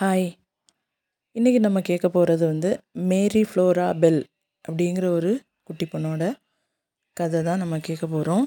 Hi 0.00 0.26
இன்றைக்கி 1.36 1.58
நம்ம 1.58 1.80
கேட்க 1.80 2.06
போகிறது 2.08 2.46
வந்து 2.46 2.70
மேரி 3.10 3.40
ஃப்ளோரா 3.42 3.86
பெல் 3.98 4.18
அப்படிங்கிற 4.68 5.06
ஒரு 5.08 5.30
குட்டி 5.62 5.86
பொண்ணோட 5.92 6.24
கதை 7.16 7.42
தான் 7.42 7.58
நம்ம 7.58 7.78
கேட்க 7.78 8.06
போகிறோம் 8.06 8.44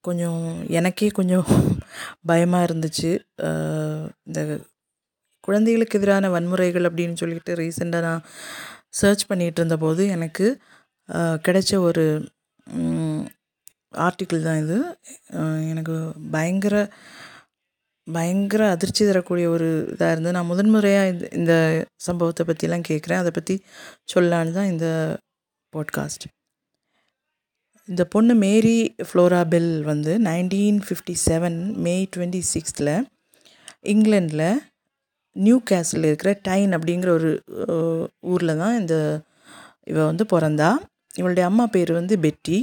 கொஞ்சம் 0.00 0.42
எனக்கே 0.70 1.08
கொஞ்சம் 1.08 1.46
பயமாக 2.26 2.66
இருந்துச்சு. 2.68 3.10
இந்த 4.26 4.60
குழந்தைகளுக்கு 5.40 5.98
எதிரான 5.98 6.30
வன்முறைகள் 6.30 6.88
அப்படின்னு 6.88 7.12
சொல்லிட்டு 7.12 7.54
ரீசெண்டாக 7.54 8.06
நான் 8.08 8.26
சர்ச் 9.00 9.24
பண்ணிகிட்டு 9.32 9.62
இருந்தபோது 9.62 10.06
எனக்கு 10.16 10.48
கிடைச்ச 11.48 11.78
ஒரு 11.78 12.04
ஆர்டிக்கிள் 14.08 14.46
தான் 14.48 14.62
இது. 14.64 14.78
எனக்கு 15.72 15.96
பயங்கர 16.30 16.76
பயங்கர 18.12 18.62
அதிர்ச்சி 18.70 19.02
தரக்கூடிய 19.04 19.46
ஒரு 19.48 19.68
இதாக 19.90 20.10
இருந்து 20.10 20.32
நான் 20.32 20.46
முதன்முறையாக 20.46 21.08
இந்த 21.08 21.26
இந்த 21.32 21.52
சம்பவத்தை 21.98 22.44
பற்றிலாம் 22.46 22.88
கேட்குறேன் 22.88 23.16
அதை 23.16 23.30
பற்றி 23.30 23.54
சொல்லான்னு 24.14 24.52
தான் 24.52 24.70
இந்த 24.70 24.86
பாட்காஸ்ட் 25.72 26.26
இந்த 27.88 28.04
பொண்ணு 28.04 28.34
மேரி 28.34 28.78
ஃப்ளோரா 29.02 29.42
பெல் 29.48 29.82
வந்து 29.82 30.14
nineteen 30.18 30.80
fifty 30.86 31.14
seven 31.26 31.58
May 31.76 31.94
twenty 32.16 32.42
சிக்ஸ்த்தில் 32.54 32.94
இங்கிலாண்டில் 33.84 34.48
நியூ 35.36 35.56
கேஸில் 35.70 36.04
இருக்கிற 36.04 36.30
டைன் 36.48 36.72
அப்படிங்கிற 36.74 37.08
ஒரு 37.08 37.30
ஊரில் 38.20 38.56
தான் 38.56 38.76
இந்த 38.78 38.94
இவ 39.84 39.98
வந்து 40.06 40.24
பிறந்தா. 40.24 40.70
இவளுடைய 41.14 41.44
அம்மா 41.46 41.64
பேர் 41.66 41.92
வந்து 41.92 42.14
பெட்டி. 42.18 42.58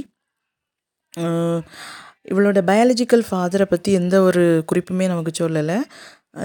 இவளோட 2.26 2.58
பயாலஜிக்கல் 2.70 3.24
ஃபாதரை 3.28 3.66
பற்றி 3.70 3.90
எந்த 4.00 4.16
ஒரு 4.28 4.44
குறிப்புமே 4.70 5.06
நமக்கு 5.12 5.32
சொல்லலை. 5.42 5.78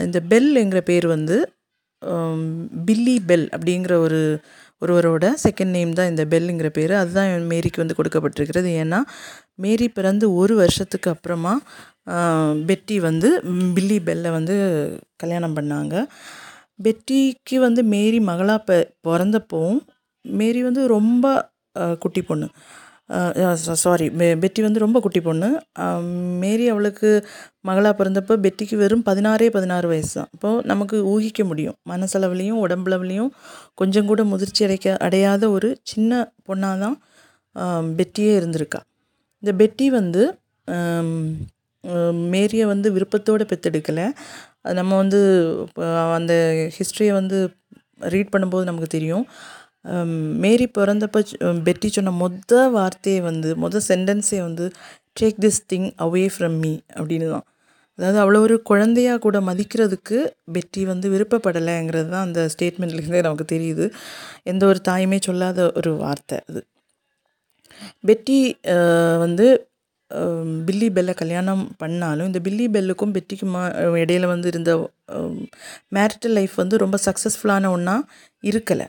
இந்த 0.06 0.20
பெல்ங்கிற 0.32 0.80
பேர் 0.90 1.08
வந்து 1.16 1.38
பில்லி 2.88 3.16
பெல் 3.30 3.48
அப்படிங்கிற 3.56 3.94
ஒரு 4.06 4.20
ஒருவரோட 4.82 5.26
செகண்ட் 5.44 5.74
நேம் 5.78 5.92
தான் 5.98 6.12
இந்த 6.12 6.24
பெல்லுங்கிற 6.32 6.70
பேர். 6.78 6.94
அதுதான் 7.02 7.48
மேரிக்கு 7.52 7.82
வந்து 7.84 7.98
கொடுக்கப்பட்டிருக்கிறது. 7.98 8.70
ஏன்னா 8.84 9.00
மேரி 9.64 9.88
பிறந்து 9.98 10.26
ஒரு 10.42 10.54
வருஷத்துக்கு 10.62 11.10
அப்புறமா 11.14 11.54
பெட்டி 12.70 12.96
வந்து 13.08 13.30
பில்லி 13.76 13.98
பெல்லை 14.08 14.30
வந்து 14.38 14.56
கல்யாணம் 15.24 15.58
பண்ணாங்க. 15.58 15.96
பெட்டிக்கு 16.86 17.58
வந்து 17.66 17.82
மேரி 17.94 18.20
மகளாக 18.30 18.62
ப 18.70 18.80
பிறந்தப்போவும் 19.08 19.82
மேரி 20.26 20.62
வந்து 20.70 20.82
ரொம்ப 20.96 21.26
குட்டி 22.04 22.22
பொண்ணு. 22.22 22.48
சாரி 23.84 24.06
பெட்டி 24.44 24.62
வந்து 24.66 24.84
ரொம்ப 24.84 24.98
குட்டி 25.06 25.22
பொண்ணு. 25.28 25.50
மேரி 26.44 26.66
அவளுக்கு 26.74 27.10
மகளாக 27.70 27.94
பிறந்தப்போ 28.00 28.36
பெட்டிக்கு 28.46 28.76
வெறும் 28.82 29.04
பதினாறே 29.10 29.48
பதினாறு 29.56 29.88
வயசு 29.92 30.14
தான். 30.18 30.30
இப்போது 30.36 30.64
நமக்கு 30.72 30.98
ஊகிக்க 31.14 31.44
முடியும். 31.52 31.78
மனசளவுலேயும் 31.92 32.62
உடம்புலவுலேயும் 32.66 33.32
கொஞ்சம் 33.82 34.10
கூட 34.12 34.24
முதிர்ச்சி 34.34 34.64
அடைக்க 34.68 34.96
அடையாத 35.08 35.44
ஒரு 35.56 35.72
சின்ன 35.92 36.22
பொண்ணாக 36.50 36.78
தான் 36.86 36.98
பெட்டியே 38.00 38.34
இருந்திருக்கா. 38.40 38.82
இந்த 39.44 39.54
பெட்டி 39.62 39.88
வந்து 40.00 40.24
மேரியை 42.34 42.66
வந்து 42.72 42.88
விருப்பத்தோடு 42.96 43.44
பெற்றெடுக்கலை 43.52 44.08
அது 44.66 44.76
நம்ம 44.80 44.94
வந்து 45.04 45.20
அந்த 46.18 46.34
ஹிஸ்ட்ரியை 46.76 47.14
வந்து 47.20 47.38
ரீட் 48.14 48.32
பண்ணும்போது 48.34 48.68
நமக்கு 48.70 48.90
தெரியும். 48.96 49.24
மேரி 50.44 50.66
பிறந்தப்ப 50.78 51.20
பெட்டி 51.68 51.88
சொன்ன 51.90 52.14
மொத 52.22 52.60
வார்த்தையை 52.76 53.22
வந்து 53.30 53.50
மொதல் 53.64 53.88
சென்டென்ஸே 53.92 54.40
வந்து 54.48 54.66
take 55.20 55.40
this 55.46 55.62
thing 55.72 55.88
away 56.06 56.26
from 56.34 56.58
me 56.64 56.74
அப்படின்னு 57.00 57.28
தான் 57.34 57.46
அதாவது 58.00 58.20
அவ்வளோ 58.24 58.40
ஒரு 58.46 58.56
குழந்தையாக 58.70 59.22
கூட 59.26 59.38
மதிக்கிறதுக்கு 59.50 60.18
பெட்டி 60.56 60.82
வந்து 60.92 61.08
விருப்பப்படலைங்கிறது 61.14 62.10
தான் 62.14 62.26
அந்த 62.28 62.42
ஸ்டேட்மெண்ட்லேருந்தே 62.54 63.24
நமக்கு 63.28 63.46
தெரியுது. 63.54 63.86
எந்த 64.52 64.64
ஒரு 64.72 64.80
தாயுமே 64.90 65.20
சொல்லாத 65.28 65.60
ஒரு 65.80 65.92
வார்த்தை 66.04 66.38
அது. 66.50 66.62
பெட்டி 68.10 68.40
வந்து 69.24 69.48
பில்லி 70.68 70.88
பெல்லை 70.96 71.14
கல்யாணம் 71.22 71.64
பண்ணாலும் 71.82 72.28
இந்த 72.30 72.40
பில்லி 72.48 72.66
பெல்லுக்கும் 72.76 73.14
பெட்டிக்குமா 73.18 73.62
இடையில 74.02 74.26
வந்து 74.34 74.48
இருந்த 74.54 74.72
மேரிட்டல் 75.98 76.36
லைஃப் 76.40 76.56
வந்து 76.64 76.78
ரொம்ப 76.84 76.98
சக்ஸஸ்ஃபுல்லான 77.08 77.72
ஒன்றா 77.76 77.96
இருக்கலை. 78.44 78.88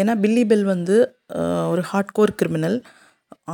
ஏன்னா 0.00 0.14
பில்லி 0.24 0.42
பெல் 0.50 0.66
வந்து 0.74 0.96
ஒரு 1.72 1.82
ஹார்ட்கோர் 1.90 2.32
கிரிமினல் 2.40 2.78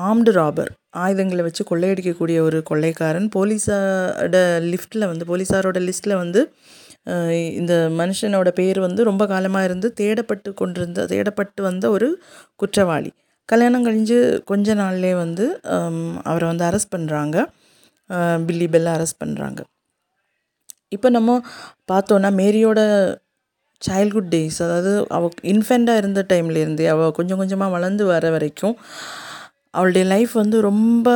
ஆம்டு 0.09 0.31
ராபர் 0.39 0.71
ஆயுதங்களை 1.03 1.43
வச்சு 1.45 1.63
கொள்ளையடிக்கக்கூடிய 1.71 2.39
ஒரு 2.39 2.59
கொள்ளைக்காரன். 2.71 3.27
போலீஸோட 3.37 4.37
லிஃப்ட்டில் 4.73 5.11
வந்து 5.13 5.25
போலீஸாரோட 5.31 5.79
லிஸ்ட்டில் 5.89 6.21
வந்து 6.23 6.41
இந்த 7.61 7.75
மனுஷனோட 8.01 8.49
பேர் 8.59 8.79
வந்து 8.87 9.01
ரொம்ப 9.11 9.23
காலமாக 9.27 9.69
இருந்து 9.69 9.89
தேடப்பட்டு 10.01 10.51
கொண்டிருந்த 10.55 11.01
தேடப்பட்டு 11.13 11.61
வந்த 11.69 11.85
ஒரு 11.97 12.09
குற்றவாளி. 12.63 13.11
கல்யாணம் 13.49 13.87
கழிஞ்சு 13.87 14.19
கொஞ்ச 14.51 14.75
நாள்லேயே 14.75 15.17
வந்து 15.25 15.47
அவரை 16.25 16.47
வந்து 16.53 16.65
அரெஸ்ட் 16.69 16.95
பண்ணுறாங்க 16.95 17.37
பில்லி 18.47 18.67
பெல்லை 18.75 18.93
அரெஸ்ட் 18.97 19.23
பண்ணுறாங்க 19.23 19.61
இப்போ 20.89 21.09
நம்ம 21.11 21.31
பார்த்தோன்னா 21.93 22.31
மேரியோட 22.41 22.81
சைல்ட்ஹுட் 23.87 24.31
டேஸ் 24.35 24.59
அதாவது 24.67 24.93
அவள் 25.09 25.35
இன்ஃபெண்ட்டாக 25.55 26.03
இருந்த 26.03 26.21
டைம்லேருந்தே 26.33 26.87
அவள் 26.95 27.17
கொஞ்சம் 27.19 27.41
கொஞ்சமாக 27.43 27.75
வளர்ந்து 27.77 28.05
வர 28.13 28.31
வரைக்கும் 28.31 28.77
அவளுடைய 29.75 30.05
லைஃப் 30.13 30.33
வந்து 30.43 30.57
ரொம்ப 30.61 31.09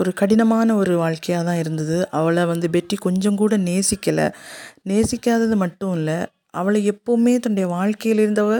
ஒரு 0.00 0.10
கடினமான 0.12 0.76
ஒரு 0.76 0.92
வாழ்க்கையாக 0.96 1.44
தான் 1.44 1.60
இருந்தது. 1.62 1.96
அவளை 2.10 2.42
வந்து 2.46 2.66
பெட்டி 2.76 2.96
கொஞ்சம் 3.06 3.38
கூட 3.42 3.54
நேசிக்கலை. 3.68 4.26
நேசிக்காதது 4.90 5.56
மட்டும் 5.56 5.94
இல்லை 5.98 6.18
அவளை 6.54 6.80
எப்போவுமே 6.92 7.32
தன்னுடைய 7.44 7.66
வாழ்க்கையில் 7.74 8.22
இருந்தவ 8.24 8.52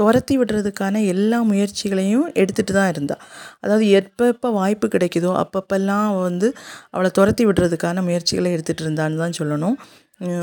துரத்தி 0.00 0.34
விடுறதுக்கான 0.38 1.02
எல்லா 1.12 1.38
முயற்சிகளையும் 1.50 2.26
எடுத்துகிட்டு 2.42 2.74
தான் 2.78 2.92
இருந்தாள் 2.94 3.22
அதாவது 3.64 3.86
எப்போ 4.00 4.26
எப்போ 4.26 4.48
வாய்ப்பு 4.50 4.88
கிடைக்குதோ 4.88 5.32
அப்பப்பெல்லாம் 5.42 6.04
அவள் 6.10 6.26
வந்து 6.30 6.48
அவளை 6.90 7.10
துரத்தி 7.18 7.44
விடுறதுக்கான 7.46 8.04
முயற்சிகளை 8.08 8.50
எடுத்துகிட்டு 8.56 8.86
இருந்தான்னு 8.86 9.20
தான் 9.24 9.38
சொல்லணும். 9.40 9.76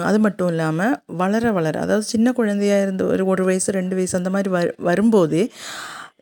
அது 0.03 0.17
மட்டும் 0.19 0.47
இல்லாமல் 0.47 0.95
வளர 1.17 1.51
வளர 1.51 1.75
அதாவது 1.79 2.05
சின்ன 2.05 2.31
குழந்தையாக 2.31 2.81
இருந்து 2.81 3.03
ஒரு 3.07 3.25
ஒரு 3.25 3.43
வயசு 3.43 3.71
ரெண்டு 3.71 3.95
வயசு 3.95 4.17
அந்த 4.17 4.29
மாதிரி 4.29 4.49
வ 4.49 4.59
வரும்போதே 4.79 5.43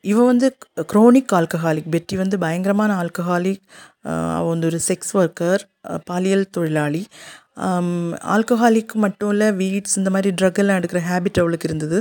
இவள் 0.03 0.25
வந்து 0.25 0.47
க்ரோனிக் 0.93 1.33
ஆல்கஹாலிக் 1.33 1.89
பெட்டி 1.89 2.15
வந்து 2.17 2.37
பயங்கரமான 2.37 2.91
ஆல்கஹாலிக் 3.03 3.63
அவள் 4.37 4.51
வந்து 4.53 4.67
ஒரு 4.67 4.79
செக்ஸ் 4.89 5.13
ஒர்க்கர் 5.17 5.63
பாலியல் 6.05 6.45
தொழிலாளி. 6.49 7.01
ஆல்கஹாலிக் 8.33 8.93
மட்டும் 8.95 9.31
இல்லை 9.31 9.47
வீட்ஸ் 9.61 9.97
இந்த 9.97 10.09
மாதிரி 10.09 10.29
ட்ரக் 10.41 10.59
எல்லாம் 10.59 10.77
எடுக்கிற 10.79 10.99
ஹேபிட் 11.09 11.39
அவளுக்கு 11.43 11.67
இருந்தது. 11.69 11.99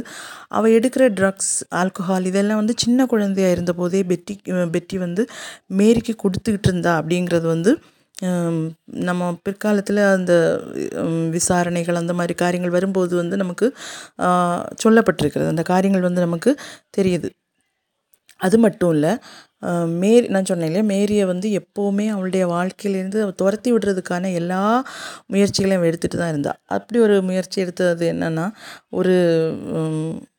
அவள் 0.48 0.74
எடுக்கிற 0.78 1.04
ட்ரக்ஸ் 1.18 1.52
ஆல்கஹால் 1.80 2.28
இதெல்லாம் 2.30 2.60
வந்து 2.62 2.74
சின்ன 2.76 3.06
குழந்தையாக 3.06 3.54
இருந்தபோதே 3.56 4.02
பெட்டி 4.04 4.34
பெட்டி 4.74 4.98
வந்து 4.98 5.24
மேரிக்கு 5.78 6.14
கொடுத்துக்கிட்டு 6.24 6.70
இருந்தா 6.70 6.92
அப்படிங்கிறது 7.00 7.48
வந்து 7.54 7.72
நம்ம 9.08 9.22
பிற்காலத்தில் 9.44 10.00
அந்த 10.16 10.32
விசாரணைகள் 11.30 12.00
அந்த 12.02 12.12
மாதிரி 12.14 12.34
காரியங்கள் 12.34 12.76
வரும்போது 12.76 13.14
வந்து 13.16 13.36
நமக்கு 13.36 13.66
சொல்லப்பட்டிருக்கிறது. 14.84 15.52
அந்த 15.54 15.64
காரியங்கள் 15.72 16.06
வந்து 16.08 16.24
நமக்கு 16.26 16.52
தெரியுது. 16.98 17.30
அது 18.40 18.56
மட்டும் 18.58 18.92
இல்லை 18.96 19.12
மேரி 20.02 20.26
நான் 20.26 20.48
சொன்னேன் 20.50 20.68
இல்லையா 20.70 20.86
மேரியை 20.86 21.24
வந்து 21.24 21.48
எப்போவுமே 21.60 22.06
அவளுடைய 22.08 22.44
வாழ்க்கையிலேருந்து 22.46 23.20
அவள் 23.24 23.38
துரத்தி 23.42 23.70
விடுறதுக்கான 23.72 24.32
எல்லா 24.32 24.62
முயற்சிகளையும் 25.26 25.86
எடுத்துகிட்டு 25.88 26.20
தான் 26.22 26.32
இருந்தாள் 26.34 26.60
அப்படி 26.76 26.98
ஒரு 27.00 27.16
முயற்சி 27.22 27.58
எடுத்தது 27.64 28.06
என்னென்னா 28.14 28.46
ஒரு 28.90 29.14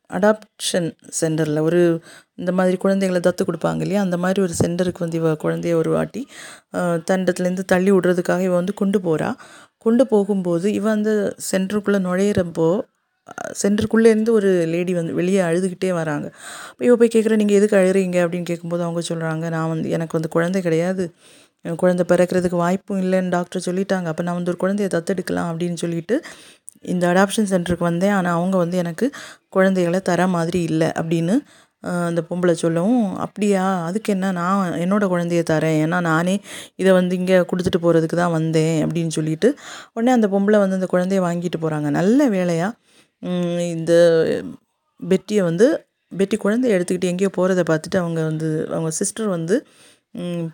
அடாப்ஷன் 0.09 0.89
சென்டரில் 1.19 1.61
ஒரு 1.67 1.79
இந்த 2.41 2.51
மாதிரி 2.57 2.77
குழந்தைகளை 2.77 3.19
தத்து 3.27 3.43
கொடுப்பாங்க 3.47 3.81
இல்லையா? 3.85 4.01
அந்த 4.07 4.17
மாதிரி 4.23 4.39
ஒரு 4.45 4.53
சென்டருக்கு 4.63 5.03
வந்து 5.05 5.17
இவ 5.21 5.31
குழந்தைய 5.45 5.73
ஒரு 5.81 5.89
வாட்டி 5.95 6.21
தண்டத்துலேருந்து 7.09 7.65
தள்ளி 7.73 7.91
விடுறதுக்காக 7.91 8.43
இவ 8.49 8.55
வந்து 8.61 8.75
கொண்டு 8.81 8.99
போகிறா 9.07 9.29
கொண்டு 9.85 10.03
போகும்போது 10.07 10.67
இவ 10.73 10.85
அந்த 10.97 11.11
சென்டருக்குள்ளே 11.51 11.99
நுழையிறப்போ 12.07 12.69
சென்டருக்குள்ளேருந்து 13.61 14.31
ஒரு 14.39 14.49
லேடி 14.73 14.93
வந்து 14.93 15.13
வெளியே 15.13 15.41
அழுதுகிட்டே 15.47 15.89
வராங்க. 15.99 16.27
இப்போ 16.71 16.83
இவ 16.87 16.93
போய் 17.01 17.11
கேட்குற 17.15 17.35
நீங்கள் 17.41 17.57
எதுக்கு 17.59 17.77
அழுகிறீங்க? 17.79 18.17
அப்படின்னு 18.25 18.49
கேட்கும்போது 18.51 18.83
அவங்க 18.87 19.01
சொல்கிறாங்க 19.09 19.45
நான் 19.55 19.71
வந்து 19.73 19.87
எனக்கு 19.97 20.17
வந்து 20.17 20.31
குழந்தை 20.35 20.59
கிடையாது. 20.67 21.05
குழந்தை 21.65 22.03
பிறக்கிறதுக்கு 22.11 22.57
வாய்ப்பும் 22.65 23.01
இல்லைன்னு 23.03 23.33
டாக்டர் 23.35 23.65
சொல்லிட்டாங்க. 23.67 24.07
அப்போ 24.11 24.23
நான் 24.23 24.37
வந்து 24.39 24.51
ஒரு 24.53 24.59
குழந்தைய 24.63 24.89
தத்தெடுக்கலாம் 24.95 25.49
அப்படின்னு 25.51 25.79
சொல்லிட்டு 25.83 26.15
இந்த 26.93 27.03
அடாப்ஷன் 27.11 27.49
சென்டருக்கு 27.53 27.85
வந்தேன். 27.91 28.15
ஆனால் 28.17 28.35
அவங்க 28.39 28.55
வந்து 28.63 28.77
எனக்கு 28.83 29.05
குழந்தைகளை 29.55 29.99
தர 30.09 30.27
மாதிரி 30.35 30.59
இல்லை 30.71 30.89
அப்படின்னு 31.01 31.35
அந்த 32.07 32.21
பொம்பளை 32.29 32.53
சொல்லவும் 32.61 33.03
அப்படியா? 33.25 33.63
அதுக்கு 33.87 34.09
என்ன? 34.15 34.31
நான் 34.37 34.61
என்னோடய 34.83 35.07
குழந்தைய 35.13 35.41
தரேன். 35.51 35.77
ஏன்னா 35.85 35.97
நானே 36.09 36.35
இதை 36.81 36.91
வந்து 36.99 37.13
இங்கே 37.19 37.37
கொடுத்துட்டு 37.51 37.79
போகிறதுக்கு 37.83 38.17
தான் 38.21 38.35
வந்தேன் 38.37 38.77
அப்படின்னு 38.85 39.13
சொல்லிட்டு 39.17 39.49
உடனே 39.95 40.13
அந்த 40.17 40.29
பொம்பளை 40.33 40.59
வந்து 40.63 40.79
அந்த 40.79 40.89
குழந்தைய 40.93 41.21
வாங்கிட்டு 41.27 41.59
போகிறாங்க 41.63 41.89
நல்ல 41.99 42.29
வேலையாக 42.35 42.73
இந்த 43.75 43.93
பெட்டியை 44.99 45.43
வந்து 45.49 45.67
பெட்டி 46.11 46.35
குழந்தைய 46.43 46.75
எடுத்துக்கிட்டு 46.77 47.11
எங்கேயோ 47.13 47.31
போகிறத 47.37 47.61
பார்த்துட்டு 47.71 47.97
அவங்க 48.03 48.19
வந்து 48.31 48.49
அவங்க 48.75 48.91
சிஸ்டர் 48.99 49.29
வந்து 49.37 49.55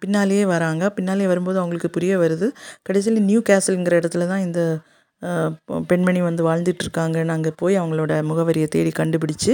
பின்னாலேயே 0.02 0.46
வராங்க. 0.54 0.84
பின்னாலே 0.98 1.28
வரும்போது 1.32 1.60
அவங்களுக்கு 1.62 1.90
புரிய 1.98 2.14
வருது. 2.24 2.48
கடைசியில் 2.88 3.28
நியூ 3.30 3.42
கேசலுங்கிற 3.50 4.00
இடத்துல 4.02 4.28
தான் 4.32 4.44
இந்த 4.48 4.62
பெண்மணி 5.90 6.22
வந்து 6.22 6.44
வாழ்ந்துட்டுருக்காங்க 6.50 7.24
நாங்கள் 7.32 7.58
போய் 7.62 7.80
அவங்களோட 7.80 8.14
முகவரியை 8.30 8.68
தேடி 8.68 8.92
கண்டுபிடிச்சு 9.00 9.52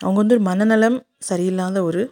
அவங்க 0.00 0.18
வந்து 0.20 0.36
ஒரு 0.36 0.44
மனநலம் 0.50 0.98
சரியில்லாத 1.28 1.82
ஒரு 1.88 2.02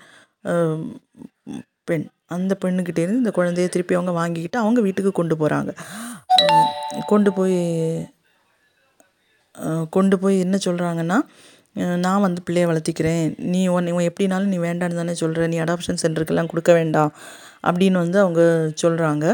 பெண். 1.88 2.06
அந்த 2.36 2.52
பெண்ணுக்கிட்டேருந்து 2.64 3.22
இந்த 3.22 3.32
குழந்தைய 3.36 3.68
திருப்பி 3.74 3.94
அவங்க 3.94 4.12
வாங்கிக்கிட்டு 4.12 4.58
அவங்க 4.58 4.80
வீட்டுக்கு 4.80 5.12
கொண்டு 5.12 5.34
போகிறாங்க 5.36 5.72
கொண்டு 7.06 7.30
போய் 7.32 7.58
கொண்டு 9.90 10.16
போய் 10.18 10.36
என்ன 10.44 10.56
சொல்கிறாங்கன்னா 10.64 11.18
நான் 12.04 12.24
வந்து 12.24 12.40
பிள்ளையை 12.42 12.66
வளர்த்திக்கிறேன். 12.70 13.24
நீ 13.52 13.60
உன் 13.68 13.90
இவன் 13.90 14.08
எப்படினாலும் 14.10 14.52
நீ 14.52 14.58
வேண்டான்னு 14.58 14.98
தானே 15.00 15.14
சொல்கிற 15.14 15.46
நீ 15.52 15.56
அடாப்ஷன் 15.60 16.00
சென்டருக்கெல்லாம் 16.02 16.50
கொடுக்க 16.52 16.72
வேண்டாம் 16.72 17.10
அப்படின்னு 17.68 17.98
வந்து 18.04 18.18
அவங்க 18.20 18.42
சொல்கிறாங்க 18.82 19.24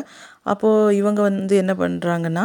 அப்போது 0.53 0.97
இவங்க 0.97 1.21
வந்து 1.23 1.55
என்ன 1.57 1.73
பண்ணுறாங்கன்னா 1.83 2.45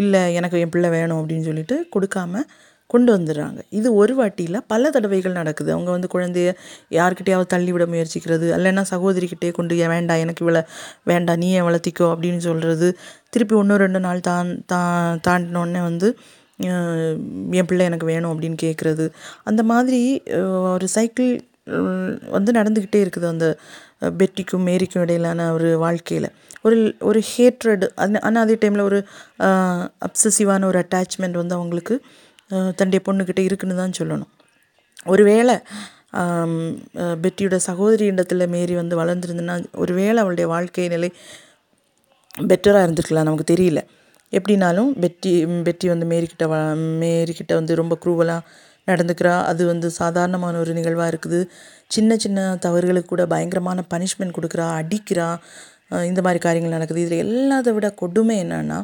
இல்லை 0.00 0.22
எனக்கு 0.34 0.60
என் 0.64 0.72
பிள்ளை 0.74 0.90
வேணும் 0.90 1.20
அப்படின்னு 1.20 1.46
சொல்லிட்டு 1.48 1.76
கொடுக்காம 1.94 2.42
கொண்டு 2.90 3.10
வந்துடுறாங்க. 3.16 3.60
இது 3.78 3.88
ஒரு 3.94 4.12
வாட்டியில் 4.20 4.58
பல 4.66 4.90
தடவைகள் 4.90 5.36
நடக்குது. 5.38 5.70
அவங்க 5.72 5.90
வந்து 5.90 6.08
குழந்தைய 6.14 6.48
யார்கிட்டயாவது 6.90 7.52
தள்ளிவிட 7.52 7.84
முயற்சிக்கிறது 7.92 8.46
இல்லைன்னா 8.56 8.84
சகோதரிக்கிட்டே 8.92 9.50
கொண்டு 9.58 9.74
"ஏன் 9.82 9.92
வேண்டாம் 9.94 10.22
எனக்கு 10.24 10.44
இவளை 10.44 10.62
வேண்டாம் 11.04 11.40
நீ 11.42 11.48
ஏன் 11.58 11.66
வளர்த்திக்கோ? 11.68 12.08
அப்படின்னு 12.14 12.42
சொல்கிறது 12.48 12.88
திருப்பி 13.30 13.54
ஒன்று 13.54 13.82
ரெண்டு 13.84 14.00
நாள் 14.06 14.26
தான் 14.30 14.50
தா 14.72 14.80
தாண்டினோடனே 15.28 15.82
வந்து 15.88 16.08
என் 17.58 17.68
பிள்ளை 17.68 17.84
எனக்கு 17.90 18.06
வேணும் 18.06 18.32
அப்படின்னு 18.32 18.58
கேட்குறது 18.64 19.04
அந்த 19.44 19.62
மாதிரி 19.72 20.00
ஒரு 20.72 20.88
சைக்கிள் 20.96 21.30
வந்து 22.36 22.50
நடந்துக்கிட்டே 22.52 23.00
இருக்குது 23.04 23.26
அந்த 23.26 23.46
பெட்டிக்கும் 24.20 24.66
மேரிக்கும் 24.68 25.02
இடையிலான 25.02 25.46
ஒரு 25.52 25.68
வாழ்க்கையில். 25.78 26.28
ஒரு 26.64 26.78
ஒரு 27.08 27.20
ஹேட்ரட் 27.32 27.84
அது 28.02 28.20
ஆனால் 28.28 28.42
அதே 28.44 28.56
டைமில் 28.62 28.86
ஒரு 28.88 28.98
அப்சசிவான 30.06 30.66
ஒரு 30.70 30.78
அட்டாச்மெண்ட் 30.84 31.40
வந்து 31.42 31.56
அவங்களுக்கு 31.58 31.94
தன்னுடைய 32.78 33.00
பொண்ணுக்கிட்ட 33.08 33.40
இருக்குன்னு 33.48 33.80
தான் 33.82 33.96
சொல்லணும். 34.00 34.30
ஒருவேளை 35.12 35.54
பெட்டியோட 37.24 37.56
சகோதரி 37.68 38.04
இடத்துல 38.12 38.46
மேரி 38.54 38.74
வந்து 38.80 38.94
வளர்ந்துருந்துன்னா 39.02 39.56
ஒருவேளை 39.82 40.18
அவளுடைய 40.22 40.46
வாழ்க்கை 40.54 40.86
நிலை 40.94 41.10
பெட்டராக 42.50 42.84
இருந்திருக்கலாம் 42.86 43.28
நமக்கு 43.28 43.46
தெரியல. 43.52 43.80
எப்படினாலும் 44.32 44.90
பெட்டி 45.02 45.32
பெட்டி 45.66 45.86
வந்து 45.92 46.06
மேரிக்கிட்ட 46.12 46.46
வ 46.52 46.56
மேரிக்கிட்ட 47.02 47.52
வந்து 47.60 47.72
ரொம்ப 47.80 47.94
க்ரூவலாக 48.02 48.42
நடந்துக்கிறா. 48.88 49.34
அது 49.50 49.62
வந்து 49.72 49.88
சாதாரணமான 50.00 50.58
ஒரு 50.62 50.72
நிகழ்வாக 50.78 51.10
இருக்குது. 51.12 51.40
சின்ன 51.96 52.16
சின்ன 52.24 52.38
தவறுகளுக்கு 52.64 53.10
கூட 53.12 53.24
பயங்கரமான 53.32 53.84
பனிஷ்மெண்ட் 53.92 54.36
கொடுக்குறா 54.38 54.66
அடிக்கிறா. 54.80 55.28
இந்த 56.10 56.20
மாதிரி 56.26 56.40
காரியங்கள் 56.46 56.76
நடக்குது. 56.76 57.04
இதில் 57.06 57.22
எல்லாத்தை 57.26 57.72
விட 57.76 57.88
கொடுமை 58.02 58.36
என்னன்னா 58.44 58.78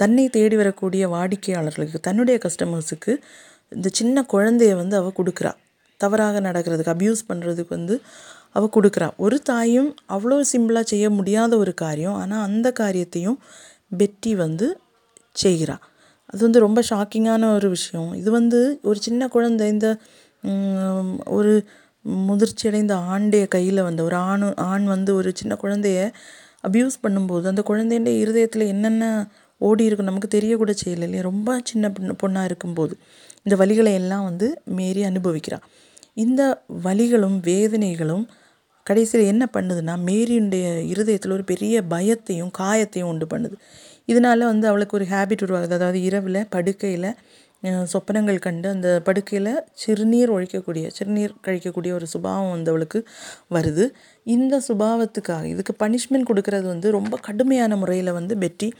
தன்னை 0.00 0.24
தேடி 0.36 0.56
வரக்கூடிய 0.60 1.02
வாடிக்கையாளர்களுக்கு 1.14 1.98
தன்னுடைய 2.08 2.36
கஸ்டமர்ஸுக்கு 2.44 3.12
இந்த 3.76 3.88
சின்ன 3.98 4.24
குழந்தைய 4.32 4.72
வந்து 4.80 4.96
அவள் 5.00 5.18
கொடுக்குறா. 5.20 5.52
தவறாக 6.00 6.40
நடக்கிறதுக்கு 6.48 6.92
அப்யூஸ் 6.94 7.22
பண்ணுறதுக்கு 7.30 7.72
வந்து 7.78 7.94
அவள் 8.56 8.74
கொடுக்குறா. 8.76 9.08
ஒரு 9.24 9.36
தாயும் 9.50 9.90
அவ்வளோ 10.14 10.38
சிம்பிளாக 10.52 10.86
செய்ய 10.92 11.06
முடியாத 11.18 11.52
ஒரு 11.62 11.72
காரியம் 11.82 12.18
ஆனால் 12.22 12.44
அந்த 12.48 12.68
காரியத்தையும் 12.80 13.38
பெட்டி 14.00 14.32
வந்து 14.42 14.66
செய்கிறா. 15.42 15.76
அது 16.32 16.40
வந்து 16.46 16.60
ரொம்ப 16.66 16.80
ஷாக்கிங்கான 16.90 17.48
ஒரு 17.56 17.68
விஷயம். 17.76 18.10
இது 18.20 18.30
வந்து 18.38 18.60
ஒரு 18.88 18.98
சின்ன 19.06 19.28
குழந்தை 19.34 19.66
இந்த 19.74 19.88
ஒரு 21.38 21.52
முதிர்ச்சி 22.04 22.68
அடைந்த 22.68 22.94
ஆண்டைய 23.12 23.44
கையில் 23.48 23.82
வந்த 23.82 24.00
ஒரு 24.02 24.16
ஆண் 24.30 24.44
ஆண் 24.64 24.84
வந்து 24.84 25.14
ஒரு 25.14 25.30
சின்ன 25.34 25.56
குழந்தைய 25.62 26.00
அப்யூஸ் 26.68 26.96
பண்ணும்போது 27.02 27.46
அந்த 27.46 27.62
குழந்தையுடைய 27.68 28.16
இருதயத்தில் 28.18 28.64
என்னென்ன 28.66 29.04
ஓடி 29.60 29.84
இருக்கும் 29.84 30.06
நமக்கு 30.06 30.28
தெரியக்கூட 30.28 30.72
செய்யலை 30.82 31.06
இல்லையா? 31.06 31.22
ரொம்ப 31.22 31.58
சின்ன 31.64 31.90
பொண்ணு 31.90 32.14
பொண்ணாக 32.22 32.44
இருக்கும்போது 32.44 32.94
இந்த 33.42 33.54
வலிகளை 33.56 33.92
எல்லாம் 33.92 34.24
வந்து 34.24 34.46
மேரி 34.64 35.02
அனுபவிக்கிறாள் 35.04 35.64
இந்த 36.14 36.42
வலிகளும் 36.84 37.36
வேதனைகளும் 37.44 38.24
கடைசியில் 38.86 39.26
என்ன 39.26 39.44
பண்ணுதுன்னா 39.52 39.94
மேரியுடைய 40.06 40.66
இருதயத்தில் 40.86 41.32
ஒரு 41.32 41.44
பெரிய 41.44 41.82
பயத்தையும் 41.90 42.52
காயத்தையும் 42.58 43.10
உண்டு 43.12 43.26
பண்ணுது. 43.26 43.56
இதனால 44.06 44.38
வந்து 44.38 44.66
அவளுக்கு 44.68 44.96
ஒரு 44.96 45.06
ஹேபிட் 45.10 45.44
உருவாகுது. 45.46 45.76
அதாவது 45.78 46.02
இரவில் 46.02 46.48
படுக்கையில் 46.50 47.08
சொப்பனங்கள் 47.92 48.38
கண்டு 48.46 48.68
அந்த 48.74 48.88
படுக்கையில் 49.06 49.52
சிறுநீர் 49.82 50.30
ஒழிக்கக்கூடிய 50.36 50.86
சிறுநீர் 50.96 51.34
கழிக்கக்கூடிய 51.46 51.92
ஒரு 51.98 52.06
சுபாவம் 52.14 52.52
வந்து 52.54 52.70
அவளுக்கு 52.72 53.00
வருது. 53.56 53.84
இந்த 54.26 54.54
சுபாவத்துக்காக 54.68 55.46
இதுக்கு 55.54 55.74
பனிஷ்மெண்ட் 55.84 56.28
கொடுக்கறது 56.30 56.66
வந்து 56.72 56.90
ரொம்ப 56.98 57.18
கடுமையான 57.28 57.76
முறையில் 57.82 58.16
வந்து 58.18 58.36
பெட்டி 58.44 58.70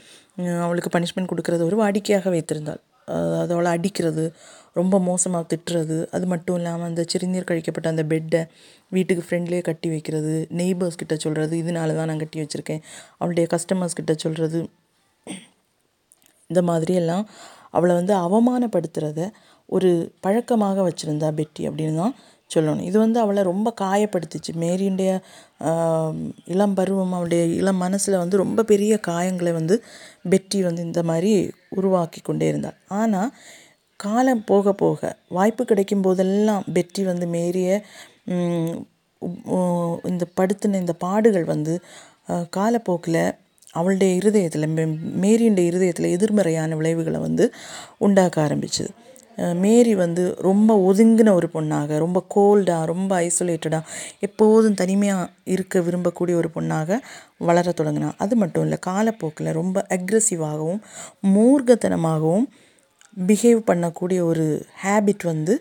அவளுக்கு 0.65 0.91
பனிஷ்மெண்ட் 0.97 1.31
கொடுக்கறது 1.33 1.63
ஒரு 1.69 1.79
வாடிக்கையாக 1.83 2.29
வைத்திருந்தாள். 2.35 2.81
அது 3.41 3.53
அவளை 3.55 3.69
அடிக்கிறது 3.77 4.25
ரொம்ப 4.79 4.95
மோசமாக 5.07 5.43
திட்டுறது 5.51 5.97
அது 6.15 6.25
மட்டும் 6.25 6.57
இல்லாமல் 6.59 6.87
அந்த 6.89 7.01
சிறுநீர் 7.11 7.49
கழிக்கப்பட்ட 7.49 7.87
அந்த 7.93 8.03
பெட்டை 8.11 8.41
வீட்டுக்கு 8.91 9.23
ஃப்ரெண்ட்லேயே 9.27 9.63
கட்டி 9.69 9.87
வைக்கிறது 9.89 10.33
நெய்பர்ஸ் 10.59 11.01
கிட்ட 11.01 11.15
சொல்கிறது 11.25 11.55
இதனால 11.63 11.95
தான் 11.99 12.09
நான் 12.11 12.23
கட்டி 12.23 12.39
வச்சுருக்கேன் 12.43 12.81
அவளுடைய 13.19 13.45
கஸ்டமர்ஸ் 13.53 13.97
கிட்ட 13.99 14.13
சொல்கிறது 14.23 14.61
இந்த 16.49 16.61
மாதிரியெல்லாம் 16.61 17.25
அவளை 17.73 17.93
வந்து 17.99 18.13
அவமானப்படுத்துகிறத 18.25 19.21
ஒரு 19.69 19.89
பழக்கமாக 20.25 20.83
வச்சுருந்தா 20.87 21.29
பெட்டி 21.39 21.61
அப்படின்னு 21.69 21.99
தான் 22.03 22.15
சொல்லணும். 22.51 22.87
இது 22.89 22.97
வந்து 23.03 23.19
அவளை 23.23 23.41
ரொம்ப 23.51 23.69
காயப்படுத்துச்சு. 23.81 24.51
மேரியுடைய 24.63 25.11
இளம் 26.53 26.75
பருவம் 26.79 27.13
அவளுடைய 27.17 27.43
இளம் 27.61 27.81
மனசில் 27.85 28.21
வந்து 28.23 28.41
ரொம்ப 28.43 28.63
பெரிய 28.71 28.93
காயங்களை 29.09 29.51
வந்து 29.59 29.75
பெட்டி 30.33 30.59
வந்து 30.67 30.81
இந்த 30.89 31.01
மாதிரி 31.09 31.31
உருவாக்கி 31.79 32.21
கொண்டே 32.21 32.47
இருந்தாள். 32.53 32.77
ஆனால் 33.01 33.31
காலம் 33.99 34.43
போக 34.49 34.73
போக 34.81 35.11
வாய்ப்பு 35.37 35.63
கிடைக்கும் 35.71 36.05
போதெல்லாம் 36.05 36.63
பெட்டி 36.77 37.01
வந்து 37.11 37.25
மேரிய 37.35 37.69
இந்த 40.11 40.23
படுத்தின 40.39 40.79
இந்த 40.83 40.93
பாடுகள் 41.05 41.45
வந்து 41.53 41.73
காலப்போக்கில் 42.55 43.23
அவளுடைய 43.73 44.11
இருதயத்தில் 44.19 44.67
மேரியுடைய 45.23 45.65
இருதயத்தில் 45.71 46.13
எதிர்மறையான 46.15 46.75
விளைவுகளை 46.79 47.19
வந்து 47.27 47.45
உண்டாக்க 48.05 48.37
ஆரம்பிச்சுது. 48.47 48.91
மேரி 49.63 49.93
வந்து 50.01 50.23
ரொம்ப 50.47 50.71
ஒதுங்கின 50.89 51.29
ஒரு 51.33 51.47
பொண்ணாக 51.53 51.97
ரொம்ப 52.03 52.19
கோல்டாக 52.35 52.89
ரொம்ப 52.91 53.11
ஐசோலேட்டடாக 53.27 53.87
எப்போதும் 54.27 54.77
தனிமையாக 54.81 55.31
இருக்க 55.53 55.79
விரும்பக்கூடிய 55.87 56.33
ஒரு 56.41 56.49
பொண்ணாக 56.55 56.99
வளர 57.47 57.73
தொடங்கினா. 57.79 58.09
அது 58.23 58.35
மட்டும் 58.41 58.65
இல்லை 58.65 58.79
காலப்போக்கில் 58.89 59.57
ரொம்ப 59.59 59.85
அக்ரெசிவாகவும் 59.95 60.81
மூர்க்கத்தனமாகவும் 61.35 62.45
பிஹேவ் 63.27 63.61
பண்ணக்கூடிய 63.71 64.19
ஒரு 64.31 64.45
ஹேபிட் 64.83 65.25
வந்து 65.31 65.55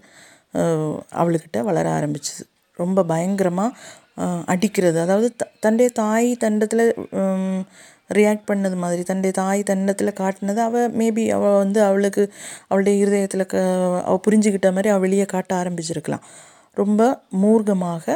அவளுக்கிட்ட 1.23 1.59
வளர 1.71 1.87
ஆரம்பிச்சிது. 1.99 2.45
ரொம்ப 2.79 3.05
பயங்கரமாக 3.13 3.73
அடிக்கிறது. 4.53 4.99
அதாவது 5.01 5.29
த 5.41 5.43
தன்னுடைய 5.65 5.89
தாய் 6.01 6.29
தண்டத்தில் 6.45 6.85
ரியாக்ட் 8.11 8.49
பண்ணது 8.51 8.77
மாதிரி. 8.77 9.03
தன்னுடைய 9.03 9.35
தாய் 9.41 9.61
தண்டத்தில் 9.63 10.19
காட்டினது 10.21 10.61
அவள் 10.69 10.91
மேபி 11.01 11.25
அவள் 11.37 11.57
வந்து 11.57 11.81
அவளுக்கு 11.83 12.23
அவளுடைய 12.69 12.95
இருதயத்தில் 13.03 13.47
க 13.47 13.63
அவள் 14.09 14.25
புரிஞ்சுக்கிட்ட 14.27 14.71
மாதிரி 14.77 14.91
அவள் 14.93 15.05
வெளியே 15.07 15.27
காட்ட 15.35 15.53
ஆரம்பிச்சிருக்கலாம். 15.63 16.25
ரொம்ப 16.77 17.03
மூர்க்கமாக 17.43 18.15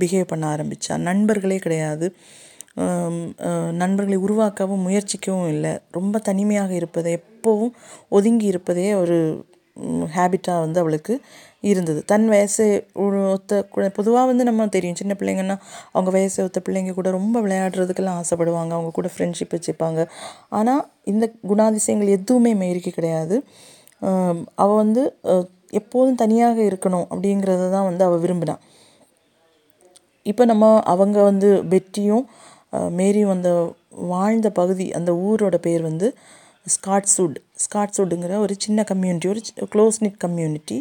பிஹேவ் 0.00 0.30
பண்ண 0.32 0.44
ஆரம்பித்தா 0.54 0.96
நண்பர்களே 1.08 1.58
கிடையாது. 1.64 2.06
நண்பர்களை 3.80 4.18
உருவாக்கவும் 4.18 4.84
முயற்சிக்கவும் 4.86 5.48
இல்லை. 5.48 5.72
ரொம்ப 5.90 6.16
தனிமையாக 6.28 6.72
இருப்பதை 6.74 7.12
எப்போவும் 7.18 7.72
ஒதுங்கி 8.08 8.46
இருப்பதே 8.46 8.88
ஒரு 8.94 9.16
ஹேபிட்டாக 10.14 10.62
வந்து 10.64 10.78
அவளுக்கு 10.80 11.14
இருந்தது. 11.62 12.00
தன் 12.04 12.26
வயசு 12.32 12.64
ஒத்த 13.32 13.88
பொதுவாக 13.96 14.24
வந்து 14.30 14.44
நம்ம 14.48 14.66
தெரியும் 14.76 14.98
சின்ன 15.00 15.14
பிள்ளைங்கன்னா 15.20 15.56
அவங்க 15.92 16.10
வயசு 16.16 16.38
ஒத்த 16.46 16.60
பிள்ளைங்க 16.66 16.92
கூட 16.98 17.10
ரொம்ப 17.18 17.36
விளையாடுறதுக்கெல்லாம் 17.46 18.20
ஆசைப்படுவாங்க. 18.22 18.72
அவங்க 18.78 18.92
கூட 18.98 19.10
ஃப்ரெண்ட்ஷிப் 19.14 19.54
வச்சுப்பாங்க. 19.56 20.00
ஆனால் 20.58 20.82
இந்த 21.04 21.26
குணாதிசயங்கள் 21.50 22.14
எதுவுமே 22.18 22.52
மேரிக்கு 22.62 22.92
கிடையாது. 22.98 23.38
அவள் 24.62 24.80
வந்து 24.84 25.02
எப்போதும் 25.72 26.20
தனியாக 26.22 26.58
இருக்கணும் 26.62 27.06
அப்படிங்கிறத 27.12 27.64
தான் 27.70 27.88
வந்து 27.88 28.04
அவள் 28.04 28.22
விரும்பினான் 28.24 28.62
இப்போ 30.26 30.44
நம்ம 30.44 30.64
அவங்க 30.92 31.18
வந்து 31.22 31.48
பெட்டியும் 31.72 32.24
மேரியும் 32.98 33.34
அந்த 33.34 33.50
வாழ்ந்த 34.10 34.48
பகுதி 34.50 34.86
அந்த 34.98 35.10
ஊரோட 35.26 35.56
பேர் 35.56 35.82
வந்து 35.82 36.08
ஸ்காட்ஸ்வுட் 36.66 37.36
ஸ்காட்ஸ்வுட்டுங்கிற 37.64 38.34
ஒரு 38.38 38.54
சின்ன 38.58 38.82
கம்யூனிட்டி 38.82 39.28
ஒரு 39.28 39.40
க்ளோஸ் 39.74 39.98
நிட் 40.04 40.18
கம்யூனிட்டி 40.18 40.78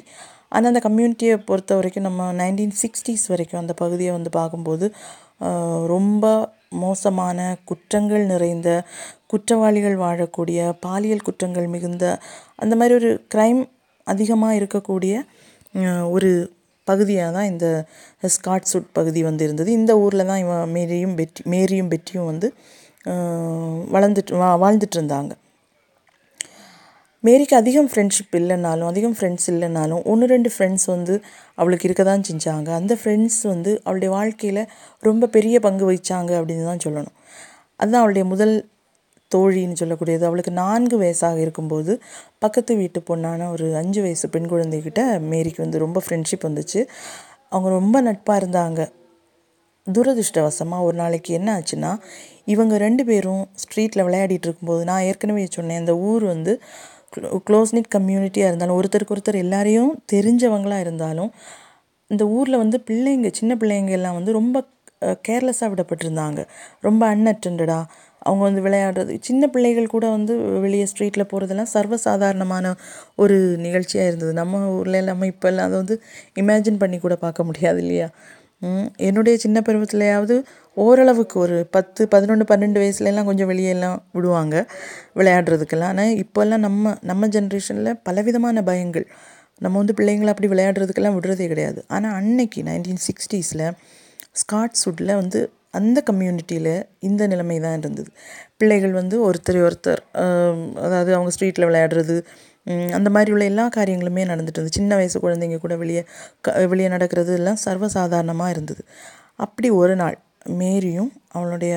ஆனால் 0.52 0.70
அந்த 0.72 0.82
கம்யூனிட்டியை 0.88 1.36
பொறுத்த 1.50 1.76
வரைக்கும் 1.76 2.08
நம்ம 2.10 2.28
நைன்டீன் 2.34 2.76
சிக்ஸ்டீஸ் 2.82 3.26
வரைக்கும் 3.32 3.62
அந்த 3.62 3.74
பகுதியை 3.74 4.12
வந்து 4.18 4.32
பார்க்கும்போது 4.32 4.88
ரொம்ப 5.94 6.26
மோசமான 6.84 7.40
குற்றங்கள் 7.66 8.24
நிறைந்த 8.26 8.70
குற்றவாளிகள் 9.28 9.98
வாழக்கூடிய 10.04 10.60
பாலியல் 10.86 11.26
குற்றங்கள் 11.28 11.68
மிகுந்த 11.68 12.06
அந்த 12.56 12.74
மாதிரி 12.76 12.96
ஒரு 13.00 13.12
க்ரைம் 13.34 13.62
அதிகமாக 14.08 14.60
இருக்கக்கூடிய 14.60 15.16
ஒரு 16.16 16.30
பகுதியாக 16.88 17.36
தான் 17.38 17.50
இந்த 17.52 17.68
ஸ்காட்ஸுட் 18.36 18.94
பகுதி 18.94 19.22
வந்து 19.28 19.44
இருந்தது. 19.48 19.70
இந்த 19.80 19.92
ஊரில் 20.04 20.30
தான் 20.30 20.42
இவன் 20.44 20.72
மேரியும் 20.76 21.16
பெட்டி 21.16 21.42
மேரியும் 21.54 21.90
பெட்டியும் 21.94 22.30
வந்து 22.32 22.48
வளர்ந்துட்டு 23.96 24.40
வா 24.42 24.50
வாழ்ந்துட்டு 24.64 24.98
இருந்தாங்க. 25.00 25.34
மேரிக்கு 27.28 27.56
அதிகம் 27.60 27.90
ஃப்ரெண்ட்ஷிப் 27.92 28.36
இல்லைனாலும் 28.40 28.88
அதிகம் 28.90 29.16
ஃப்ரெண்ட்ஸ் 29.18 29.48
இல்லைனாலும் 29.52 30.02
ஒன்று 30.12 30.26
ரெண்டு 30.34 30.50
ஃப்ரெண்ட்ஸ் 30.54 30.88
வந்து 30.94 31.14
அவளுக்கு 31.60 31.86
இருக்க 31.88 32.04
தான் 32.04 32.26
செஞ்சாங்க. 32.30 32.70
அந்த 32.80 32.94
ஃப்ரெண்ட்ஸ் 33.00 33.40
வந்து 33.52 33.72
அவளுடைய 33.84 34.10
வாழ்க்கையில் 34.16 34.62
ரொம்ப 35.08 35.28
பெரிய 35.36 35.60
பங்கு 35.60 35.86
வகிச்சாங்க 35.90 36.32
அப்படின்னு 36.40 36.66
தான் 36.72 36.84
சொல்லணும். 36.86 37.16
அதுதான் 37.80 38.02
அவளுடைய 38.04 38.26
முதல் 38.34 38.54
தோழின்னு 39.32 39.80
சொல்லக்கூடியது. 39.80 40.24
அவளுக்கு 40.30 40.52
நான்கு 40.64 40.98
வயசாக 41.04 41.42
இருக்கும்போது 41.46 41.94
பக்கத்து 42.44 42.76
வீட்டு 42.76 43.02
பொண்ணான 43.10 43.50
ஒரு 43.56 43.66
அஞ்சு 43.82 44.02
வயசு 44.02 44.28
பெண் 44.36 44.50
குழந்தைகிட்ட 44.54 45.02
மேரிக்கு 45.32 45.62
வந்து 45.66 45.84
ரொம்ப 45.86 46.02
ஃப்ரெண்ட்ஷிப் 46.06 46.48
வந்துச்சு. 46.50 46.82
அவங்க 47.50 47.70
ரொம்ப 47.80 47.98
நட்பாக 48.02 48.42
இருந்தாங்க. 48.44 48.82
துரதிர்ஷ்டவசமாக 49.88 50.86
ஒரு 50.88 50.96
நாளைக்கு 51.02 51.32
என்ன 51.40 51.50
ஆச்சுன்னா 51.58 51.92
இவங்க 52.54 52.74
ரெண்டு 52.86 53.04
பேரும் 53.06 53.44
ஸ்ட்ரீட்டில் 53.64 54.06
விளையாடிட்டு 54.08 54.48
இருக்கும்போது 54.48 54.82
நான் 54.90 55.06
ஏற்கனவே 55.10 55.46
சொன்னேன் 55.58 55.82
இந்த 55.84 55.94
ஊர் 56.10 56.24
வந்து 56.24 56.54
க்ளோஸ் 57.48 57.74
நிட் 57.76 57.94
கம்யூனிட்டியாக 57.96 58.52
இருந்தாலும் 58.52 58.78
ஒருத்தருக்கு 58.80 59.16
ஒருத்தர் 59.16 59.44
எல்லாரையும் 59.46 59.92
தெரிஞ்சவங்களாக 60.14 60.80
இருந்தாலும் 60.80 61.32
இந்த 62.12 62.24
ஊரில் 62.28 62.58
வந்து 62.58 62.78
பிள்ளைங்க 62.90 63.30
சின்ன 63.32 63.54
பிள்ளைங்க 63.56 63.90
எல்லாம் 63.90 64.18
வந்து 64.20 64.32
ரொம்ப 64.32 64.58
கேர்லெஸ்ஸாக 65.28 65.70
விடப்பட்டிருந்தாங்க. 65.74 66.40
ரொம்ப 66.82 67.02
அன்அட்டண்டடாக 67.16 67.84
அவங்க 68.22 68.44
வந்து 68.44 68.62
விளையாடுறது 68.62 69.14
சின்ன 69.22 69.44
பிள்ளைகள் 69.48 69.94
கூட 69.96 70.06
வந்து 70.10 70.34
வெளியே 70.66 70.86
ஸ்ட்ரீட்டில் 70.92 71.30
போகிறதெல்லாம் 71.32 71.72
சர்வசாதாரணமான 71.74 72.66
ஒரு 73.16 73.36
நிகழ்ச்சியாக 73.66 74.10
இருந்தது. 74.10 74.34
நம்ம 74.34 74.62
ஊரில் 74.78 75.08
நம்ம 75.10 75.28
இப்போல்லாம் 75.34 75.68
அதை 75.70 75.78
வந்து 75.84 75.96
இமேஜின் 76.42 76.82
பண்ணி 76.84 77.00
கூட 77.00 77.16
பார்க்க 77.26 77.44
முடியாது 77.44 77.82
இல்லையா? 77.86 78.08
என்னுடைய 79.08 79.36
சின்ன 79.38 79.58
பருவத்திலையாவது 79.68 80.36
ஓரளவுக்கு 80.78 81.36
ஒரு 81.40 81.58
பத்து 81.76 82.02
பதினொன்று 82.08 82.46
பன்னெண்டு 82.52 82.80
வயசுலலாம் 82.82 83.30
கொஞ்சம் 83.30 83.50
வெளியெல்லாம் 83.52 83.98
விடுவாங்க 84.12 84.56
விளையாடுறதுக்கெல்லாம். 85.20 85.94
ஆனால் 85.94 86.16
இப்போல்லாம் 86.24 86.64
நம்ம 86.68 86.96
நம்ம 87.04 87.28
ஜென்ரேஷனில் 87.28 88.00
பலவிதமான 88.04 88.62
பயங்கள். 88.62 89.06
நம்ம 89.62 89.76
வந்து 89.78 89.98
பிள்ளைங்களை 90.00 90.32
அப்படி 90.34 90.50
விளையாடுறதுக்கெல்லாம் 90.54 91.18
விடுறதே 91.18 91.46
கிடையாது. 91.48 91.80
ஆனால் 91.88 92.16
அன்னைக்கு 92.22 92.62
நைன்டீன் 92.64 93.04
சிக்ஸ்டீஸில் 93.08 93.68
ஸ்காட்ஸ்வுட்டில் 94.42 95.20
வந்து 95.22 95.40
அந்த 95.78 96.00
கம்யூனிட்டியில் 96.10 96.74
இந்த 97.00 97.24
நிலைமை 97.28 97.58
தான் 97.60 97.78
இருந்தது. 97.82 98.10
பிள்ளைகள் 98.60 98.94
வந்து 99.02 99.16
ஒருத்தர் 99.28 99.60
ஒருத்தர் 99.68 100.02
அதாவது 100.86 101.12
அவங்க 101.18 101.32
ஸ்ட்ரீட்டில் 101.36 101.68
விளையாடுறது 101.70 102.16
அந்த 102.96 103.10
மாதிரி 103.10 103.32
உள்ள 103.32 103.46
எல்லா 103.46 103.66
காரியங்களுமே 103.76 104.24
நடந்துட்டு 104.32 104.60
இருந்தது. 104.60 104.78
சின்ன 104.80 104.96
வயசு 104.96 105.18
குழந்தைங்க 105.20 105.58
கூட 105.58 105.76
வெளியே 105.76 106.02
க 106.42 106.66
வெளியே 106.66 106.90
நடக்கிறது 106.90 107.34
எல்லாம் 107.34 107.62
சர்வசாதாரணமாக 107.66 108.50
இருந்தது. 108.50 108.82
அப்படி 109.36 109.70
ஒரு 109.72 109.96
நாள் 109.96 110.18
மேரியும் 110.62 111.12
அவளுடைய 111.28 111.74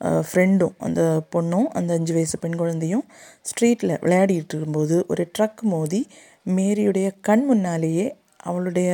ஃப்ரெண்டும் 0.00 0.74
அந்த 0.78 1.02
பொண்ணும் 1.34 1.68
அந்த 1.72 1.90
அஞ்சு 1.94 2.12
வயசு 2.12 2.36
பெண் 2.38 2.56
குழந்தையும் 2.56 3.04
ஸ்ட்ரீட்டில் 3.42 3.94
விளையாடிட்டு 4.02 4.54
இருக்கும்போது 4.54 4.96
ஒரு 5.08 5.22
ட்ரக் 5.38 5.62
மோதி 5.64 6.00
மேரியுடைய 6.56 7.06
கண் 7.20 7.44
முன்னாலேயே 7.44 8.06
அவளுடைய 8.42 8.90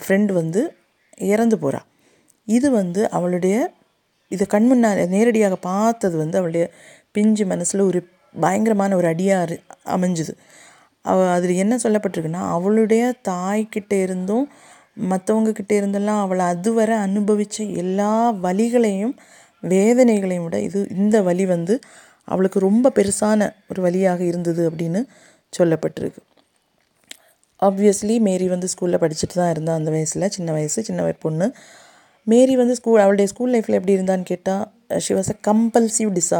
ஃப்ரெண்டு 0.00 0.32
வந்து 0.32 0.62
இறந்து 1.26 1.56
போகிறா 1.56 1.80
இது 2.48 2.68
வந்து 2.70 3.10
அவளுடைய 3.10 3.56
இது 4.30 4.44
கண் 4.46 4.66
முன்னால் 4.66 5.00
நேரடியாக 5.08 5.56
பார்த்தது 5.56 6.16
வந்து 6.16 6.38
அவளுடைய 6.38 6.64
பிஞ்சு 7.12 7.44
மனசில் 7.46 7.82
ஒரு 7.82 8.00
பயங்கரமான 8.34 8.96
ஒரு 8.96 9.06
அடியாக 9.06 9.58
அமைஞ்சுது. 9.86 10.32
அவ 11.02 11.18
அதில் 11.32 11.54
என்ன 11.54 11.76
சொல்லப்பட்டிருக்குன்னா 11.76 12.42
அவளுடைய 12.56 13.14
தாய்கிட்ட 13.28 13.92
இருந்தும் 13.92 14.46
மற்றவங்கக்கிட்ட 15.10 15.72
இருந்தெல்லாம் 15.72 16.20
அவளை 16.20 16.46
அதுவரை 16.46 16.96
அனுபவித்த 16.96 17.64
எல்லா 17.64 18.32
வழிகளையும் 18.42 19.14
வேதனைகளையும் 19.62 20.42
விட 20.42 20.60
இது 20.60 20.86
இந்த 20.90 21.22
வழி 21.22 21.46
வந்து 21.46 21.80
அவளுக்கு 22.24 22.58
ரொம்ப 22.58 22.92
பெருசான 22.94 23.50
ஒரு 23.70 23.80
வழியாக 23.82 24.24
இருந்தது 24.24 24.70
அப்படின்னு 24.70 25.00
சொல்லப்பட்டிருக்கு. 25.58 26.20
ஆப்வியஸ்லி 27.62 28.20
மேரி 28.20 28.48
வந்து 28.48 28.68
ஸ்கூலில் 28.68 29.02
படிச்சுட்டு 29.02 29.34
தான் 29.34 29.50
இருந்தா 29.50 29.74
அந்த 29.74 29.90
வயசில் 29.90 30.28
சின்ன 30.28 30.52
வயசு 30.52 30.84
சின்ன 30.84 31.02
வயசு 31.02 31.18
பொண்ணு. 31.18 31.46
மேரி 32.24 32.56
வந்து 32.56 32.74
ஸ்கூல் 32.74 33.00
அவளுடைய 33.00 33.28
ஸ்கூல் 33.28 33.52
லைஃப்பில் 33.54 33.78
எப்படி 33.78 33.96
இருந்தான்னு 33.98 34.22
கேட்டால் 34.22 34.64
she 34.98 35.14
was 35.14 35.30
a 35.30 35.36
compulsive 35.48 36.10
டிசா 36.18 36.38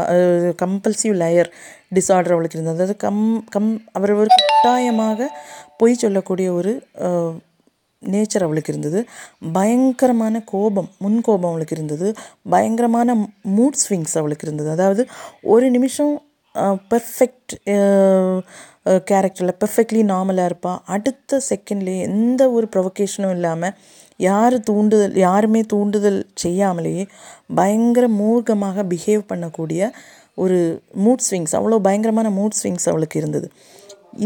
compulsive 0.62 1.14
liar 1.24 1.50
disorder 1.92 2.34
அவளுக்கு 2.34 2.56
இருந்தது 2.58 2.76
அதாவது 2.76 2.96
கம் 2.96 3.22
கம் 3.48 3.70
அவர் 3.92 4.12
ஒரு 4.14 4.30
கட்டாயமாக 4.34 5.28
பொய் 5.76 6.00
சொல்லக்கூடிய 6.00 6.48
ஒரு 6.52 6.72
நேச்சர் 8.02 8.44
அவளுக்கு 8.44 8.72
இருந்தது 8.72 9.00
பயங்கரமான 9.52 10.36
கோபம் 10.44 10.90
முன்கோபம் 11.04 11.50
அவளுக்கு 11.50 11.76
இருந்தது 11.76 12.08
பயங்கரமான 12.50 13.14
மூட் 13.56 13.80
ஸ்விங்ஸ் 13.80 14.16
அவளுக்கு 14.16 14.46
இருந்தது 14.46 14.70
அதாவது 14.70 15.04
ஒரு 15.46 15.66
நிமிஷம் 15.70 16.12
பர்ஃபெக்ட் 16.90 17.54
கேரக்டரில் 19.04 19.58
பெர்ஃபெக்ட்லி 19.60 20.02
நார்மலாக 20.04 20.50
இருப்பாள் 20.50 20.80
அடுத்த 20.86 21.40
செகண்ட்லேயே 21.48 22.04
எந்த 22.06 22.42
ஒரு 22.50 22.66
ப்ரொவகேஷனும் 22.72 23.34
இல்லாமல் 23.34 23.74
யார் 24.20 24.56
தூண்டுதல் 24.60 25.14
யாருமே 25.16 25.60
தூண்டுதல் 25.66 26.18
செய்யாமலேயே 26.34 27.04
பயங்கர 27.54 28.06
மூர்க்கமாக 28.18 28.84
பிஹேவ் 28.84 29.22
பண்ணக்கூடிய 29.28 29.82
ஒரு 30.44 30.58
மூட் 31.04 31.24
ஸ்விங்ஸ் 31.26 31.54
அவ்வளோ 31.58 31.78
பயங்கரமான 31.86 32.28
மூட் 32.38 32.56
ஸ்விங்ஸ் 32.60 32.88
அவளுக்கு 32.92 33.16
இருந்தது. 33.20 33.48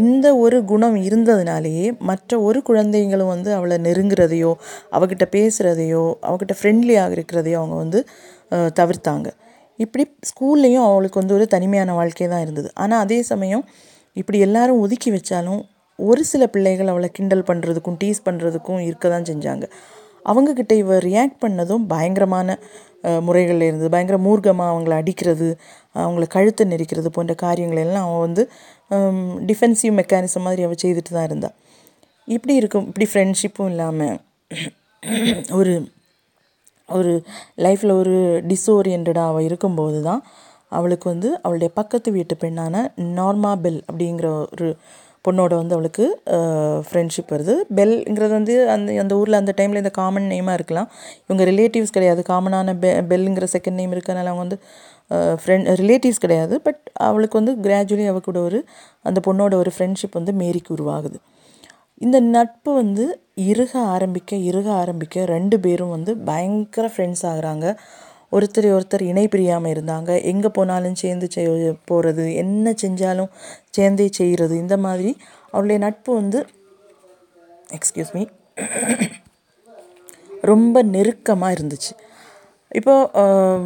இந்த 0.01 0.27
ஒரு 0.43 0.57
குணம் 0.71 0.95
இருந்ததுனாலேயே 1.07 1.87
மற்ற 2.09 2.39
ஒரு 2.47 2.59
குழந்தைங்களும் 2.69 3.31
வந்து 3.33 3.49
அவளை 3.57 3.77
நெருங்குறதையோ 3.87 4.51
அவகிட்ட 4.97 5.25
பேசுகிறதையோ 5.35 6.05
அவகிட்ட 6.29 6.53
ஃப்ரெண்ட்லியாக 6.59 7.15
இருக்கிறதையோ 7.17 7.57
அவங்க 7.61 7.75
வந்து 7.83 7.99
தவிர்த்தாங்க. 8.79 9.27
இப்படி 9.79 10.03
ஸ்கூல்லையும் 10.29 10.85
அவளுக்கு 10.89 11.19
வந்து 11.21 11.35
ஒரு 11.37 11.45
தனிமையான 11.55 11.93
வாழ்க்கை 11.99 12.27
தான் 12.33 12.43
இருந்தது. 12.45 12.69
ஆனால் 12.83 13.01
அதே 13.05 13.19
சமயம் 13.31 13.63
இப்படி 14.21 14.37
எல்லாரும் 14.47 14.81
ஒதுக்கி 14.85 15.09
வச்சாலும் 15.15 15.61
ஒரு 15.99 16.21
சில 16.29 16.43
பிள்ளைகள் 16.53 16.91
அவளை 16.93 17.09
கிண்டல் 17.17 17.47
பண்ணுறதுக்கும் 17.49 17.97
டீஸ் 18.01 18.25
பண்ணுறதுக்கும் 18.27 18.81
இருக்க 18.87 19.05
தான் 19.13 19.27
செஞ்சாங்க. 19.29 19.65
அவங்கக்கிட்ட 20.25 20.71
இவ 20.71 20.97
ரியாக்ட் 20.99 21.41
பண்ணதும் 21.41 21.85
பயங்கரமான 21.87 22.57
முறைகளில் 23.19 23.67
இருந்தது. 23.67 23.89
பயங்கர 23.89 24.17
மூர்க்கமாக 24.17 24.71
அவங்கள 24.73 24.93
அடிக்கிறது 24.95 25.57
அவங்கள 25.95 26.25
கழுத்தை 26.27 26.67
நெரிக்கிறது 26.67 27.05
போன்ற 27.07 27.33
காரியங்கள் 27.33 27.77
எல்லாம் 27.77 28.03
அவன் 28.03 28.19
வந்து 28.19 28.43
டிஃபென்சிவ் 29.45 29.93
மெக்கானிசம் 29.93 30.41
மாதிரி 30.41 30.63
அவள் 30.63 30.81
செய்துட்டு 30.83 31.11
தான் 31.11 31.23
இருந்தாள் 31.23 31.55
இப்படி 32.27 32.55
இருக்கும் 32.55 32.87
இப்படி 32.87 33.07
ஃப்ரெண்ட்ஷிப்பும் 33.13 33.69
இல்லாமல் 33.69 34.17
ஒரு 35.53 35.73
ஒரு 36.89 37.11
லைஃப்பில் 37.57 37.91
ஒரு 37.91 38.15
டிஸ்ஓரியன்டாக 38.47 39.27
அவள் 39.27 39.43
இருக்கும்போது 39.43 40.01
தான் 40.01 40.23
அவளுக்கு 40.67 41.09
வந்து 41.09 41.29
அவளுடைய 41.41 41.69
பக்கத்து 41.73 42.11
வீட்டு 42.11 42.35
பெண்ணான 42.43 42.75
நார்மா 42.97 43.51
பெல் 43.55 43.81
அப்படிங்கிற 43.87 44.27
ஒரு 44.51 44.77
பொண்ணோட 45.27 45.53
வந்து 45.61 45.75
அவளுக்கு 45.77 46.05
ஃப்ரெண்ட்ஷிப் 46.87 47.31
வருது. 47.33 47.53
பெல்ங்கிறது 47.77 48.33
வந்து 48.39 48.55
அந்த 48.75 48.97
அந்த 49.03 49.13
ஊரில் 49.19 49.39
அந்த 49.41 49.53
டைமில் 49.59 49.81
இந்த 49.83 49.91
காமன் 49.99 50.27
நேமாக 50.33 50.57
இருக்கலாம். 50.59 50.89
இவங்க 51.25 51.43
ரிலேட்டிவ்ஸ் 51.51 51.95
கிடையாது. 51.97 52.23
காமனான 52.31 52.75
பெ 52.83 52.91
பெல்லுங்கிற 53.11 53.47
செகண்ட் 53.55 53.79
நேம் 53.81 53.95
இருக்கனால 53.97 54.31
அவங்க 54.31 54.43
வந்து 54.45 54.59
ஃப்ரெண்ட் 55.41 55.67
ரிலேட்டிவ்ஸ் 55.81 56.23
கிடையாது. 56.23 56.55
பட் 56.67 56.81
அவளுக்கு 57.07 57.39
வந்து 57.41 57.53
கிராஜுவலி 57.65 58.05
அவ 58.11 58.21
கூட 58.29 58.39
ஒரு 58.49 58.59
அந்த 59.09 59.19
பொண்ணோட 59.27 59.53
ஒரு 59.63 59.71
ஃப்ரெண்ட்ஷிப் 59.75 60.17
வந்து 60.19 60.33
மேரிக்கு 60.41 60.73
உருவாகுது. 60.77 61.17
இந்த 62.01 62.17
நட்பு 62.35 62.71
வந்து 62.81 63.03
இறுக 63.51 63.73
ஆரம்பிக்க 63.95 64.35
இறுக 64.49 64.67
ஆரம்பிக்க 64.81 65.25
ரெண்டு 65.35 65.57
பேரும் 65.65 65.93
வந்து 65.95 66.11
பயங்கர 66.29 66.85
ஃப்ரெண்ட்ஸ் 66.93 67.23
ஆகுறாங்க. 67.31 67.65
ஒருத்தர் 68.31 68.67
ஒருத்தர் 68.75 69.03
இணை 69.11 69.25
பிரியாமல் 69.33 69.73
இருந்தாங்க. 69.73 70.09
எங்கே 70.31 70.49
போனாலும் 70.57 70.97
சேர்ந்து 71.01 71.27
செய் 71.35 71.49
போகிறது 71.89 72.25
என்ன 72.43 72.73
செஞ்சாலும் 72.83 73.31
சேர்ந்தே 73.77 74.07
செய்கிறது 74.19 74.55
இந்த 74.63 74.77
மாதிரி 74.85 75.11
அவளுடைய 75.51 75.79
நட்பு 75.85 76.11
வந்து 76.21 76.39
எக்ஸ்கியூஸ் 77.77 78.13
மீ 78.15 78.23
ரொம்ப 80.51 80.81
நெருக்கமாக 80.95 81.55
இருந்துச்சு. 81.57 81.93
இப்போது 82.71 83.61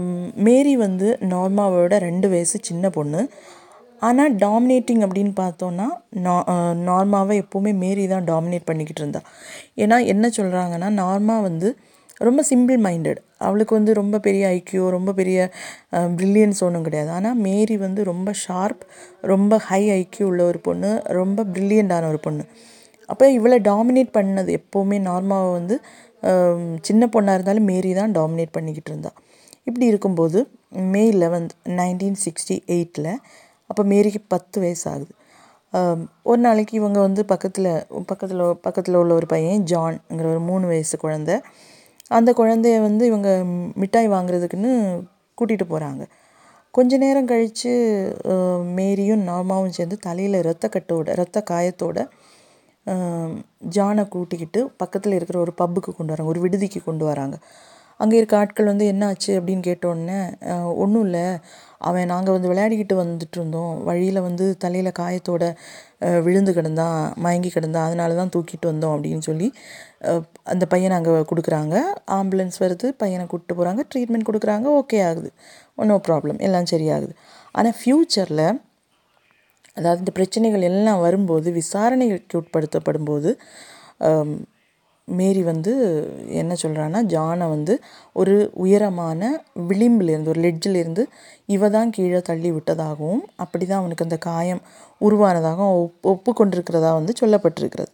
மேரி 0.48 0.74
வந்து 0.86 1.08
நார்மாவோட 1.34 1.94
ரெண்டு 2.08 2.28
வயசு 2.34 2.58
சின்ன 2.68 2.90
பொண்ணு. 2.98 3.22
ஆனால் 4.08 4.36
டாமினேட்டிங் 4.44 5.02
அப்படின்னு 5.06 5.34
பார்த்தோன்னா 5.40 5.88
நா 6.26 6.36
நார்மாவை 6.90 7.36
எப்போவுமே 7.44 7.72
மேரி 7.84 8.04
தான் 8.08 8.28
டாமினேட் 8.32 8.68
பண்ணிக்கிட்டு 8.70 9.02
இருந்தா. 9.04 9.22
ஏன்னா 9.84 9.98
என்ன 10.14 10.26
சொல்கிறாங்கன்னா 10.38 10.90
நார்மா 11.02 11.36
வந்து 11.48 11.70
ரொம்ப 12.28 12.44
சிம்பிள் 12.52 12.80
மைண்டட் 12.86 13.20
அவளுக்கு 13.48 13.74
வந்து 13.80 13.92
ரொம்ப 14.00 14.20
பெரிய 14.26 14.44
ஐக்கியோ 14.58 14.86
ரொம்ப 14.98 15.12
பெரிய 15.20 15.40
ப்ரில்லியன்ஸ் 16.18 16.62
ஒன்றும் 16.68 16.86
கிடையாது. 16.88 17.12
ஆனால் 17.18 17.38
மேரி 17.48 17.78
வந்து 17.86 18.04
ரொம்ப 18.12 18.30
ஷார்ப் 18.46 18.84
ரொம்ப 19.34 19.54
ஹை 19.70 19.82
ஐக்கியூ 20.00 20.28
உள்ள 20.32 20.44
ஒரு 20.52 20.62
பொண்ணு 20.68 20.92
ரொம்ப 21.20 21.46
ப்ரில்லியண்டான 21.54 22.10
ஒரு 22.14 22.22
பொண்ணு. 22.28 22.46
அப்போ 23.10 23.26
இவளை 23.38 23.58
டாமினேட் 23.70 24.12
பண்ணது 24.18 24.52
எப்போவுமே 24.60 24.98
நார்மாவை 25.10 25.52
வந்து 25.60 25.76
சின்ன 26.88 27.04
பொண்ணாக 27.14 27.38
இருந்தாலும் 27.38 27.70
மேரி 27.72 27.92
தான் 28.00 28.14
டாமினேட் 28.18 28.56
பண்ணிக்கிட்டு 28.58 28.92
இருந்தா. 28.92 29.12
இப்படி 29.68 29.86
இருக்கும்போது 29.92 30.40
மே 30.94 31.04
லெவன்த் 31.22 31.54
நைன்டீன் 31.80 32.20
சிக்ஸ்டி 32.26 32.56
எயிட்டில் 32.76 33.12
அப்போ 33.70 33.82
மேரிக்கு 33.92 34.22
பத்து 34.34 34.58
வயசு 34.64 34.86
ஆகுது. 34.92 35.12
ஒரு 36.30 36.40
நாளைக்கு 36.46 36.74
இவங்க 36.80 37.00
வந்து 37.08 37.22
பக்கத்தில் 37.32 37.70
பக்கத்தில் 38.12 38.44
பக்கத்தில் 38.66 38.98
உள்ள 39.02 39.12
ஒரு 39.20 39.28
பையன் 39.34 39.66
ஜான்ங்கிற 39.72 40.28
ஒரு 40.36 40.42
மூணு 40.50 40.66
வயசு 40.72 40.96
குழந்தை. 41.04 41.36
அந்த 42.12 42.30
குழந்தைய 42.38 42.78
வந்து 42.82 43.04
இவங்க 43.06 43.30
மிட்டாய் 43.82 44.14
வாங்குறதுக்குன்னு 44.16 44.72
கூட்டிகிட்டு 45.38 45.68
போகிறாங்க 45.74 46.04
கொஞ்ச 46.74 46.98
நேரம் 46.98 47.30
கழித்து 47.32 47.72
மேரியும் 48.78 49.24
நார்மாவும் 49.30 49.76
சேர்ந்து 49.78 49.98
தலையில் 49.98 50.38
ரத்தக்கட்டோட 50.48 51.16
ரத்த 51.22 51.44
காயத்தோட 51.52 52.00
ஜானை 53.76 54.04
கூட்டிக்கிட்டு 54.08 54.60
பக்கத்தில் 54.78 55.16
இருக்கிற 55.18 55.38
ஒரு 55.40 55.54
பப்புக்கு 55.62 55.92
கொண்டு 55.98 56.14
வராங்க 56.14 56.32
ஒரு 56.34 56.42
விடுதிக்கு 56.46 56.80
கொண்டு 56.84 57.04
வராங்க. 57.06 57.36
அங்கே 58.00 58.16
இருக்க 58.18 58.36
ஆட்கள் 58.38 58.70
வந்து 58.72 58.86
என்ன 58.86 59.04
ஆச்சு? 59.08 59.32
அப்படின்னு 59.40 59.64
கேட்டோடனே 59.68 60.20
ஒன்றும் 60.84 61.04
இல்லை. 61.08 61.24
அவன் 61.88 62.10
நாங்கள் 62.12 62.36
வந்து 62.36 62.52
விளையாடிக்கிட்டு 62.52 62.96
வந்துட்டு 63.02 63.38
இருந்தோம். 63.40 63.74
வழியில் 63.90 64.20
வந்து 64.28 64.46
தலையில் 64.58 64.92
காயத்தோட 65.00 65.44
விழுந்து 66.28 66.52
கிடந்தான் 66.58 66.98
மயங்கி 67.26 67.52
கிடந்தான். 67.56 67.88
அதனால 67.90 68.16
தான் 68.22 68.34
தூக்கிட்டு 68.36 68.68
வந்தோம் 68.72 68.96
அப்படின்னு 68.96 69.26
சொல்லி 69.30 69.50
அந்த 70.54 70.66
பையனை 70.74 70.94
அங்கே 71.00 71.14
கொடுக்குறாங்க. 71.32 71.76
ஆம்புலன்ஸ் 72.18 72.58
வருது 72.64 72.88
பையனை 73.02 73.24
கூப்பிட்டு 73.32 73.58
போகிறாங்க 73.60 73.82
ட்ரீட்மெண்ட் 73.92 74.28
கொடுக்குறாங்க 74.30 74.68
ஓகே 74.80 75.00
ஆகுது. 75.10 75.30
Oh, 75.78 75.86
நோ 75.90 75.98
ப்ராப்ளம் 76.08 76.40
எல்லாம் 76.48 76.70
சரியாகுது. 76.74 77.14
ஆனால் 77.56 77.76
ஃப்யூச்சரில் 77.80 78.46
அதாவது 79.78 80.02
இந்த 80.04 80.14
பிரச்சனைகள் 80.20 80.64
எல்லாம் 80.70 81.02
வரும்போது 81.06 81.50
விசாரணைக்கு 81.60 82.40
உட்படுத்தப்படும் 82.42 83.10
போது 83.12 83.30
um, 84.08 84.32
மேரி 85.08 85.42
வந்து 85.44 85.72
என்ன 86.42 86.54
சொல்கிறான்னா 86.64 87.00
ஜானை 87.14 87.46
வந்து 87.54 87.74
ஒரு 88.16 88.36
உயரமான 88.64 89.30
விளிம்பிலிருந்து 89.70 90.32
ஒரு 90.34 90.42
லெட்ஜிலிருந்து 90.46 91.04
இவ 91.56 91.70
தான் 91.70 91.94
கீழே 91.96 92.20
தள்ளி 92.30 92.50
விட்டதாகவும் 92.58 93.24
அப்படி 93.44 93.66
தான் 93.66 93.82
அவனுக்கு 93.84 94.08
அந்த 94.08 94.20
காயம் 94.30 94.62
உருவானதாகவும் 95.02 95.78
ஒப் 95.80 96.10
ஒப்புக்கொண்டிருக்கிறதா 96.14 96.92
வந்து 97.00 97.16
சொல்லப்பட்டிருக்கிறது. 97.22 97.92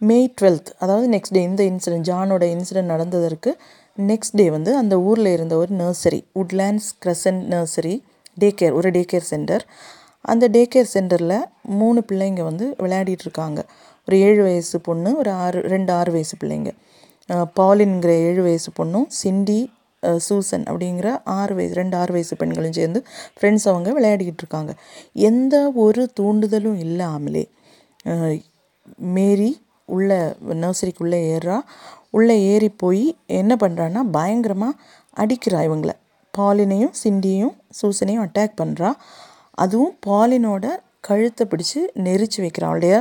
மே 0.00 0.18
டுவெல்த் 0.40 0.70
அதாவது 0.78 1.06
நெக்ஸ்ட் 1.08 1.34
டே 1.36 1.42
இந்த 1.42 1.62
இன்சிடென்ட் 1.62 2.08
ஜானோட 2.10 2.44
இன்சிடென்ட் 2.54 2.92
நடந்ததற்கு 2.94 3.50
நெக்ஸ்ட் 3.98 4.36
டே 4.40 4.50
வந்து 4.50 4.70
அந்த 4.76 4.94
ஊரில் 5.00 5.30
இருந்த 5.32 5.54
ஒரு 5.56 5.72
nursery 5.76 6.20
Woodlands 6.34 6.90
Crescent 7.04 7.44
nursery 7.54 7.94
day 8.34 8.48
care 8.60 8.72
ஒரு 8.72 8.90
டே 8.90 9.04
கேர் 9.12 9.26
சென்டர் 9.32 9.64
அந்த 10.24 10.44
டே 10.48 10.62
கேர் 10.74 10.90
சென்டரில் 10.94 11.38
மூணு 11.78 12.00
பிள்ளைங்க 12.08 12.42
வந்து 12.42 12.66
விளையாடிட்டு 12.78 13.24
இருக்காங்க. 13.26 13.60
ஒரு 14.08 14.16
ஏழு 14.18 14.42
வயசு 14.42 14.76
பொண்ணு 14.80 15.10
ஒரு 15.16 15.30
ஆறு 15.44 15.58
ரெண்டு 15.72 15.90
ஆறு 15.92 16.10
வயசு 16.12 16.34
பிள்ளைங்க. 16.40 16.70
பாலின்கிற 17.58 18.12
ஏழு 18.28 18.42
வயசு 18.42 18.70
பொண்ணும் 18.78 19.08
சிண்டி 19.22 19.60
சூசன் 20.26 20.64
அப்படிங்கிற 20.70 21.08
ஆறு 21.38 21.52
வயசு 21.54 21.74
ரெண்டு 21.74 21.96
ஆறு 21.96 22.12
வயசு 22.12 22.34
பெண்களும் 22.36 22.76
சேர்ந்து 22.78 23.00
ஃப்ரெண்ட்ஸ் 23.38 23.66
அவங்க 23.70 23.88
விளையாடிக்கிட்டு 23.98 24.42
இருக்காங்க. 24.44 24.72
எந்த 25.28 25.54
ஒரு 25.84 26.02
தூண்டுதலும் 26.20 26.78
இல்லாமலே 26.86 27.44
மேரி 29.16 29.50
உள்ளே 29.96 30.18
நர்சரிக்குள்ளே 30.62 31.20
ஏறுறா. 31.34 31.58
உள்ளே 32.10 32.36
ஏறி 32.52 32.68
போய் 32.82 33.04
என்ன 33.40 33.52
பண்ணுறான்னா 33.62 34.02
பயங்கரமாக 34.16 34.78
அடிக்கிறா 35.16 35.60
இவங்களை. 35.68 35.94
பாலினையும் 36.34 36.94
சிண்டியையும் 37.02 37.54
சூசனையும் 37.78 38.24
அட்டாக் 38.26 38.60
பண்ணுறா 38.60 38.90
அதுவும் 39.64 39.94
பாலினோட 40.06 40.66
கழுத்தை 41.00 41.44
பிடிச்சு 41.50 41.80
நெரிச்சு 42.06 42.38
வைக்கிறான் 42.42 42.70
அவளுடைய 42.70 42.94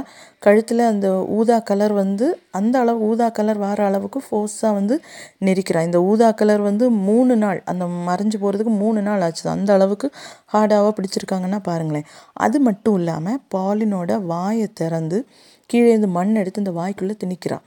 கழுத்தில் 0.46 0.82
அந்த 0.89 1.08
ஊதா 1.38 1.58
கலர் 1.70 1.94
வந்து 1.94 2.25
அந்த 2.51 2.75
அளவு 2.79 3.00
ஊதா 3.10 3.27
கலர் 3.29 3.60
வர 3.63 3.79
அளவுக்கு 3.86 4.20
ஃபோர்ஸாக 4.27 4.72
வந்து 4.77 4.96
நெரிக்கிறான் 5.48 5.88
இந்த 5.89 6.00
ஊதா 6.12 6.29
கலர் 6.41 6.63
வந்து 6.67 6.86
மூணு 7.08 7.36
நாள் 7.44 7.60
அந்த 7.72 7.86
மறைஞ்சு 8.10 8.38
போகிறதுக்கு 8.41 8.74
மூணு 8.84 9.01
நாள் 9.01 9.24
ஆச்சு 9.27 9.46
அந்த 9.56 9.72
அளவுக்கு 9.74 10.10
ஹார்டாக 10.53 10.94
பிடிச்சிருக்காங்கன்னா 10.98 11.60
பாருங்களேன். 11.70 12.08
அது 12.46 12.60
மட்டும் 12.60 12.98
இல்லாமல் 13.01 13.39
பாலினோட 13.56 14.20
வாயை 14.34 14.67
திறந்து 14.74 15.20
கீழே 15.68 15.90
இருந்து 15.90 16.08
மண் 16.08 16.36
எடுத்து 16.36 16.64
இந்த 16.64 16.72
வாய்க்குள்ளே 16.82 17.16
திணிக்கிறான். 17.24 17.66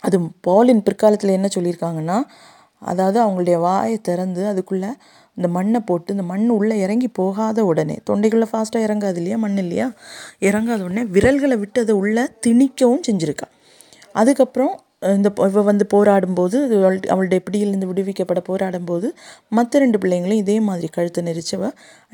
அது 0.00 0.20
பாலின் 0.40 0.82
பிற்காலத்தில் 0.82 1.30
என்ன 1.30 1.48
சொல்லியிருக்காங்கன்னா 1.54 2.18
அதாவது 2.82 3.18
அவங்களுடைய 3.22 3.58
வாயை 3.58 4.00
திறந்து 4.00 4.46
அதுக்குள்ளே 4.46 4.88
இந்த 5.36 5.48
மண்ணை 5.48 5.80
போட்டு 5.80 6.12
இந்த 6.12 6.24
மண் 6.24 6.48
உள்ளே 6.48 6.78
இறங்கி 6.78 7.08
போகாத 7.08 7.64
உடனே 7.64 7.98
தொண்டைக்குள்ளே 8.10 8.46
ஃபாஸ்ட்டாக 8.52 8.84
இறங்காது 8.88 9.16
இல்லையா? 9.16 9.36
மண் 9.36 9.56
இல்லையா? 9.56 9.92
இறங்காத 10.40 10.82
உடனே 10.82 11.04
விரல்களை 11.04 11.56
விட்டு 11.56 11.80
அதை 11.80 11.94
உள்ளே 11.94 12.22
திணிக்கவும் 12.46 13.00
செஞ்சுருக்கா. 13.10 13.48
அதுக்கப்புறம் 14.12 14.74
இந்த 15.12 15.32
பொ- 15.36 15.48
இவ 15.48 15.62
வந்து 15.62 15.84
போராடும்போது 15.94 16.56
அவள் 16.78 16.98
அவளுடைய 17.08 17.40
பிடியிலிருந்து 17.44 17.88
விடுவிக்கப்பட 17.92 18.40
போராடும்போது 18.48 19.08
மற்ற 19.48 19.78
ரெண்டு 19.78 19.98
பிள்ளைங்களும் 19.98 20.40
இதே 20.42 20.60
மாதிரி 20.60 20.88
கழுத்தை 20.88 21.24
நெரிச்சவ 21.24 21.62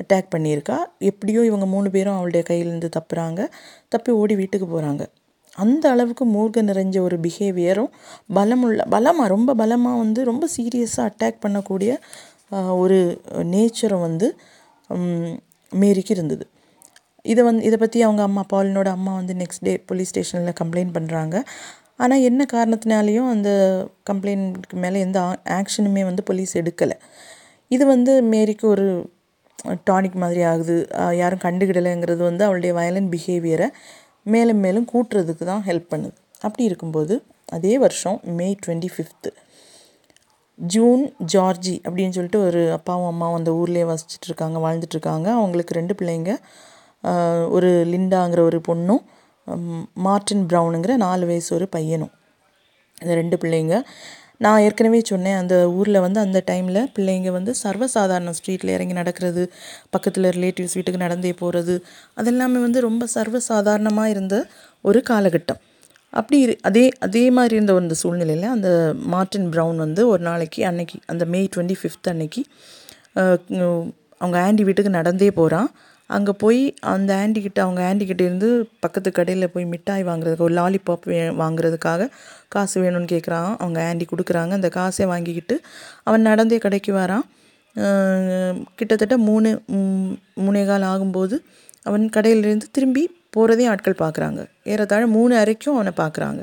அட்டாக் 0.01 0.31
பண்ணியிருக்கா. 0.35 0.77
எப்படியோ 0.99 1.45
இவங்க 1.45 1.65
மூணு 1.65 1.89
பேரும் 1.89 2.15
அவளுடைய 2.15 2.43
கையிலேருந்து 2.49 2.89
தப்புறாங்க. 2.97 3.41
தப்பி 3.87 4.11
ஓடி 4.11 4.35
வீட்டுக்கு 4.35 4.67
போகிறாங்க 4.67 5.03
அந்த 5.55 5.89
அளவுக்கு 5.89 6.25
மூர்க்க 6.25 6.61
நிறைஞ்ச 6.69 6.99
ஒரு 6.99 7.19
பிஹேவியரும் 7.19 7.89
பலமுள்ள 8.35 8.81
பலமாக 8.89 9.27
ரொம்ப 9.27 9.53
பலமாக 9.53 9.97
வந்து 9.97 10.23
ரொம்ப 10.23 10.47
சீரியஸாக 10.57 11.09
அட்டாக் 11.09 11.41
பண்ணக்கூடிய 11.45 11.91
ஒரு 12.77 12.97
நேச்சரும் 13.51 14.01
வந்து 14.01 14.27
மேரிக்கு 15.71 16.11
இருந்தது. 16.15 16.45
இதை 17.25 17.43
வந்து 17.43 17.63
இதை 17.63 17.77
பற்றி 17.77 18.01
அவங்க 18.01 18.21
அம்மா 18.21 18.43
பாலினோட 18.53 18.87
அம்மா 18.87 19.15
வந்து 19.15 19.33
நெக்ஸ்ட் 19.33 19.61
டே 19.61 19.73
போலீஸ் 19.89 20.09
ஸ்டேஷனில் 20.09 20.57
கம்ப்ளைண்ட் 20.61 20.95
பண்ணுறாங்க 20.97 21.35
ஆனால் 22.03 22.25
என்ன 22.29 22.41
காரணத்தினாலையும் 22.53 23.29
அந்த 23.33 23.49
கம்ப்ளைண்ட்க்கு 24.09 24.77
மேலே 24.83 24.99
எந்த 25.05 25.19
ஆக்ஷனுமே 25.59 26.03
வந்து 26.09 26.23
போலீஸ் 26.29 26.53
எடுக்கலை. 26.61 26.97
இது 27.71 27.83
வந்து 27.93 28.13
மேரிக்கு 28.33 28.65
ஒரு 28.73 28.87
டானிக் 29.89 30.17
மாதிரி 30.23 30.41
ஆகுது. 30.51 30.77
யாரும் 31.21 31.43
கண்டுக்கிடலைங்கிறது 31.43 32.21
வந்து 32.29 32.43
அவளுடைய 32.47 32.71
வயலண்ட் 32.79 33.11
பிஹேவியரை 33.15 33.67
மேலும் 34.33 34.61
மேலும் 34.65 34.87
கூட்டுறதுக்கு 34.93 35.43
தான் 35.51 35.63
ஹெல்ப் 35.69 35.91
பண்ணுது. 35.93 36.17
அப்படி 36.45 36.63
இருக்கும்போது 36.69 37.13
அதே 37.57 37.73
வருஷம் 37.83 38.17
May 38.37 38.47
twenty 38.63 38.89
fifth 38.95 39.29
June 40.59 41.03
Georgie 41.33 41.75
அப்படின்னு 41.85 42.15
சொல்லிட்டு 42.17 42.39
ஒரு 42.47 42.61
அப்பாவும் 42.77 43.09
அம்மாவும் 43.11 43.37
அந்த 43.39 43.51
ஊர்லேயே 43.59 43.85
வசிச்சுட்டு 43.91 44.27
இருக்காங்க 44.29 44.57
வாழ்ந்துட்டுருக்காங்க 44.65 45.27
அவங்களுக்கு 45.37 45.77
ரெண்டு 45.79 45.93
பிள்ளைங்க. 45.99 46.31
ஒரு 47.55 47.69
லிண்டாங்கிற 47.93 48.41
ஒரு 48.49 48.59
பொண்ணும் 48.67 49.01
மார்ட்டின் 50.05 50.43
ப்ரௌனுங்கிற 50.49 50.95
நாலு 51.05 51.25
வயசு 51.29 51.49
ஒரு 51.57 51.67
பையனும். 51.75 52.13
இந்த 52.97 53.13
ரெண்டு 53.21 53.37
பிள்ளைங்க. 53.43 53.75
நான் 54.45 54.61
ஏற்கனவே 54.65 54.99
சொன்னேன் 55.09 55.37
அந்த 55.39 55.55
ஊரில் 55.77 56.03
வந்து 56.05 56.19
அந்த 56.25 56.39
டைமில் 56.49 56.79
பிள்ளைங்க 56.95 57.31
வந்து 57.37 57.51
சர்வசாதாரண 57.63 58.31
ஸ்ட்ரீட்டில் 58.37 58.73
இறங்கி 58.75 58.95
நடக்கிறது 58.99 59.43
பக்கத்தில் 59.93 60.27
ரிலேட்டிவ்ஸ் 60.37 60.75
வீட்டுக்கு 60.77 61.03
நடந்தே 61.05 61.33
போகிறது 61.41 61.75
அதெல்லாமே 62.21 62.61
வந்து 62.67 62.81
ரொம்ப 62.87 63.07
சர்வசாதாரணமாக 63.15 64.13
இருந்த 64.13 64.37
ஒரு 64.89 65.01
காலகட்டம். 65.09 65.59
அப்படி 66.13 66.37
இரு 66.45 66.53
அதே 66.69 66.85
அதே 67.05 67.23
மாதிரி 67.35 67.55
இருந்த 67.57 67.73
அந்த 67.81 67.95
சூழ்நிலையில் 68.01 68.47
அந்த 68.55 68.69
மார்ட்டின் 69.13 69.47
ப்ரவுன் 69.53 69.79
வந்து 69.85 70.01
ஒரு 70.13 70.21
நாளைக்கு 70.29 70.61
அன்னைக்கு 70.69 70.97
அந்த 71.13 71.25
மே 71.33 71.41
டுவெண்ட்டி 71.53 71.77
ஃபிஃப்த் 71.81 72.09
அன்னைக்கு 72.13 72.41
அவங்க 74.21 74.37
ஆண்டி 74.47 74.63
வீட்டுக்கு 74.63 74.97
நடந்தே 74.99 75.29
போகிறான் 75.37 75.69
அங்கே 76.15 76.33
போய் 76.43 76.61
அந்த 76.93 77.11
ஆண்டிக்கிட்ட 77.21 77.59
அவங்க 77.65 77.81
ஆண்டி 77.89 78.05
இருந்து 78.25 78.49
பக்கத்து 78.83 79.09
கடையில் 79.11 79.51
போய் 79.53 79.65
மிட்டாய் 79.73 80.03
வாங்குறதுக்கு 80.09 80.47
ஒரு 80.47 80.55
லாலிபாப் 80.59 81.07
வே 81.11 81.19
வாங்குறதுக்காக 81.41 82.07
காசு 82.55 82.75
வேணும்னு 82.83 83.11
கேட்குறான் 83.13 83.51
அவங்க 83.61 83.79
ஆண்டி 83.89 84.05
கொடுக்குறாங்க. 84.11 84.51
அந்த 84.59 84.69
காசை 84.79 85.05
வாங்கிக்கிட்டு 85.11 85.55
அவன் 86.07 86.27
நடந்தே 86.29 86.59
கடைக்கு 86.65 86.93
வரான். 87.01 87.25
கிட்டத்தட்ட 88.79 89.15
மூணு 89.29 89.49
மூணே 90.45 90.63
கால் 90.69 90.85
ஆகும்போது 90.93 91.35
அவன் 91.89 92.05
கடையிலேருந்து 92.15 92.67
திரும்பி 92.77 93.03
போகிறதையும் 93.35 93.71
ஆட்கள் 93.73 94.01
பார்க்குறாங்க 94.01 94.41
ஏறத்தாழ 94.71 95.03
மூணு 95.17 95.33
அரைக்கும் 95.41 95.75
அவனை 95.75 95.93
பார்க்குறாங்க 96.01 96.41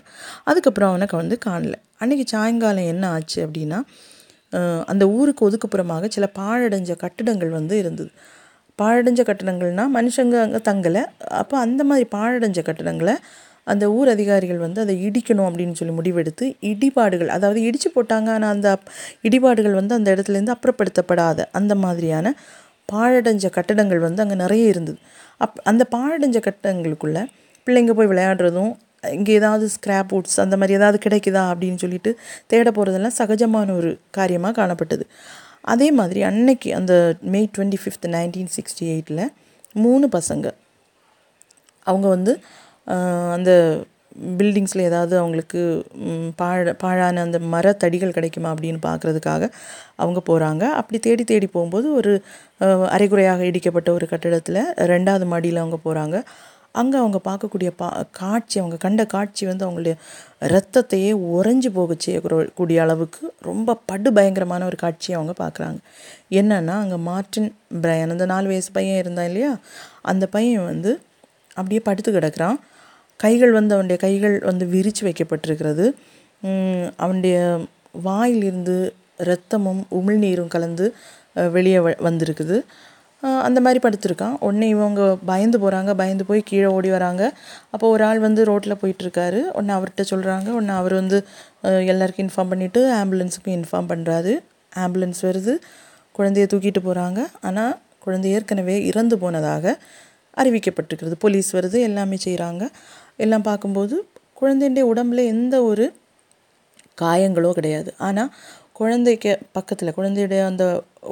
அதுக்கப்புறம் 0.51 0.91
அவனை 0.93 1.07
வந்து 1.23 1.39
காணல. 1.47 1.75
அன்றைக்கி 2.03 2.25
சாயங்காலம் 2.33 2.89
என்ன 2.93 3.05
ஆச்சு 3.17 3.39
அப்படின்னா 3.47 3.79
அந்த 4.93 5.05
ஊருக்கு 5.17 5.43
ஒதுக்குப்புறமாக 5.49 6.09
சில 6.15 6.27
பாழடைஞ்ச 6.39 6.93
கட்டிடங்கள் 7.03 7.51
வந்து 7.59 7.75
இருந்தது. 7.83 8.11
பாழடைஞ்ச 8.79 9.21
கட்டடங்கள்னால் 9.29 9.93
மனுஷங்க 9.99 10.37
அங்கே 10.47 10.61
தங்கலை. 10.71 11.03
அப்போ 11.41 11.55
அந்த 11.67 11.83
மாதிரி 11.91 12.07
பாழடைஞ்ச 12.17 12.61
கட்டடங்களை 12.69 13.15
அந்த 13.73 13.85
ஊர் 13.97 14.09
அதிகாரிகள் 14.15 14.61
வந்து 14.65 14.81
அதை 14.85 14.95
இடிக்கணும் 15.07 15.49
அப்படின்னு 15.49 15.79
சொல்லி 15.79 15.95
முடிவெடுத்து 15.97 16.45
இடிபாடுகள் 16.71 17.31
அதாவது 17.37 17.61
இடித்து 17.69 17.89
போட்டாங்க 17.97 18.29
ஆனால் 18.37 18.53
அந்த 18.55 18.69
இடிபாடுகள் 19.29 19.77
வந்து 19.81 19.95
அந்த 19.99 20.09
இடத்துலேருந்து 20.15 20.55
அப்புறப்படுத்தப்படாத 20.57 21.47
அந்த 21.61 21.75
மாதிரியான 21.85 22.33
பாழடைஞ்ச 22.93 23.47
கட்டடங்கள் 23.57 24.01
வந்து 24.07 24.23
அங்கே 24.25 24.37
நிறைய 24.45 24.67
இருந்தது. 24.73 24.99
அப் 25.45 25.59
அந்த 25.71 25.83
பாழடைஞ்ச 25.95 26.39
கட்டடங்களுக்குள்ள 26.47 27.19
பிள்ளைங்க 27.67 27.95
போய் 27.99 28.11
விளையாடுறதும் 28.13 28.73
இங்கே 29.17 29.33
ஏதாவது 29.41 29.65
ஸ்கிராப் 29.75 30.13
வுட்ஸ் 30.15 30.39
அந்த 30.45 30.55
மாதிரி 30.57 30.77
ஏதாவது 30.79 30.99
கிடைக்குதா 31.05 31.43
அப்படின்னு 31.51 31.79
சொல்லிட்டு 31.83 32.11
தேட 32.47 32.69
போகிறதெல்லாம் 32.71 33.17
சகஜமான 33.19 33.75
ஒரு 33.81 33.91
காரியமாக 34.11 34.55
காணப்பட்டது. 34.61 35.05
அதே 35.73 35.89
மாதிரி 35.99 36.21
அன்னைக்கு 36.31 36.71
அந்த 36.75 36.95
May 37.35 37.41
twenty 37.57 37.79
fifth 37.83 38.09
nineteen 38.17 38.51
sixty 38.57 38.87
எயிட்டில் 38.95 39.25
மூணு 39.77 40.07
பசங்க. 40.17 40.47
அவங்க 41.87 42.07
வந்து 42.09 42.33
அந்த 43.37 43.51
பில்டிங்ஸில் 44.39 44.87
ஏதாவது 44.89 45.15
அவங்களுக்கு 45.19 45.61
பாழ 46.41 46.73
பாழான 46.83 47.23
அந்த 47.27 47.39
மரத்தடிகள் 47.53 48.15
கிடைக்குமா 48.17 48.49
அப்படின்னு 48.55 48.81
பார்க்குறதுக்காக 48.87 49.45
அவங்க 49.97 50.21
போகிறாங்க 50.29 50.65
அப்படி 50.81 50.99
தேடி 50.99 51.25
தேடி 51.25 51.49
போகும்போது 51.57 51.89
ஒரு 51.93 52.13
அரைகுறையாக 52.95 53.45
இடிக்கப்பட்ட 53.51 53.91
ஒரு 53.91 54.07
கட்டிடத்தில் 54.13 54.61
ரெண்டாவது 54.93 55.27
மாடியில் 55.27 55.63
அவங்க 55.65 55.79
போகிறாங்க 55.85 56.17
அங்கே 56.73 56.97
அவங்க 56.97 57.21
பார்க்கக்கூடிய 57.25 57.71
பா 57.77 58.07
காட்சி 58.11 58.59
அவங்க 58.59 58.77
கண்ட 58.77 59.07
காட்சி 59.07 59.47
வந்து 59.47 59.71
அவங்களுடைய 59.71 59.95
ரத்தத்தையே 60.41 61.13
உறைஞ்சி 61.15 61.71
போக 61.73 61.95
செய்யக்கூட- 61.99 62.49
கூடிய 62.55 62.83
அளவுக்கு 62.83 63.33
ரொம்ப 63.41 63.79
படு 63.87 64.13
பயங்கரமான 64.13 64.65
ஒரு 64.65 64.77
காட்சியை 64.77 65.21
அவங்க 65.21 65.45
பார்க்குறாங்க. 65.45 65.77
என்னன்னா 66.31 66.67
அங்கே 66.67 66.95
மார்டின் 66.95 67.55
பிரையன் 67.83 68.11
அந்த 68.11 68.27
நாலு 68.27 68.47
வயசு 68.47 68.73
பையன் 68.73 68.99
இருந்தான் 68.99 69.25
இல்லையா? 69.25 69.59
அந்த 70.03 70.27
பையன் 70.27 70.65
வந்து 70.65 71.01
அப்படியே 71.49 71.81
படுத்து 71.81 72.13
கிடக்குறான். 72.13 72.57
கைகள் 73.17 73.53
வந்து 73.53 73.75
அவனுடைய 73.75 74.03
கைகள் 74.03 74.39
வந்து 74.39 74.67
விரித்து 74.67 75.09
வைக்கப்பட்டிருக்கிறது. 75.09 75.93
அவனுடைய 76.97 77.65
வாயிலிருந்து 77.91 78.95
இரத்தமும் 79.19 79.87
உமிழ்நீரும் 79.91 80.49
கலந்து 80.49 80.95
வெளியே 81.53 81.77
வ- 81.77 82.03
வந்திருக்குது. 82.03 82.63
அந்த 83.47 83.59
மாதிரி 83.65 83.81
படுத்திருக்கான். 83.85 84.35
உடனே 84.47 84.67
இவங்க 84.75 85.03
பயந்து 85.31 85.59
போகிறாங்க 85.63 85.91
பயந்து 86.01 86.25
போய் 86.29 86.41
கீழே 86.51 86.69
ஓடி 86.77 86.91
வராங்க. 86.97 87.23
அப்போ 87.75 87.87
ஒரு 87.95 88.05
ஆள் 88.09 88.21
வந்து 88.27 88.41
ரோட்டில் 88.51 88.79
போயிட்டுருக்காரு. 88.83 89.41
உடனே 89.57 89.73
அவர்கிட்ட 89.79 90.05
சொல்கிறாங்க 90.13 90.49
உடனே 90.59 90.75
அவர் 90.81 90.95
வந்து 91.01 91.19
எல்லாருக்கும் 91.93 92.27
இன்ஃபார்ம் 92.27 92.53
பண்ணிவிட்டு 92.53 92.83
ஆம்புலன்ஸுக்கும் 93.01 93.57
இன்ஃபார்ம் 93.59 93.91
பண்ணுறாரு 93.93 94.35
ஆம்புலன்ஸ் 94.85 95.23
வருது. 95.29 95.55
குழந்தைய 96.19 96.47
தூக்கிட்டு 96.53 96.83
போகிறாங்க 96.89 97.21
ஆனால் 97.49 97.75
குழந்தை 98.05 98.29
ஏற்கனவே 98.37 98.77
இறந்து 98.91 99.17
போனதாக 99.25 99.75
அறிவிக்கப்பட்டிருக்கிறது. 100.37 101.17
போலீஸ் 101.25 101.51
வருது. 101.57 101.79
எல்லாமே 101.89 102.17
செய்கிறாங்க 102.27 102.65
எல்லாம் 103.25 103.47
பார்க்கும்போது 103.49 103.97
குழந்தைடைய 104.41 104.85
உடம்புல 104.93 105.21
எந்த 105.35 105.57
ஒரு 105.71 105.87
காயங்களோ 106.99 107.51
கிடையாது. 107.59 107.91
ஆனால் 108.07 108.31
குழந்தைக்கு 108.79 109.33
பக்கத்தில் 109.57 109.97
குழந்தையுடைய 109.97 110.41
அந்த 110.51 110.65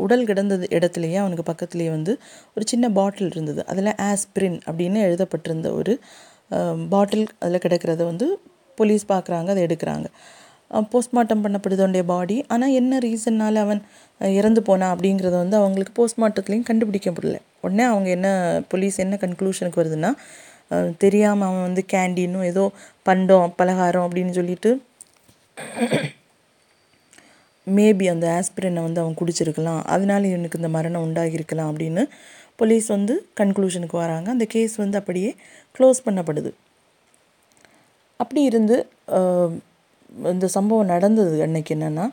உடல் 0.04 0.24
கிடந்தது 0.30 0.66
இடத்துலையே 0.76 1.18
அவனுக்கு 1.22 1.44
பக்கத்துலேயே 1.50 1.90
வந்து 1.96 2.12
ஒரு 2.56 2.64
சின்ன 2.72 2.88
பாட்டில் 2.98 3.30
இருந்தது. 3.34 3.60
அதில் 3.72 3.92
ஆஸ்பிரின் 4.08 4.58
அப்படின்னு 4.68 5.00
எழுதப்பட்டிருந்த 5.08 5.70
ஒரு 5.78 5.94
பாட்டில் 6.94 7.26
அதில் 7.42 7.64
கிடக்கிறத 7.66 8.02
வந்து 8.12 8.26
போலீஸ் 8.78 9.04
பார்க்குறாங்க 9.12 9.48
அதை 9.54 9.62
எடுக்கிறாங்க. 9.66 10.08
போஸ்ட்மார்ட்டம் 10.92 11.42
பண்ணப்படுது 11.44 12.02
பாடி 12.12 12.36
ஆனால் 12.54 12.74
என்ன 12.80 12.98
ரீசன்னால் 13.06 13.58
அவன் 13.64 13.80
இறந்து 14.20 14.60
போனா 14.68 14.86
அப்படிங்கிறத 14.94 15.36
வந்து 15.44 15.56
அவங்களுக்கு 15.60 15.94
போஸ்ட்மார்ட்டத்துலேயும் 15.98 16.68
கண்டுபிடிக்க 16.70 17.10
முடியல. 17.10 17.38
உடனே 17.64 17.84
அவங்க 17.92 18.08
என்ன 18.16 18.28
போலீஸ் 18.72 18.98
என்ன 19.04 19.18
கன்க்ளூஷனுக்கு 19.24 19.80
வருதுன்னா 19.82 20.10
தெரியாமல் 21.04 21.46
அவன் 21.48 21.64
வந்து 21.66 21.82
கேண்டீனும் 21.92 22.46
ஏதோ 22.52 22.64
பண்டம் 23.08 23.52
பலகாரம் 23.60 24.06
அப்படின்னு 24.06 24.32
சொல்லிட்டு 24.38 24.70
மேபி 27.66 28.06
அந்த 28.12 28.26
ஆஸ்பிரினை 28.38 28.82
வந்து 28.86 29.00
அவன் 29.02 29.18
குடிச்சிருக்கலாம். 29.20 29.82
அதனால 29.94 30.26
இவனுக்கு 30.32 30.58
இந்த 30.60 30.70
மரணம் 30.76 31.04
உண்டாகியிருக்கலாம் 31.06 31.70
அப்படின்னு 31.70 32.02
போலீஸ் 32.60 32.86
வந்து 32.96 33.14
கன்க்ளூஷனுக்கு 33.40 33.96
வராங்க. 34.02 34.28
அந்த 34.34 34.46
கேஸ் 34.54 34.74
வந்து 34.82 34.98
அப்படியே 35.00 35.30
க்ளோஸ் 35.76 36.00
பண்ணப்படுது. 36.06 36.50
அப்படி 38.20 38.42
இருந்து 38.50 38.76
இந்த 40.34 40.46
சம்பவம் 40.56 40.92
நடந்தது 40.94 41.36
அன்னைக்கு 41.46 41.72
என்னென்னா 41.76 42.06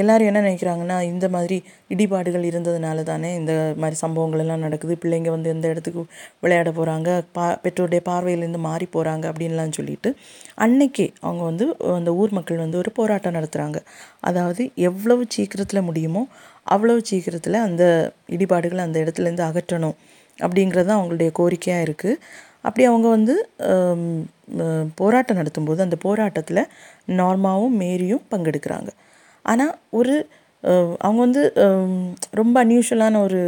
எல்லாரும் 0.00 0.28
என்ன 0.30 0.40
நினைக்கிறாங்கன்னா 0.40 0.96
இந்த 1.10 1.26
மாதிரி 1.34 1.56
இடிபாடுகள் 1.90 2.44
இருந்ததுனால 2.50 3.02
தானே 3.10 3.30
இந்த 3.40 3.52
மாதிரி 3.82 3.96
சம்பவங்கள் 4.02 4.42
எல்லாம் 4.44 4.64
நடக்குது. 4.66 4.94
பிள்ளைங்க 5.02 5.30
வந்து 5.30 5.48
எந்த 5.54 5.66
இடத்துக்கு 5.72 6.02
விளையாட 6.42 6.70
போகிறாங்க 6.70 7.08
பா 7.36 7.46
பெற்றோருடைய 7.64 8.02
பார்வையிலேருந்து 8.08 8.60
மாறி 8.68 8.88
போகிறாங்க 8.96 9.24
அப்படின்லாம் 9.30 9.76
சொல்லிட்டு 9.78 10.10
அன்னைக்கே 10.66 11.06
அவங்க 11.20 11.42
வந்து 11.44 11.66
அந்த 11.98 12.12
ஊர் 12.14 12.36
மக்கள் 12.38 12.62
வந்து 12.64 12.80
ஒரு 12.82 12.92
போராட்டம் 12.98 13.36
நடத்துகிறாங்க 13.38 13.80
அதாவது 14.20 14.64
எவ்வளவு 14.88 15.24
சீக்கிரத்தில் 15.36 15.86
முடியுமோ 15.88 16.24
அவ்வளவு 16.66 17.00
சீக்கிரத்தில் 17.10 17.58
அந்த 17.68 17.84
இடிபாடுகளை 18.28 18.82
அந்த 18.84 18.98
இடத்துலேருந்து 19.04 19.46
அகற்றணும் 19.48 19.96
அப்படிங்கிறது 20.38 20.88
தான் 20.88 20.98
அவங்களுடைய 21.00 21.30
கோரிக்கையாக 21.40 21.86
இருக்குது 21.86 22.20
அப்படி 22.62 22.84
அவங்க 22.90 23.08
வந்து 23.08 23.34
போராட்டம் 24.96 25.38
நடத்தும்போது 25.40 25.80
அந்த 25.86 25.96
போராட்டத்தில் 26.02 26.62
நார்மாவும் 27.18 27.74
மேரியும் 27.82 28.24
பங்கெடுக்கிறாங்க. 28.30 28.90
ஆனால் 29.44 29.74
ஒரு 30.00 30.16
அவங்க 30.98 31.20
வந்து 31.20 31.42
ரொம்ப 32.40 32.56
அன்யூஷுவலான 32.64 33.20
ஒரு 33.22 33.40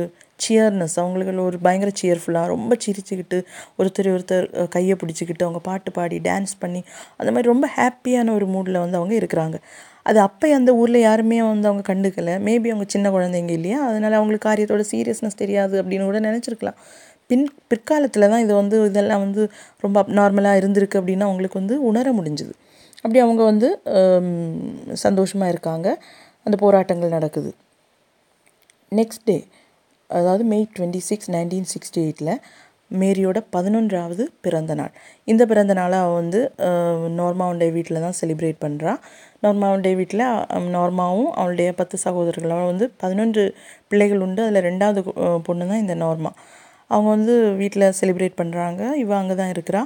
சியர்னஸ் 0.44 0.96
அவங்களுக்கு 1.02 1.44
ஒரு 1.44 1.58
பயங்கர 1.58 1.90
சியர்ஃபுல்லாக 2.00 2.46
ரொம்ப 2.54 2.72
சிரிச்சுக்கிட்டு 2.84 3.38
ஒருத்தர் 3.78 4.08
ஒருத்தர் 4.14 4.46
கையை 4.68 4.94
பிடிச்சிக்கிட்டு 5.02 5.46
அவங்க 5.46 5.60
பாட்டு 5.68 5.90
பாடி 5.92 6.16
டான்ஸ் 6.18 6.54
பண்ணி 6.58 6.80
அந்த 7.20 7.30
மாதிரி 7.32 7.50
ரொம்ப 7.52 7.68
ஹாப்பியான 7.76 8.34
ஒரு 8.34 8.46
மூடில் 8.46 8.82
வந்து 8.84 8.98
அவங்க 9.00 9.14
இருக்கிறாங்க. 9.20 9.58
அது 10.02 10.18
அப்போ 10.26 10.48
அந்த 10.54 10.70
ஊரில் 10.80 10.98
யாருமே 11.00 11.38
வந்து 11.42 11.68
அவங்க 11.70 11.84
கண்டுக்கலை. 11.92 12.34
மேபி 12.48 12.68
அவங்க 12.72 12.86
சின்ன 12.94 13.10
குழந்தைங்க 13.10 13.52
இல்லையா? 13.58 13.78
அதனால் 13.88 14.18
அவங்களுக்கு 14.18 14.48
காரியத்தோட 14.48 14.84
சீரியஸ்னஸ் 14.92 15.40
தெரியாது 15.42 15.74
அப்படின்னு 15.82 16.04
கூட 16.04 16.20
நினச்சிருக்கலாம். 16.20 16.78
பின் 17.30 17.46
பிற்காலத்தில் 17.70 18.30
தான் 18.32 18.44
இது 18.44 18.54
வந்து 18.54 18.76
இதெல்லாம் 18.90 19.22
வந்து 19.24 19.42
ரொம்ப 19.84 20.04
நார்மலாக 20.18 20.60
இருந்திருக்கு 20.60 20.98
அப்படின்னு 21.00 21.26
அவங்களுக்கு 21.28 21.60
வந்து 21.60 21.76
உணர 21.90 22.12
முடிஞ்சுது. 22.12 22.52
அப்படி 23.04 23.20
அவங்க 23.22 23.42
வந்து 23.50 23.68
சந்தோஷமாக 25.04 25.52
இருக்காங்க. 25.54 25.88
அந்த 26.46 26.56
போராட்டங்கள் 26.62 27.16
நடக்குது. 27.16 27.50
நெக்ஸ்ட் 28.92 29.26
டே 29.26 29.36
அதாவது 30.10 30.42
May 30.50 30.58
twenty 30.76 31.00
six 31.06 31.30
nineteen 31.34 31.68
sixty 31.72 32.00
எயிட்டில் 32.02 32.32
மேரியோட 32.90 33.38
பதினொன்றாவது 33.54 34.24
பிறந்த 34.44 34.72
நாள். 34.80 34.92
இந்த 35.28 35.42
பிறந்த 35.50 35.72
நாளை 35.74 35.96
அவள் 36.02 36.18
வந்து 36.20 36.40
அஹ், 36.66 37.06
நோர்மாவுடைய 37.16 37.70
வீட்டில் 37.76 38.04
தான் 38.04 38.16
செலிப்ரேட் 38.20 38.58
பண்ணுறா 38.62 38.92
நோர்மாவுடைய 39.42 39.94
வீட்டில் 40.00 40.22
நார்மாவும் 40.24 40.70
நோர்மாவும் 40.76 41.30
அவளுடைய 41.36 41.70
பத்து 41.80 41.96
சகோதரர்கள் 42.04 42.54
அவள் 42.56 42.70
வந்து 42.72 42.88
பதினொன்று 43.02 43.42
பிள்ளைகள் 43.90 44.22
உண்டு. 44.26 44.42
அதில் 44.46 44.66
ரெண்டாவது 44.68 45.02
பொண்ணு 45.48 45.66
தான் 45.70 45.82
இந்த 45.84 45.96
நோர்மா 46.02 46.32
அவங்க 46.90 47.08
வந்து 47.14 47.32
வீட்டில் 47.60 47.86
செலிப்ரேட் 47.98 48.40
பண்ணுறாங்க 48.40 48.82
இவள் 49.02 49.20
அங்கே 49.20 49.36
தான் 49.40 49.52
இருக்கிறா. 49.54 49.82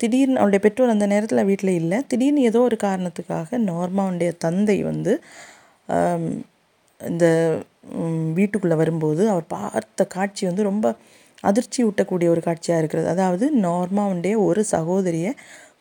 திடீர்னு 0.00 0.40
அவளுடைய 0.40 0.62
பெற்றோர் 0.64 0.94
அந்த 0.94 1.06
நேரத்தில் 1.12 1.46
வீட்டில் 1.50 1.72
இல்லை. 1.80 1.98
திடீர்னு 2.10 2.48
ஏதோ 2.50 2.60
ஒரு 2.68 2.76
காரணத்துக்காக 2.86 3.58
நோர்மாவுடைய 3.70 4.30
தந்தை 4.44 4.78
வந்து 4.90 5.12
இந்த 7.00 7.26
வீட்டுக்குள்ளே 8.38 8.76
வரும்போது 8.82 9.22
அவர் 9.34 9.46
பார்த்த 9.54 10.04
காட்சி 10.16 10.42
வந்து 10.48 10.62
ரொம்ப 10.70 10.86
அதிர்ச்சி 11.48 11.80
ஊட்டக்கூடிய 11.88 12.28
ஒரு 12.34 12.40
காட்சியாக 12.46 12.80
இருக்கிறது. 12.82 13.08
அதாவது 13.14 13.46
நார்மாவுடைய 13.66 14.34
ஒரு 14.48 14.62
சகோதரியை 14.74 15.32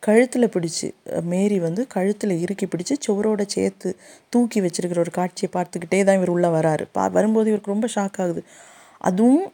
கழுத்தில் 0.06 0.51
பிடிச்சி 0.56 0.88
மேரி 1.32 1.58
வந்து 1.65 1.82
கழுத்தில் 1.95 2.34
இறுக்கி 2.43 2.65
பிடிச்சி 2.73 2.95
சுவரோட 3.06 3.43
சேர்த்து 3.56 3.89
தூக்கி 4.34 4.60
வச்சிருக்கிற 4.65 4.99
ஒரு 5.06 5.13
காட்சியை 5.19 5.49
பார்த்துக்கிட்டே 5.56 5.99
தான் 6.08 6.17
இவர் 6.19 6.34
உள்ளே 6.36 6.49
வராரு. 6.58 6.84
பா 6.95 7.03
வரும்போது 7.17 7.49
இவருக்கு 7.51 7.73
ரொம்ப 7.75 7.88
ஷாக் 7.95 8.19
ஆகுது. 8.23 8.41
அதுவும் 9.10 9.45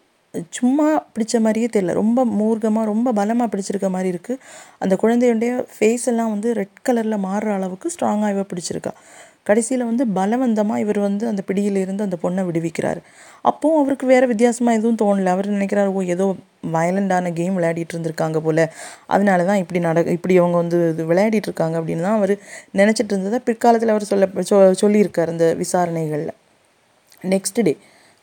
சும்மா 0.58 0.88
பிடிச்ச 1.16 1.40
மாதிரியே 1.46 1.68
தெரியல. 1.74 1.94
ரொம்ப 2.02 2.20
மூர்க்கமாக 2.40 2.86
ரொம்ப 2.92 3.10
பலமாக 3.20 3.48
பிடிச்சிருக்க 3.54 3.90
மாதிரி 3.96 4.10
இருக்குது 4.14 4.40
அந்த 4.84 4.94
குழந்தையுடைய 5.04 5.52
ஃபேஸ் 5.74 6.06
எல்லாம் 6.12 6.32
வந்து 6.36 6.50
ரெட் 6.60 6.80
கலரில் 6.88 7.24
மாறுற 7.28 7.52
அளவுக்கு 7.58 7.92
ஸ்ட்ராங்காக 7.96 8.34
இவ 8.36 8.46
பிடிச்சிருக்கா. 8.52 8.94
கடைசியில் 9.50 9.86
வந்து 9.90 10.04
பலவந்தமாக 10.18 10.84
இவர் 10.84 11.00
வந்து 11.06 11.24
அந்த 11.32 11.42
பிடியிலிருந்து 11.48 12.04
அந்த 12.08 12.18
பொண்ணை 12.24 12.44
விடுவிக்கிறார். 12.50 13.00
அப்போவும் 13.46 13.80
அவருக்கு 13.82 14.06
வேறு 14.12 14.26
வித்தியாசமாக 14.32 14.78
எதுவும் 14.80 15.00
தோணல. 15.02 15.32
அவர் 15.36 15.48
நினைக்கிறார் 15.56 15.90
ஓ 15.96 16.02
ஏதோ 16.16 16.28
வயலண்டான 16.76 17.32
கேம் 17.40 17.56
விளையாடிட்டு 17.58 17.94
இருந்திருக்காங்க 17.96 18.40
போல். 18.46 18.64
அதனால 19.08 19.46
தான் 19.50 19.62
இப்படி 19.64 19.80
நட 19.88 20.04
இப்படி 20.18 20.38
அவங்க 20.42 20.58
வந்து 20.64 20.78
இது 20.94 21.06
விளையாடிட்டு 21.12 21.50
இருக்காங்க. 21.52 21.76
அப்படின்னு 21.82 22.06
தான் 22.08 22.18
அவர் 22.22 22.34
நினச்சிட்டு 22.82 23.14
இருந்ததை 23.16 23.40
பிற்காலத்தில் 23.50 23.94
அவர் 23.96 24.10
சொல்ல 24.12 24.30
சொ 24.52 24.58
சொல்லியிருக்கார் 24.84 25.34
அந்த 25.36 25.48
விசாரணைகளில். 25.64 26.34
நெக்ஸ்ட் 27.34 27.62
டே 27.70 27.76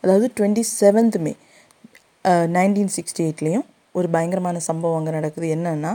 அதாவது 0.05 0.27
twenty 0.38 0.62
seventh 0.81 1.18
May 1.27 1.33
nineteen 2.56 2.92
sixty 2.96 3.22
எயிட்லேயும் 3.26 3.66
ஒரு 3.98 4.09
பயங்கரமான 4.14 4.59
சம்பவம் 4.68 4.98
அங்கே 4.98 5.12
நடக்குது. 5.18 5.46
என்னென்னா 5.56 5.92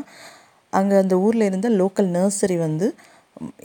அங்கே 0.73 0.95
அந்த 1.03 1.15
ஊரில் 1.25 1.47
இருந்த 1.49 1.67
லோக்கல் 1.81 2.09
நர்சரி 2.17 2.57
வந்து 2.67 2.87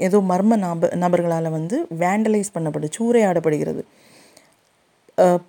ஏதோ 0.07 0.19
மர்ம 0.31 0.57
நப 0.65 0.89
நபர்களால் 1.03 1.49
வந்து 1.57 1.77
வேண்டலைஸ் 2.03 2.55
பண்ணப்படுது 2.55 2.97
சூறையாடப்படுகிறது 2.99 3.83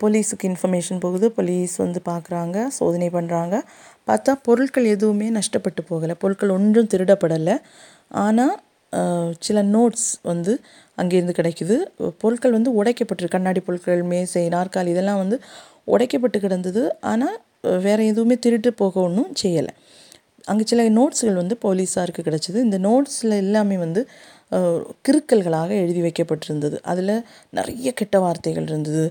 போலீஸுக்கு 0.02 0.46
இன்ஃபர்மேஷன் 0.52 1.02
போகுது. 1.04 1.26
போலீஸ் 1.36 1.76
வந்து 1.84 2.00
பார்க்குறாங்க 2.10 2.58
சோதனை 2.78 3.08
பண்ணுறாங்க 3.18 3.56
பார்த்தா 4.10 4.32
பொருட்கள் 4.48 4.88
எதுவுமே 4.96 5.28
நஷ்டப்பட்டு 5.38 5.82
போகலை. 5.92 6.16
பொருட்கள் 6.24 6.56
ஒன்றும் 6.58 6.90
திருடப்படலை. 6.94 7.56
ஆனால் 8.24 8.56
சில 9.48 9.58
நோட்ஸ் 9.76 10.10
வந்து 10.30 10.54
அங்கேருந்து 11.02 11.36
கிடைக்குது. 11.38 11.76
பொருட்கள் 12.22 12.56
வந்து 12.58 12.72
உடைக்கப்பட்டிருக்கு. 12.80 13.36
கண்ணாடி 13.38 13.62
பொருட்கள் 13.68 14.02
மேசை 14.12 14.44
நாற்காலி 14.56 14.90
இதெல்லாம் 14.96 15.22
வந்து 15.24 15.38
உடைக்கப்பட்டு 15.94 16.40
கிடந்தது. 16.46 16.84
ஆனால் 17.12 17.38
வேறு 17.86 18.04
எதுவுமே 18.12 18.36
திருட்டு 18.46 18.70
போக 18.82 18.94
ஒன்றும் 19.08 19.32
செய்யலை. 19.42 19.74
அங்கே 20.52 20.64
சில 20.72 20.84
நோட்ஸ்கள் 21.00 21.42
வந்து 21.42 21.56
போலீஸாருக்கு 21.66 22.22
கிடச்சிது. 22.28 22.60
இந்த 22.68 22.78
நோட்ஸில் 22.88 23.36
எல்லாமே 23.46 23.76
வந்து 23.86 24.04
கிறுக்கல்களாக 25.08 25.70
எழுதி 25.84 26.02
வைக்கப்பட்டிருந்தது. 26.06 26.78
அதில் 26.92 27.14
நிறைய 27.58 27.90
கெட்ட 28.00 28.16
வார்த்தைகள் 28.24 28.68
இருந்தது. 28.72 29.04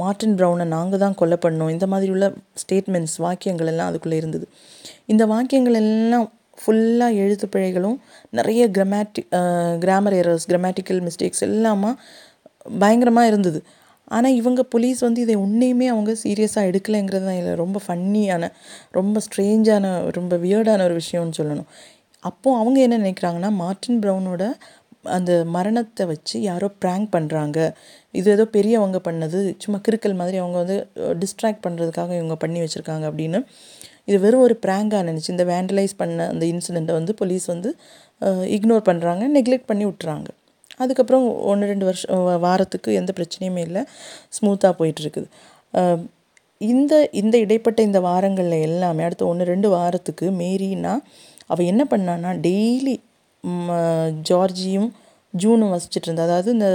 மார்ட்டின் 0.00 0.34
ப்ரௌனை 0.38 0.66
நாங்கள் 0.74 1.02
தான் 1.04 1.16
கொலை 1.20 1.36
பண்ணோம். 1.44 1.70
இந்த 1.74 1.86
மாதிரி 1.92 2.10
உள்ள 2.14 2.26
ஸ்டேட்மெண்ட்ஸ் 2.62 3.16
வாக்கியங்கள் 3.24 3.70
எல்லாம் 3.72 3.88
அதுக்குள்ளே 3.90 4.18
இருந்தது. 4.22 4.46
இந்த 5.12 5.24
வாக்கியங்கள் 5.32 5.78
எல்லாம் 5.82 6.26
ஃபுல்லாக 6.60 7.18
எழுத்து 7.24 7.46
பிழைகளும் 7.54 7.98
நிறைய 8.38 8.62
grammatic 8.76 9.28
grammar 9.84 10.16
errors 10.20 10.48
grammatical 10.52 11.00
mistakes 11.06 11.44
எல்லாமா 11.48 11.90
பயங்கரமாக 12.82 13.30
இருந்தது. 13.32 13.60
ஆனால் 14.16 14.36
இவங்க 14.40 14.60
போலீஸ் 14.72 15.00
வந்து 15.06 15.20
இதை 15.26 15.36
ஒன்றையுமே 15.44 15.86
அவங்க 15.94 16.12
சீரியஸாக 16.24 16.70
எடுக்கலைங்கிறது 16.70 17.26
தான் 17.28 17.38
இதில் 17.40 17.60
ரொம்ப 17.62 17.78
ஃபன்னியான 17.86 18.50
ரொம்ப 18.98 19.20
ஸ்ட்ரேஞ்சான 19.26 19.92
ரொம்ப 20.18 20.36
வியர்டான 20.44 20.84
ஒரு 20.88 20.96
விஷயம்னு 21.02 21.38
சொல்லணும். 21.40 21.68
அப்போது 22.24 22.58
அவங்க 22.60 22.78
என்ன 22.86 22.98
நினைக்கிறாங்கன்னா 23.04 23.50
மார்ட்டின் 23.62 24.00
ப்ரௌனோட 24.04 24.44
அந்த 25.16 25.32
மரணத்தை 25.56 26.04
வச்சு 26.12 26.36
யாரோ 26.48 26.68
ப்ராங்க் 26.82 27.08
பண்ணுறாங்க 27.16 27.58
இது 28.18 28.28
ஏதோ 28.36 28.44
பெரியவங்க 28.56 28.98
பண்ணது 29.08 29.38
சும்மா 29.64 29.78
கிறுக்கல் 29.86 30.16
மாதிரி 30.20 30.36
அவங்க 30.42 30.56
வந்து 30.62 30.76
டிஸ்ட்ராக்ட் 31.22 31.62
பண்ணுறதுக்காக 31.66 32.10
இவங்க 32.18 32.36
பண்ணி 32.44 32.58
வச்சுருக்காங்க 32.64 33.04
அப்படின்னு. 33.10 33.40
இது 34.08 34.18
வெறும் 34.24 34.44
ஒரு 34.46 34.54
ப்ராங்காக 34.64 35.02
நினச்சி 35.08 35.30
இந்த 35.34 35.44
வேண்டலைஸ் 35.52 35.94
பண்ண 36.02 36.26
அந்த 36.32 36.44
இன்சிடெண்ட்டை 36.52 36.94
வந்து 36.98 37.14
போலீஸ் 37.20 37.46
வந்து 37.54 37.70
இக்னோர் 38.56 38.84
பண்ணுறாங்க 38.90 39.24
நெக்லெக்ட் 39.36 39.70
பண்ணி 39.70 39.84
விட்டுறாங்க. 39.88 40.28
அதுக்கப்புறம் 40.82 41.24
ஒன்று 41.50 41.70
ரெண்டு 41.72 41.86
வருஷம் 41.88 42.22
வாரத்துக்கு 42.46 42.90
எந்த 43.00 43.12
பிரச்சனையுமே 43.18 43.62
இல்லை. 43.68 43.82
ஸ்மூத்தாக 44.36 44.72
போயிட்டுருக்குது. 44.80 45.28
இந்த 46.60 46.92
இந்த 47.20 47.34
இடைப்பட்ட 47.44 47.80
இந்த 47.88 47.98
வாரங்களில் 48.08 48.64
எல்லாமே 48.68 49.02
அடுத்த 49.08 49.24
ஒன்று 49.32 49.44
ரெண்டு 49.52 49.68
வாரத்துக்கு 49.76 50.26
மேரினா 50.40 50.94
அவள் 51.52 51.68
என்ன 51.72 51.82
பண்ணான்னா 51.92 52.30
டெய்லி 52.46 52.94
ஜார்ஜியும் 54.30 54.88
ஜூனும் 55.34 55.72
வசிச்சுட்டு 55.74 56.08
இருந்தா 56.08 56.26
அதாவது 56.28 56.50
இந்த 56.56 56.68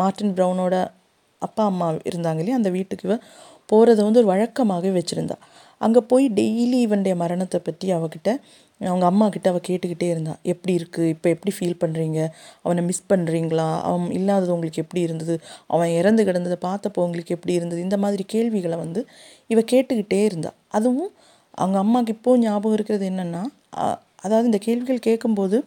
மார்ட்டின் 0.00 0.34
ப்ரௌனோட 0.38 0.76
அப்பா 1.42 1.64
அம்மா 1.70 1.88
இருந்தாங்க 2.10 2.40
இல்லையா 2.42 2.58
அந்த 2.60 2.70
வீட்டுக்கு 2.76 3.06
இவ 3.08 3.16
போகிறத 3.70 4.00
வந்து 4.06 4.20
ஒரு 4.22 4.28
வழக்கமாகவே 4.32 4.90
வச்சுருந்தா. 4.98 5.36
அங்கே 5.80 6.00
போய் 6.10 6.26
டெய்லி 6.38 6.78
இவனுடைய 6.86 7.14
மரணத்தை 7.22 7.58
பற்றி 7.66 7.86
அவகிட்ட 7.96 8.30
அவங்க 8.80 9.04
அம்மா 9.06 9.26
கிட்ட 9.28 9.46
அவள் 9.50 9.64
கேட்டுக்கிட்டே 9.68 10.08
இருந்தாள் 10.10 10.38
எப்படி 10.42 10.72
இருக்குது 10.78 11.08
இப்போ 11.08 11.28
எப்படி 11.30 11.52
ஃபீல் 11.56 11.78
பண்ணுறீங்க 11.80 12.18
அவனை 12.62 12.82
மிஸ் 12.84 13.02
பண்ணுறீங்களா 13.08 13.68
அவன் 13.82 14.06
இல்லாதது 14.12 14.54
உங்களுக்கு 14.54 14.82
எப்படி 14.82 15.00
இருந்தது? 15.00 15.34
அவன் 15.66 15.90
இறந்து 15.90 16.24
கிடந்ததை 16.24 16.58
பார்த்தப்போ 16.66 17.00
உங்களுக்கு 17.06 17.34
எப்படி 17.34 17.54
இருந்தது? 17.54 17.80
இந்த 17.80 17.96
மாதிரி 17.96 18.24
கேள்விகளை 18.26 18.78
வந்து 18.78 19.02
இவ 19.46 19.62
கேட்டுக்கிட்டே 19.72 20.20
இருந்தாள் 20.24 20.56
அதுவும் 20.68 21.12
அவங்க 21.58 21.78
அம்மாவுக்கு 21.78 22.12
இப்போது 22.12 22.40
ஞாபகம் 22.40 22.76
இருக்கிறது 22.78 23.04
என்னென்னா 23.10 23.42
அதாவது 24.16 24.46
இந்த 24.46 24.58
கேள்விகள் 24.58 25.06
கேட்கும்போது 25.08 25.58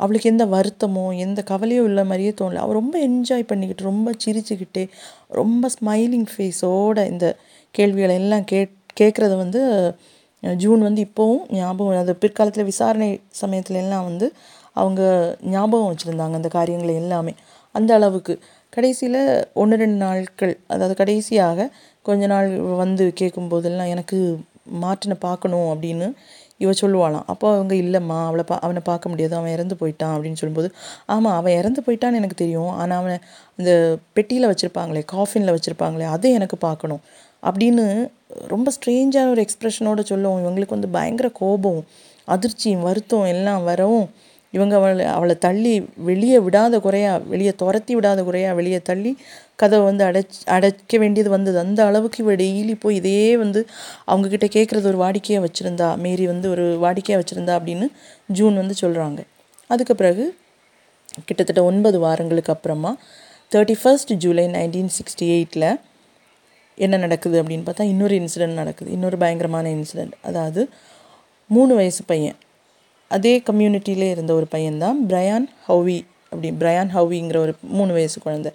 அவளுக்கு 0.00 0.30
எந்த 0.30 0.44
வருத்தமோ 0.46 1.04
எந்த 1.16 1.40
கவலையோ 1.50 1.80
உள்ள 1.80 2.00
மாதிரியே 2.04 2.30
தோணல. 2.30 2.62
அவள் 2.64 2.78
ரொம்ப 2.80 2.96
என்ஜாய் 3.08 3.42
பண்ணிக்கிட்டு 3.42 3.82
ரொம்ப 3.82 4.12
சிரிச்சுக்கிட்டே 4.24 4.84
ரொம்ப 5.30 5.68
ஸ்மைலிங் 5.76 6.28
ஃபேஸோட 6.32 6.98
இந்த 7.06 7.26
கேள்விகளை 7.74 8.14
எல்லாம் 8.14 8.44
கேட் 8.44 8.72
கேட்குறத 9.00 9.34
வந்து 9.36 9.60
ஜூன் 10.42 10.80
வந்து 10.80 11.00
இப்போவும் 11.08 11.42
ஞாபகம் 11.58 12.00
அது 12.02 12.14
பிற்காலத்தில் 12.16 12.64
விசாரணை 12.64 13.08
சமயத்துல 13.42 13.80
எல்லாம் 13.84 14.04
வந்து 14.04 14.26
அவங்க 14.72 15.02
ஞாபகம் 15.54 15.90
வச்சுருந்தாங்க 15.92 16.34
அந்த 16.40 16.48
காரியங்களை 16.48 16.94
எல்லாமே. 16.94 17.32
அந்த 17.74 17.90
அளவுக்கு. 17.94 18.34
கடைசியில் 18.72 19.20
ஒன்று 19.52 19.76
ரெண்டு 19.76 19.98
நாட்கள் 20.04 20.52
அதாவது 20.66 20.94
கடைசியாக 20.94 21.68
கொஞ்ச 22.02 22.26
நாள் 22.26 22.50
வந்து 22.82 23.04
கேட்கும்போதெல்லாம் 23.20 23.90
எனக்கு 23.94 24.18
மாற்றினை 24.84 25.16
பார்க்கணும் 25.20 25.68
அப்படின்னு 25.74 26.06
இவ 26.58 26.72
சொல்லுவாளாம். 26.80 27.26
அப்போ 27.26 27.46
அவங்க 27.56 27.74
இல்லைம்மா 27.74 28.16
அவளை 28.28 28.44
பா 28.48 28.56
அவனை 28.66 28.82
பார்க்க 28.84 29.08
முடியாது. 29.08 29.34
அவன் 29.38 29.54
இறந்து 29.56 29.76
போயிட்டான். 29.80 30.14
அப்படின்னு 30.16 30.40
சொல்லும்போது 30.40 30.68
ஆமாம் 31.06 31.36
அவன் 31.38 31.56
இறந்து 31.60 31.80
போயிட்டான்னு 31.86 32.20
எனக்கு 32.22 32.38
தெரியும். 32.42 32.72
ஆனால் 32.80 32.98
அவனை 32.98 33.16
இந்த 33.58 33.72
பெட்டியில் 34.14 34.50
வச்சுருப்பாங்களே 34.52 35.02
காஃபினில் 35.14 35.54
வச்சுருப்பாங்களே 35.56 36.08
அதை 36.16 36.32
எனக்கு 36.32 36.56
பார்க்கணும். 36.68 37.02
அப்படின்னு 37.42 37.84
ரொம்ப 38.46 38.72
ஸ்ட்ரேஞ்சான 38.76 39.30
ஒரு 39.30 39.44
எக்ஸ்ப்ரெஷனோடு 39.44 40.02
சொல்லவும். 40.04 40.42
இவங்களுக்கு 40.44 40.76
வந்து 40.78 40.88
பயங்கர 40.88 41.28
கோபம் 41.32 41.80
அதிர்ச்சியும் 42.28 42.84
வருத்தம் 42.88 43.24
எல்லாம் 43.24 43.62
வரவும் 43.64 44.08
இவங்க 44.54 44.74
அவளை 44.76 45.04
அவளை 45.06 45.34
தள்ளி 45.38 45.72
வெளியே 45.96 46.38
விடாத 46.38 46.80
குறையா 46.80 47.18
வெளியே 47.32 47.52
துரத்தி 47.56 47.96
விடாத 47.96 48.24
குறையா 48.24 48.52
வெளியே 48.52 48.80
தள்ளி 48.82 49.16
கதவை 49.56 49.84
வந்து 49.84 50.04
அடைச் 50.04 50.36
அடைக்க 50.44 50.98
வேண்டியது 50.98 51.30
வந்தது. 51.30 51.58
அந்த 51.58 51.80
அளவுக்கு 51.84 52.22
இவ 52.24 52.32
டெய்லி 52.32 52.74
போய் 52.80 52.96
இதே 52.96 53.36
வந்து 53.36 53.60
அவங்கக்கிட்ட 54.06 54.48
கேட்குறது 54.56 54.86
ஒரு 54.86 54.98
வாடிக்கையாக 55.04 55.44
வச்சுருந்தா 55.46 55.88
மேரி 55.96 56.26
வந்து 56.26 56.50
ஒரு 56.50 56.78
வாடிக்கையாக 56.82 57.20
வச்சுருந்தா 57.22 57.54
அப்படின்னு 57.58 57.88
ஜூன் 58.26 58.56
வந்து 58.56 58.74
சொல்கிறாங்க 58.80 59.20
அதுக்கு 59.70 59.94
பிறகு 59.94 60.24
கிட்டத்தட்ட 61.24 61.64
ஒன்பது 61.64 61.98
வாரங்களுக்கு 61.98 62.52
அப்புறமா 62.52 62.92
thirty 63.52 63.76
first 63.82 64.12
July 64.14 64.46
nineteen 64.46 64.90
sixty 64.98 65.26
எயிட்டில் 65.26 65.70
என்ன 66.80 66.96
நடக்குது 66.96 67.42
அப்படின்னு 67.42 67.66
பார்த்தா 67.66 67.82
இன்னொரு 67.82 68.14
இன்சிடெண்ட் 68.16 68.58
நடக்குது. 68.60 68.90
இன்னொரு 68.90 69.16
பயங்கரமான 69.16 69.68
இன்சிடெண்ட் 69.68 70.12
அதாவது 70.22 70.68
மூணு 71.46 71.74
வயசு 71.74 72.02
பையன். 72.06 72.36
அதே 73.08 73.42
கம்யூனிட்டியிலே 73.50 74.10
இருந்த 74.10 74.32
ஒரு 74.34 74.46
பையன்தான் 74.54 74.96
பிரயான் 75.08 75.46
ஹவுவி 75.68 75.98
அப்படி 76.24 76.50
பிரயான் 76.60 76.90
ஹவுவிங்கிற 76.96 77.36
ஒரு 77.36 77.54
மூணு 77.60 77.92
வயசு 77.92 78.20
குழந்தை. 78.20 78.52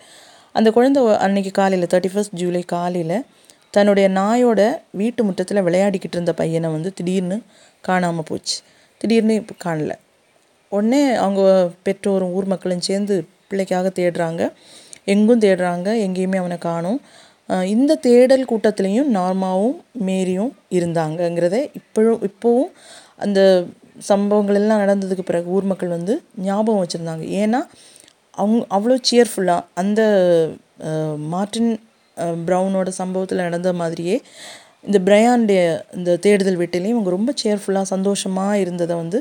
அந்த 0.54 0.72
குழந்தை 0.72 1.16
அன்னைக்கு 1.16 1.52
காலையில் 1.52 1.88
தேர்ட்டி 1.88 2.12
ஃபஸ்ட் 2.14 2.32
ஜூலை 2.32 2.62
காலையில் 2.62 3.26
தன்னுடைய 3.70 4.10
நாயோட 4.10 4.82
வீட்டு 4.92 5.24
முற்றத்தில் 5.24 5.64
விளையாடிக்கிட்டு 5.64 6.16
இருந்த 6.16 6.34
பையனை 6.34 6.70
வந்து 6.70 6.94
திடீர்னு 6.94 7.42
காணாமல் 7.82 8.24
போச்சு. 8.28 8.58
திடீர்னு 8.98 9.34
இப்போ 9.34 9.56
காணல. 9.64 9.94
உடனே 10.70 11.14
அவங்க 11.14 11.70
பெற்றோரும் 11.86 12.32
ஊர் 12.32 12.46
மக்களும் 12.46 12.82
சேர்ந்து 12.82 13.28
பிள்ளைக்காக 13.50 13.90
தேடுறாங்க. 13.96 14.52
எங்கும் 15.06 15.42
தேடுறாங்க. 15.42 15.88
எங்கேயுமே 16.06 16.36
அவனை 16.36 16.58
காணும். 16.58 17.02
இந்த 17.50 17.96
தேடல் 18.08 18.50
கூட்டத்துலேயும் 18.52 19.10
நார்மாவும் 19.18 19.76
மேரியும் 20.08 20.54
இருந்தாங்கங்கிறத 20.78 21.58
இப்பழும் 21.80 22.22
இப்போவும் 22.30 22.72
அந்த 23.26 23.40
சம்பவங்கள் 24.12 24.60
எல்லாம் 24.62 24.82
நடந்ததுக்கு 24.84 25.26
பிறகு 25.26 25.48
ஊர் 25.48 25.64
மக்கள் 25.64 25.96
வந்து 25.98 26.14
ஞாபகம் 26.48 26.82
வச்சுருந்தாங்க. 26.84 27.26
ஏன்னா 27.42 27.60
அவங்க 28.38 28.64
அவ்வளோ 28.76 28.98
சியர்ஃபுல்லாக 29.10 29.68
அந்த 29.82 30.02
மார்ட்டின் 31.34 31.72
ப்ரௌனோட 32.48 32.90
சம்பவத்தில் 33.02 33.46
நடந்த 33.48 33.70
மாதிரியே 33.74 34.18
இந்த 34.88 34.98
பிரயான்டைய 35.08 35.62
இந்த 35.98 36.12
தேடுதல் 36.26 36.60
வீட்டிலையும் 36.62 36.96
இவங்க 36.96 37.10
ரொம்ப 37.10 37.32
சேர்ஃபுல்லாக 37.44 37.88
சந்தோஷமாக 37.94 38.60
இருந்ததை 38.64 38.96
வந்து 38.96 39.20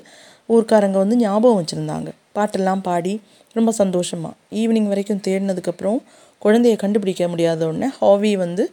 ஊர்க்காரங்க 0.48 0.98
வந்து 1.02 1.16
ஞாபகம் 1.16 1.60
வச்சுருந்தாங்க. 1.60 2.08
பாட்டெல்லாம் 2.36 2.82
பாடி 2.82 3.14
ரொம்ப 3.56 3.70
சந்தோஷமாக 3.72 4.34
ஈவினிங் 4.60 4.90
வரைக்கும் 4.92 5.24
தேடினதுக்கப்புறம் 5.26 5.98
குழந்தையை 6.44 6.76
கண்டுபிடிக்க 6.78 7.28
முடியாத 7.28 7.66
உடனே 7.66 7.88
ஹாவி 7.98 8.32
வந்து 8.36 8.64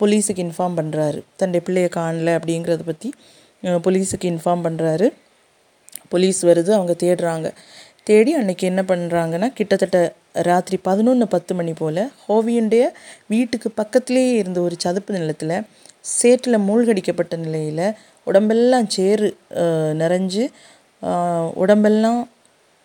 போலீஸுக்கு 0.00 0.42
இன்ஃபார்ம் 0.46 0.76
பண்ணுறாரு 0.80 1.20
தன்னுடைய 1.36 1.62
பிள்ளையை 1.66 1.90
காணல 1.96 2.32
அப்படிங்கிறத 2.38 2.84
பற்றி 2.86 3.08
போலீஸுக்கு 3.86 4.26
இன்ஃபார்ம் 4.32 4.64
பண்ணுறாரு 4.66 5.06
போலீஸ் 6.08 6.40
வருது 6.46 6.70
அவங்க 6.70 6.94
தேடுறாங்க. 7.04 7.48
தேடி 8.04 8.32
அன்னைக்கு 8.34 8.64
என்ன 8.66 8.82
பண்ணுறாங்கன்னா 8.88 9.48
கிட்டத்தட்ட 9.52 10.00
ராத்திரி 10.42 10.76
பதினொன்று 10.82 11.26
பத்து 11.28 11.52
மணி 11.54 11.72
போல் 11.72 12.02
ஹோவியுடைய 12.28 12.84
வீட்டுக்கு 13.26 13.68
பக்கத்துலேயே 13.76 14.34
இருந்த 14.40 14.60
ஒரு 14.60 14.76
சதுப்பு 14.78 15.18
நிலத்தில் 15.18 15.56
சேற்றில் 16.00 16.64
மூழ்கடிக்கப்பட்ட 16.68 17.36
நிலையில் 17.36 17.86
உடம்பெல்லாம் 18.26 18.88
சேறு 18.88 19.28
நிறைஞ்சு 20.02 20.44
உடம்பெல்லாம் 21.54 22.20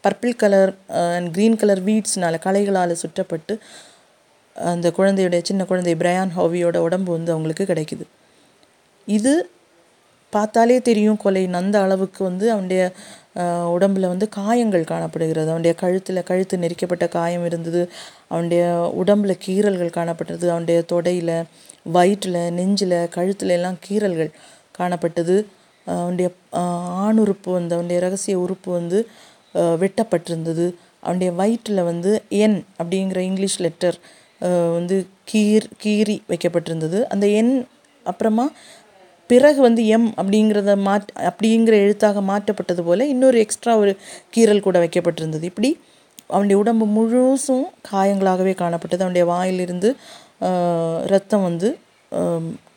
purple 0.03 0.35
colour 0.35 0.71
and 1.13 1.29
green 1.35 1.55
colour 1.55 1.81
வீட்ஸ்னால் 1.83 2.43
களைகளால் 2.45 3.01
சுற்றப்பட்டு 3.01 3.55
அந்த 4.69 4.87
குழந்தையுடைய 4.97 5.41
சின்ன 5.49 5.61
குழந்தை 5.65 5.93
பிரயான் 6.01 6.31
ஹோவியோட 6.37 6.77
உடம்பு 6.87 7.11
வந்து 7.11 7.33
அவங்களுக்கு 7.33 7.65
கிடைக்குது. 7.71 8.05
இது 9.07 9.33
பார்த்தாலே 10.33 10.77
தெரியும் 10.81 11.21
கொலை 11.23 11.43
அந்த 11.59 11.77
அளவுக்கு 11.85 12.21
வந்து 12.23 12.45
அவனுடைய 12.51 12.81
உடம்பில் 13.33 13.69
உடம்புல 13.75 14.09
வந்து 14.11 14.27
காயங்கள் 14.29 14.89
காணப்படுகிறது. 14.91 15.49
அவனுடைய 15.53 15.73
கழுத்தில் 15.81 16.27
கழுத்து 16.29 16.55
நெரிக்கப்பட்ட 16.57 17.05
காயம் 17.17 17.45
இருந்தது. 17.49 17.81
அவனுடைய 18.31 18.63
உடம்புல 19.01 19.33
கீறல்கள் 19.45 19.95
காணப்பட்டது. 19.97 20.45
அவனுடைய 20.53 20.79
தொடையில் 20.91 21.35
வயிற்றில் 21.95 22.39
நெஞ்சில் 22.57 22.97
கழுத்துல 23.15 23.55
எல்லாம் 23.57 23.77
கீறல்கள் 23.85 24.31
காணப்பட்டது. 24.79 25.35
அவனுடைய 25.87 26.29
ஆணுறுப்பு 27.05 27.49
வந்து 27.57 27.75
அவனுடைய 27.77 27.99
ரகசிய 28.05 28.35
உறுப்பு 28.39 28.69
வந்து 28.79 28.99
வெட்டப்பட்டிருந்தது. 29.83 30.65
அவனுடைய 31.05 31.31
வயிற்றில் 31.39 31.87
வந்து 31.91 32.11
என் 32.43 32.57
அப்படிங்கிற 32.81 33.21
இங்கிலீஷ் 33.29 33.59
லெட்டர் 33.65 33.97
வந்து 34.77 34.97
கீர் 35.31 35.67
கீறி 35.83 36.17
வைக்கப்பட்டிருந்தது. 36.29 36.99
அந்த 37.13 37.25
எண் 37.39 37.53
அப்புறமா 38.05 38.45
பிறகு 39.29 39.59
வந்து 39.61 39.81
எம் 39.95 40.07
அப்படிங்கிறத 40.21 40.71
மாட் 40.87 41.11
அப்படிங்கிற 41.29 41.73
எழுத்தாக 41.83 42.21
மாற்றப்பட்டது 42.29 42.81
போல் 42.87 43.03
இன்னொரு 43.13 43.37
எக்ஸ்ட்ரா 43.39 43.73
ஒரு 43.83 43.91
கீறல் 44.35 44.65
கூட 44.65 44.77
வைக்கப்பட்டிருந்தது. 44.83 45.45
இப்படி 45.51 45.69
அவனுடைய 46.27 46.57
உடம்பு 46.61 46.85
முழுசும் 46.95 47.65
காயங்களாகவே 47.91 48.53
காணப்பட்டது. 48.61 49.05
அவனுடைய 49.05 49.25
வாயிலிருந்து 49.31 49.89
ரத்தம் 51.13 51.47
வந்து 51.49 51.69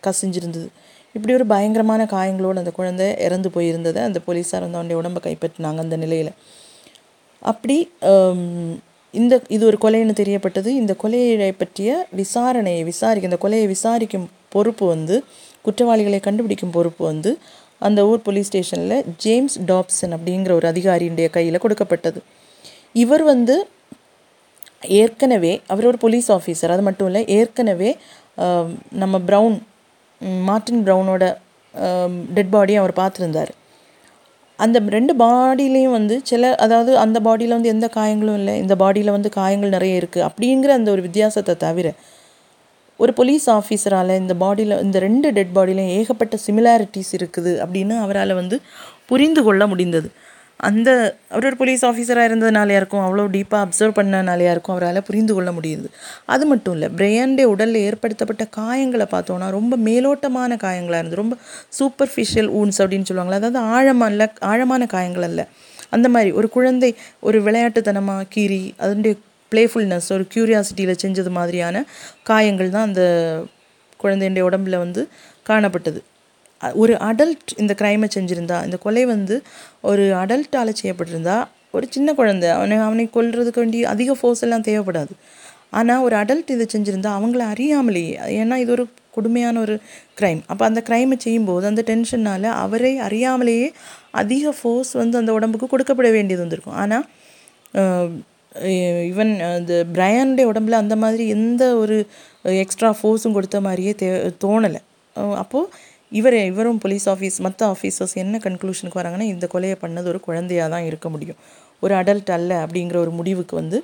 கசிஞ்சிருந்தது. 0.07 0.68
இப்படி 1.14 1.33
ஒரு 1.35 1.46
பயங்கரமான 1.53 2.03
காயங்களோடு 2.12 2.62
அந்த 2.62 2.72
குழந்தை 2.79 3.07
இறந்து 3.27 3.48
போயிருந்ததை 3.57 4.00
அந்த 4.09 4.20
போலீஸார் 4.27 4.64
வந்து 4.66 4.79
அவனுடைய 4.79 5.00
உடம்பை 5.03 5.20
கைப்பற்றினாங்க 5.27 5.81
அந்த 5.87 5.96
நிலையில். 6.05 6.33
அப்படி 7.42 7.77
இந்த 9.20 9.35
இது 9.57 9.62
ஒரு 9.70 9.79
கொலைன்னு 9.85 10.14
தெரியப்பட்டது. 10.20 10.70
இந்த 10.81 10.92
கொலையை 11.03 11.50
பற்றிய 11.62 11.90
விசாரணையை 12.20 12.83
விசாரிக்க 12.90 13.31
இந்த 13.31 13.40
கொலையை 13.44 13.66
விசாரிக்கும் 13.74 14.27
பொறுப்பு 14.55 14.85
வந்து 14.94 15.16
குற்றவாளிகளை 15.66 16.20
கண்டுபிடிக்கும் 16.27 16.74
பொறுப்பு 16.77 17.03
வந்து 17.12 17.31
அந்த 17.87 18.00
ஊர் 18.11 18.24
போலீஸ் 18.27 18.48
ஸ்டேஷனில் 18.50 18.98
ஜேம்ஸ் 19.24 19.57
டாப்சன் 19.70 20.12
அப்படிங்கிற 20.16 20.53
ஒரு 20.59 20.66
அதிகாரியுடைய 20.72 21.29
கையில் 21.37 21.62
கொடுக்கப்பட்டது. 21.64 22.20
இவர் 23.03 23.24
வந்து 23.33 23.55
ஏற்கனவே 25.03 25.53
அவர் 25.72 25.88
ஒரு 25.90 25.98
போலீஸ் 26.05 26.29
ஆஃபீஸர் 26.37 26.72
அது 26.74 26.83
மட்டும் 26.88 27.09
இல்லை 27.11 27.22
ஏற்கனவே 27.38 27.90
நம்ம 29.03 29.18
ப்ரௌன் 29.29 29.57
மார்ட்டின் 30.48 30.83
ப்ரௌனோட 30.87 31.24
டெட் 32.37 32.53
பாடியை 32.55 32.79
அவர் 32.83 32.94
பார்த்துருந்தார். 33.00 33.53
அந்த 34.59 34.79
ரெண்டு 34.88 35.12
பாடியிலையும் 35.14 35.93
வந்து 35.93 36.17
சில 36.23 36.51
அதாவது 36.57 36.93
அந்த 36.99 37.19
பாடியில் 37.21 37.53
வந்து 37.53 37.69
எந்த 37.69 37.87
காயங்களும் 37.88 38.35
இல்லை 38.35 38.55
இந்த 38.59 38.75
பாடியில் 38.75 39.11
வந்து 39.11 39.31
காயங்கள் 39.31 39.75
நிறைய 39.77 40.01
இருக்குது 40.01 40.25
அப்படிங்கிற 40.29 40.73
அந்த 40.75 40.90
ஒரு 40.90 41.03
வித்தியாசத்தை 41.03 41.55
தவிர 41.57 41.88
ஒரு 43.01 43.12
போலீஸ் 43.12 43.47
ஆஃபீஸரால் 43.51 44.12
இந்த 44.21 44.35
பாடியில் 44.35 44.75
இந்த 44.81 44.99
ரெண்டு 44.99 45.29
டெட் 45.33 45.55
பாடியிலையும் 45.55 45.95
ஏகப்பட்ட 45.99 46.37
சிமிலாரிட்டிஸ் 46.47 47.12
இருக்குது 47.19 47.53
அப்படின்னு 47.64 47.95
அவரால் 47.99 48.35
வந்து 48.35 48.57
புரிந்து 49.07 49.40
கொள்ள 49.43 49.62
முடிந்தது. 49.67 50.09
அந்த 50.61 50.90
அவர் 51.31 51.47
ஒரு 51.47 51.57
போலீஸ் 51.57 51.87
ஆஃபீஸராக 51.87 52.29
இருந்ததுனாலையா 52.29 52.79
இருக்கும் 52.81 53.05
அவ்வளோ 53.07 53.25
டீப்பாக 53.37 53.67
அப்சர்வ் 53.67 53.97
பண்ணனாலையா 53.99 54.51
இருக்கும் 54.51 54.75
அவரால் 54.77 55.03
புரிந்து 55.03 55.35
கொள்ள 55.35 55.51
முடியுது. 55.53 55.88
அது 56.27 56.47
மட்டும் 56.47 56.75
இல்லை 56.75 56.88
பிரையாண்டே 56.99 57.43
உடலில் 57.43 57.85
ஏற்படுத்தப்பட்ட 57.88 58.45
காயங்களை 58.57 59.07
பார்த்தோன்னா 59.12 59.51
ரொம்ப 59.51 59.77
மேலோட்டமான 59.77 60.57
காயங்களாக 60.57 61.01
இருந்தது. 61.03 61.21
ரொம்ப 61.23 61.37
சூப்பர்ஃபிஷியல் 61.79 62.51
ஊன்ஸ் 62.61 62.81
அப்படின்னு 62.83 63.09
சொல்லுவாங்களே 63.11 63.40
அதாவது 63.43 63.59
ஆழமான 63.59 64.31
ஆழமான 64.40 64.87
காயங்கள் 64.87 65.23
அல்ல. 65.23 65.49
அந்த 65.90 66.09
மாதிரி 66.09 66.31
ஒரு 66.31 66.49
குழந்தை 66.49 66.95
ஒரு 67.21 67.40
விளையாட்டுத்தனமாக 67.43 68.29
கீறி 68.37 68.75
அதனுடைய 68.79 69.14
ப்ளேஃபுல்னஸ் 69.53 70.09
ஒரு 70.12 70.25
க்யூரியாசிட்டியில் 70.35 71.01
செஞ்சது 71.03 71.31
மாதிரியான 71.31 71.85
காயங்கள் 72.23 72.71
தான் 72.71 72.88
அந்த 72.88 73.03
குழந்தையுடைய 74.05 74.45
உடம்புல 74.49 74.79
வந்து 74.79 75.09
காணப்பட்டது. 75.49 76.01
ஒரு 76.83 76.94
அடல்ட் 77.09 77.53
இந்த 77.62 77.72
க்ரைமை 77.81 78.09
செஞ்சுருந்தா 78.16 78.59
இந்த 78.66 78.77
கொலை 78.85 79.05
வந்து 79.14 79.37
ஒரு 79.90 80.05
அடல்ட்டால் 80.22 80.79
செய்யப்பட்டிருந்தா 80.81 81.37
ஒரு 81.77 81.87
சின்ன 81.94 82.09
குழந்தை 82.18 82.48
அவனை 82.57 82.77
அவனை 82.88 83.05
கொல்றதுக்கு 83.16 83.62
வேண்டி 83.62 83.79
அதிக 83.92 84.14
ஃபோர்ஸ் 84.18 84.42
எல்லாம் 84.46 84.66
தேவைப்படாது. 84.68 85.14
ஆனால் 85.79 86.03
ஒரு 86.07 86.14
அடல்ட் 86.22 86.53
இதை 86.57 86.66
செஞ்சுருந்தா 86.74 87.12
அவங்கள 87.18 87.42
அறியாமலேயே 87.55 88.12
ஏன்னா 88.42 88.57
இது 88.64 88.70
ஒரு 88.77 88.85
கொடுமையான 89.16 89.57
ஒரு 89.64 89.74
க்ரைம் 90.18 90.40
அப்போ 90.50 90.64
அந்த 90.68 90.81
க்ரைமை 90.88 91.16
செய்யும்போது 91.24 91.64
அந்த 91.70 91.83
டென்ஷனால் 91.90 92.46
அவரை 92.64 92.92
அறியாமலேயே 93.07 93.68
அதிக 94.22 94.53
ஃபோர்ஸ் 94.59 94.92
வந்து 95.03 95.16
அந்த 95.20 95.33
உடம்புக்கு 95.38 95.66
கொடுக்கப்பட 95.72 96.09
வேண்டியது 96.16 96.44
வந்திருக்கும். 96.44 96.79
ஆனால் 96.83 97.05
ஈவன் 99.11 99.33
இந்த 99.61 99.74
பிரையனுடைய 99.94 100.46
உடம்புல 100.53 100.79
அந்த 100.83 100.96
மாதிரி 101.05 101.24
எந்த 101.37 101.62
ஒரு 101.77 101.96
எக்ஸ்ட்ரா 102.64 102.90
ஃபோர்ஸும் 102.98 103.37
கொடுத்த 103.37 103.59
மாதிரியே 103.66 103.92
தே 104.03 104.09
தோணலை. 104.44 104.81
அப்போது 105.42 105.70
இவர் 106.18 106.37
இவரும் 106.50 106.81
போலீஸ் 106.83 107.07
ஆஃபீஸ் 107.12 107.38
மற்ற 107.46 107.61
ஆஃபீஸர்ஸ் 107.74 108.14
என்ன 108.22 108.38
கன்க்ளூஷனுக்கு 108.44 109.00
வராங்கன்னா 109.00 109.27
இந்த 109.35 109.46
கொலையை 109.55 109.77
பண்ணது 109.85 110.07
ஒரு 110.12 110.20
குழந்தையாக 110.27 110.68
தான் 110.74 110.87
இருக்க 110.90 111.09
முடியும். 111.14 111.38
ஒரு 111.83 111.94
அடல்ட் 112.00 112.31
அல்ல 112.37 112.50
அப்படிங்கிற 112.64 112.96
ஒரு 113.05 113.12
முடிவுக்கு 113.18 113.55
வந்து 113.61 113.79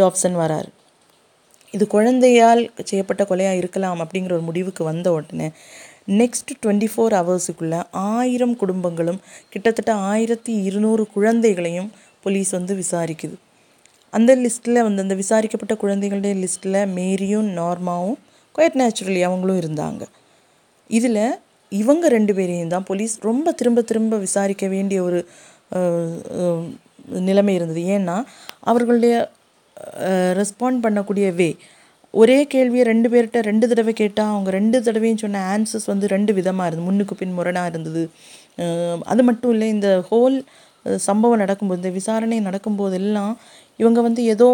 டாப்சன் 0.00 0.36
வராரு. 0.42 0.70
இது 1.74 1.84
குழந்தையால் 1.86 2.62
செய்யப்பட்ட 2.84 3.22
கொலையாக 3.30 3.60
இருக்கலாம் 3.60 4.00
அப்படிங்கிற 4.04 4.32
ஒரு 4.38 4.44
முடிவுக்கு 4.50 4.82
வந்த 4.84 5.08
உடனே 5.12 5.48
நெக்ஸ்ட் 6.20 6.50
டுவெண்ட்டி 6.62 6.88
ஃபோர் 6.92 7.14
ஹவர்ஸுக்குள்ளே 7.18 7.80
ஆயிரம் 7.90 8.56
குடும்பங்களும் 8.62 9.20
கிட்டத்தட்ட 9.52 9.92
ஆயிரத்தி 10.12 10.52
இருநூறு 10.68 11.02
குழந்தைகளையும் 11.14 11.90
போலீஸ் 12.24 12.50
வந்து 12.50 12.74
விசாரிக்குது. 12.74 13.36
அந்த 14.12 14.30
லிஸ்ட்டில் 14.36 14.84
வந்து 14.86 15.02
அந்த 15.02 15.14
விசாரிக்கப்பட்ட 15.14 15.74
குழந்தைகளுடைய 15.74 16.34
லிஸ்ட்டில் 16.42 16.80
மேரியும் 16.98 17.48
நார்மாவும் 17.60 18.18
குவைட் 18.54 18.78
நேச்சுரலி 18.80 19.22
அவங்களும் 19.28 19.60
இருந்தாங்க. 19.62 20.02
இதில் 20.90 21.24
இவங்க 21.80 22.06
ரெண்டு 22.16 22.32
பேரையும் 22.38 22.72
தான் 22.74 22.88
போலீஸ் 22.90 23.14
ரொம்ப 23.28 23.52
திரும்ப 23.60 23.82
திரும்ப 23.90 24.18
விசாரிக்க 24.26 24.66
வேண்டிய 24.74 24.98
ஒரு 25.08 25.20
நிலைமை 27.28 27.54
இருந்தது. 27.58 27.82
ஏன்னா 27.96 28.16
அவர்களுடைய 28.70 29.14
ரெஸ்பாண்ட் 30.40 30.82
பண்ணக்கூடிய 30.86 31.28
வே 31.40 31.50
ஒரே 32.14 32.38
கேள்வியை 32.54 32.84
ரெண்டு 32.92 33.08
பேர்கிட்ட 33.12 33.40
ரெண்டு 33.48 33.66
தடவை 33.70 33.92
கேட்டால் 34.00 34.32
அவங்க 34.32 34.50
ரெண்டு 34.58 34.78
தடவையும் 34.86 35.22
சொன்ன 35.22 35.44
ஆன்சர்ஸ் 35.52 35.88
வந்து 35.92 36.06
ரெண்டு 36.14 36.32
விதமாக 36.38 36.66
இருந்தது. 36.68 36.88
முன்னுக்கு 36.88 37.14
பின் 37.20 37.36
முரணாக 37.38 37.70
இருந்தது. 37.72 38.02
அது 39.12 39.22
மட்டும் 39.28 39.52
இல்லை 39.54 39.68
இந்த 39.76 39.90
ஹோல் 40.10 40.36
சம்பவம் 41.06 41.42
நடக்கும்போது 41.42 41.80
இந்த 41.82 41.92
விசாரணை 41.98 42.38
நடக்கும்போதெல்லாம் 42.48 43.32
இவங்க 43.82 44.00
வந்து 44.06 44.22
ஏதோ 44.34 44.48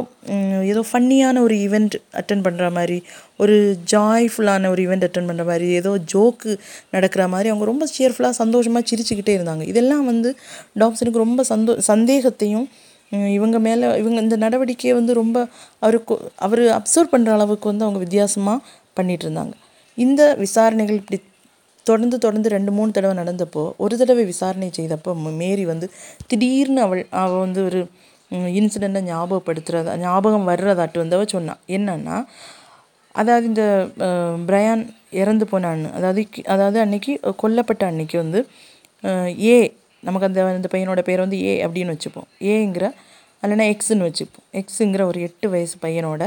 ஏதோ 0.72 0.82
ஃபன்னியான 0.88 1.40
ஒரு 1.46 1.54
ஈவெண்ட் 1.64 1.94
அட்டன் 2.20 2.44
பண்ணுற 2.46 2.66
மாதிரி 2.78 2.98
ஒரு 3.42 3.56
ஜாய்ஃபுல்லான 3.92 4.70
ஒரு 4.74 4.80
ஈவெண்ட் 4.86 5.06
அட்டன் 5.06 5.28
பண்ணுற 5.30 5.44
மாதிரி 5.50 5.68
ஏதோ 5.80 5.92
ஜோக்கு 6.12 6.52
நடக்கிற 6.96 7.22
மாதிரி 7.34 7.50
அவங்க 7.52 7.66
ரொம்ப 7.72 7.86
சியர்ஃபுல்லாக 7.94 8.36
சந்தோஷமாக 8.42 8.84
சிரிச்சுக்கிட்டே 8.90 9.34
இருந்தாங்க. 9.38 9.64
இதெல்லாம் 9.72 10.04
வந்து 10.10 10.30
டாப்சனுக்கு 10.82 11.24
ரொம்ப 11.26 11.44
சந்தோ 11.52 11.74
சந்தேகத்தையும் 11.92 12.66
இவங்க 13.36 13.56
மேலே 13.66 13.86
இவங்க 14.00 14.18
இந்த 14.24 14.36
நடவடிக்கையை 14.44 14.94
வந்து 14.98 15.12
ரொம்ப 15.20 15.38
அவருக்கு 15.84 16.14
அவர் 16.46 16.62
அப்சர்வ் 16.78 17.12
பண்ணுற 17.14 17.30
அளவுக்கு 17.36 17.66
வந்து 17.72 17.86
அவங்க 17.86 18.00
வித்தியாசமாக 18.04 18.58
பண்ணிகிட்டு 18.98 19.26
இருந்தாங்க. 19.26 19.54
இந்த 19.98 20.22
விசாரணைகள் 20.44 21.00
இப்படி 21.02 21.18
தொடர்ந்து 21.86 22.16
தொடர்ந்து 22.24 22.48
ரெண்டு 22.54 22.70
மூணு 22.76 22.90
தடவை 22.96 23.14
நடந்தப்போ 23.20 23.62
ஒரு 23.84 23.94
தடவை 24.00 24.24
விசாரணை 24.32 24.68
செய்தப்போ 24.78 25.12
மேரி 25.42 25.64
வந்து 25.72 25.86
திடீர்னு 26.30 26.80
அவள் 26.86 27.02
அவள் 27.22 27.42
வந்து 27.46 27.60
ஒரு 27.68 27.80
இன்சிடெண்ட்டை 28.30 29.02
ஞாபகப்படுத்துகிறதா 29.02 29.96
ஞாபகம் 29.96 30.48
வர்றதாட்டு 30.48 30.98
வந்து 30.98 31.28
சொன்னான் 31.28 31.60
என்னன்னா 31.68 32.16
அதாவது 33.14 33.46
இந்த 33.46 33.64
பிரயான் 34.46 34.82
இறந்து 35.10 35.44
போனான்னு 35.52 35.92
அதாவது 35.92 36.22
அதாவது 36.46 36.78
அன்னைக்கு 36.80 37.20
கொல்லப்பட்ட 37.42 37.82
அன்னைக்கு 37.84 38.16
வந்து 38.16 38.40
ஏ 39.44 39.56
நமக்கு 40.02 40.26
அந்த 40.26 40.44
அந்த 40.44 40.68
பையனோட 40.72 41.00
பேர் 41.00 41.18
வந்து 41.18 41.38
ஏ 41.42 41.66
அப்படின்னு 41.66 41.94
வச்சுப்போம். 41.94 42.28
ஏங்கிற 42.42 42.84
இல்லைன்னா 43.42 43.66
எக்ஸுன்னு 43.72 44.06
வச்சுப்போம். 44.08 44.44
எக்ஸுங்கிற 44.52 45.02
ஒரு 45.04 45.20
எட்டு 45.20 45.48
வயசு 45.48 45.76
பையனோட 45.82 46.22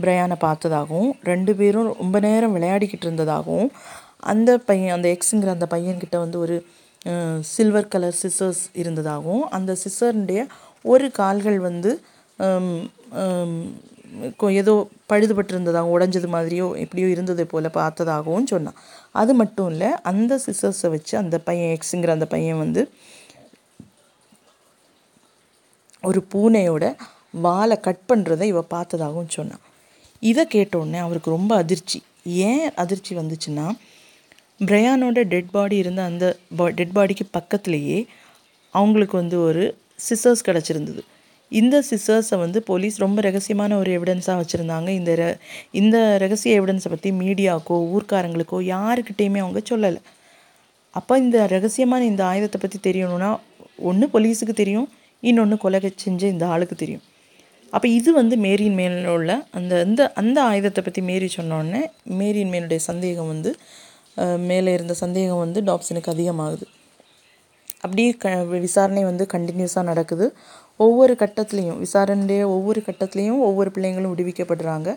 பிரயானை 0.00 0.36
பார்த்ததாகவும் 0.40 1.10
ரெண்டு 1.22 1.54
பேரும் 1.54 1.88
ரொம்ப 1.92 2.20
நேரம் 2.20 2.54
விளையாடிக்கிட்டு 2.56 3.06
இருந்ததாகவும் 3.06 3.70
அந்த 4.16 4.58
பையன் 4.58 4.92
அந்த 4.92 5.08
எக்ஸுங்கிற 5.08 5.46
அந்த 5.46 5.66
பையன்கிட்ட 5.70 6.16
வந்து 6.18 6.38
ஒரு 6.38 6.56
சில்வர் 7.40 7.88
கலர் 7.88 8.18
சிசர்ஸ் 8.22 8.62
இருந்ததாகவும் 8.72 9.48
அந்த 9.48 9.76
சிசர்னுடைய 9.84 10.40
ஒரு 10.84 11.10
கால்கள் 11.10 11.58
வந்து 11.60 11.90
கொ- 14.40 14.52
ஏதோ 14.52 14.74
பழுதுபட்டிருந்ததாகவும் 15.08 15.94
உடஞ்சது 15.96 16.28
மாதிரியோ 16.36 16.76
எப்படியோ 16.78 17.08
இருந்ததை 17.08 17.44
போல் 17.44 17.76
பார்த்ததாகவும் 17.78 18.46
சொன்னான். 18.46 18.78
அது 19.14 19.34
மட்டும் 19.34 19.70
இல்லை 19.70 19.90
அந்த 20.02 20.40
சிசர்ஸை 20.46 20.88
வச்சு 20.88 21.18
அந்த 21.18 21.38
பையன் 21.38 21.76
எக்ஸுங்கிற 21.76 22.08
அந்த 22.08 22.26
பையன் 22.26 22.58
வந்து 22.58 22.82
ஒரு 26.02 26.20
பூனையோட 26.32 26.84
வாலை 27.44 27.80
கட் 27.80 28.06
பண்ணுறதை 28.08 28.42
இவ 28.42 28.64
பார்த்ததாகவும் 28.70 29.28
சொன்னான். 29.28 29.64
இதை 30.22 30.46
கேட்டோடனே 30.54 30.98
அவருக்கு 30.98 31.30
ரொம்ப 31.30 31.56
அதிர்ச்சி. 31.56 31.98
ஏன் 32.46 32.72
அதிர்ச்சி 32.74 33.16
வந்துச்சுன்னா 33.16 33.66
பிரையானோட 34.60 35.22
டெட் 35.24 35.50
பாடி 35.50 35.76
இருந்த 35.76 36.02
அந்த 36.02 36.24
பா 36.56 36.68
டெட் 36.68 36.94
பாடிக்கு 36.94 37.24
பக்கத்துலேயே 37.38 37.98
அவங்களுக்கு 38.74 39.16
வந்து 39.16 39.36
ஒரு 39.42 39.62
சிசர்ஸ் 40.08 40.46
கிடச்சிருந்தது. 40.48 41.02
இந்த 41.52 41.76
சிசர்ஸை 41.90 42.36
வந்து 42.38 42.58
போலீஸ் 42.62 42.96
ரொம்ப 42.98 43.20
ரகசியமான 43.28 43.76
ஒரு 43.82 43.90
எவிடன்ஸாக 43.98 44.36
வச்சுருந்தாங்க. 44.42 44.88
இந்த 45.00 45.10
ர 45.20 45.24
இந்த 45.72 45.96
ரகசிய 46.18 46.60
எவிடன்ஸை 46.60 46.90
பற்றி 46.94 47.10
மீடியாக்கோ 47.22 47.76
ஊர்க்காரங்களுக்கோ 47.94 48.58
யாருக்கிட்டேயுமே 48.74 49.40
அவங்க 49.44 49.62
சொல்லலை. 49.70 50.00
அப்போ 50.94 51.14
இந்த 51.18 51.38
ரகசியமான 51.46 52.02
இந்த 52.12 52.22
ஆயுதத்தை 52.24 52.58
பற்றி 52.60 52.78
தெரியணும்னா 52.88 53.30
ஒன்று 53.90 54.06
போலீஸுக்கு 54.14 54.54
தெரியும் 54.62 54.88
இன்னொன்று 55.22 55.56
கொலை 55.64 55.80
செஞ்ச 56.04 56.22
இந்த 56.34 56.44
ஆளுக்கு 56.46 56.76
தெரியும். 56.76 57.04
அப்போ 57.72 57.86
இது 57.88 58.10
வந்து 58.12 58.34
மேரியின் 58.44 58.78
மேல 58.80 59.12
உள்ள 59.16 59.32
அந்த 59.58 59.72
அந்த 59.86 60.02
அந்த 60.22 60.38
ஆயுதத்தை 60.42 60.80
பற்றி 60.84 61.02
மேரி 61.10 61.28
சொன்னோடனே 61.36 61.82
மேரியின் 62.20 62.52
மேலுடைய 62.54 62.80
சந்தேகம் 62.90 63.30
வந்து 63.32 63.50
மேலே 64.50 64.70
இருந்த 64.78 64.94
சந்தேகம் 65.04 65.42
வந்து 65.44 65.60
டாப்ஸனுக்கு 65.62 66.12
அதிகமாகுது. 66.14 66.64
அப்படியே 67.84 68.10
க 68.22 68.30
விசாரணை 68.66 69.02
வந்து 69.10 69.24
கண்டினியூஸாக 69.34 69.84
நடக்குது. 69.90 70.26
ஒவ்வொரு 70.86 71.14
கட்டத்துலேயும் 71.22 71.78
விசாரணையுடைய 71.86 72.42
ஒவ்வொரு 72.56 72.80
கட்டத்துலேயும் 72.88 73.40
ஒவ்வொரு 73.48 73.70
பிள்ளைங்களும் 73.76 74.12
விடுவிக்கப்படுறாங்க. 74.14 74.88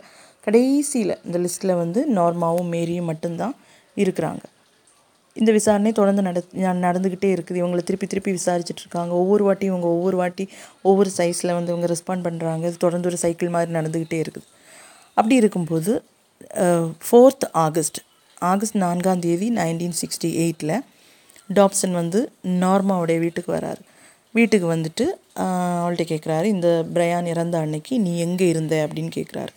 கடைசியில் 0.46 1.16
இந்த 1.26 1.38
லிஸ்ட்டில் 1.44 1.80
வந்து 1.84 2.00
நார்மாவும் 2.18 2.72
மேரியும் 2.76 3.10
மட்டும்தான் 3.12 3.56
இருக்கிறாங்க. 3.98 4.44
இந்த 5.36 5.52
விசாரணை 5.58 5.92
தொடர்ந்து 6.00 6.24
நட 6.28 6.40
நடந்துக்கிட்டே 6.88 7.30
இருக்குது. 7.36 7.60
இவங்களை 7.62 7.84
திருப்பி 7.84 8.08
திருப்பி 8.08 8.32
விசாரிச்சுட்டு 8.40 8.84
இருக்காங்க 8.86 9.14
ஒவ்வொரு 9.22 9.44
வாட்டியும் 9.48 9.74
இவங்க 9.74 9.88
ஒவ்வொரு 9.98 10.18
வாட்டி 10.22 10.46
ஒவ்வொரு 10.90 11.12
சைஸில் 11.20 11.56
வந்து 11.58 11.72
இவங்க 11.74 11.88
ரெஸ்பாண்ட் 11.94 12.26
பண்ணுறாங்க 12.28 12.64
இது 12.70 12.78
தொடர்ந்து 12.86 13.10
ஒரு 13.12 13.20
சைக்கிள் 13.24 13.54
மாதிரி 13.56 13.72
நடந்துக்கிட்டே 13.80 14.20
இருக்குது. 14.26 14.48
அப்படி 15.18 15.36
இருக்கும்போது 15.42 15.92
ஃபோர்த் 17.08 17.46
ஆகஸ்ட் 17.66 18.00
ஆகஸ்ட் 18.52 18.78
நான்காம் 18.86 19.24
தேதி 19.26 19.48
நைன்டீன் 19.62 19.98
சிக்ஸ்டி 20.02 20.30
எயிட்டில் 20.44 20.76
டாப்சன் 21.60 21.94
வந்து 22.02 22.20
நார்மாவுடைய 22.64 23.18
வீட்டுக்கு 23.24 23.52
வராரு. 23.58 23.82
வீட்டுக்கு 24.36 24.68
வந்துட்டு 24.76 25.06
அவள்கிட்ட 25.82 26.06
கேட்குறாரு 26.12 26.48
இந்த 26.56 26.70
பிரயான் 26.94 27.28
இறந்த 27.34 27.56
அன்னைக்கு 27.64 27.94
நீ 28.06 28.12
எங்கே 28.26 28.48
இருந்த? 28.54 28.74
அப்படின்னு 28.86 29.12
கேட்குறாரு 29.18 29.54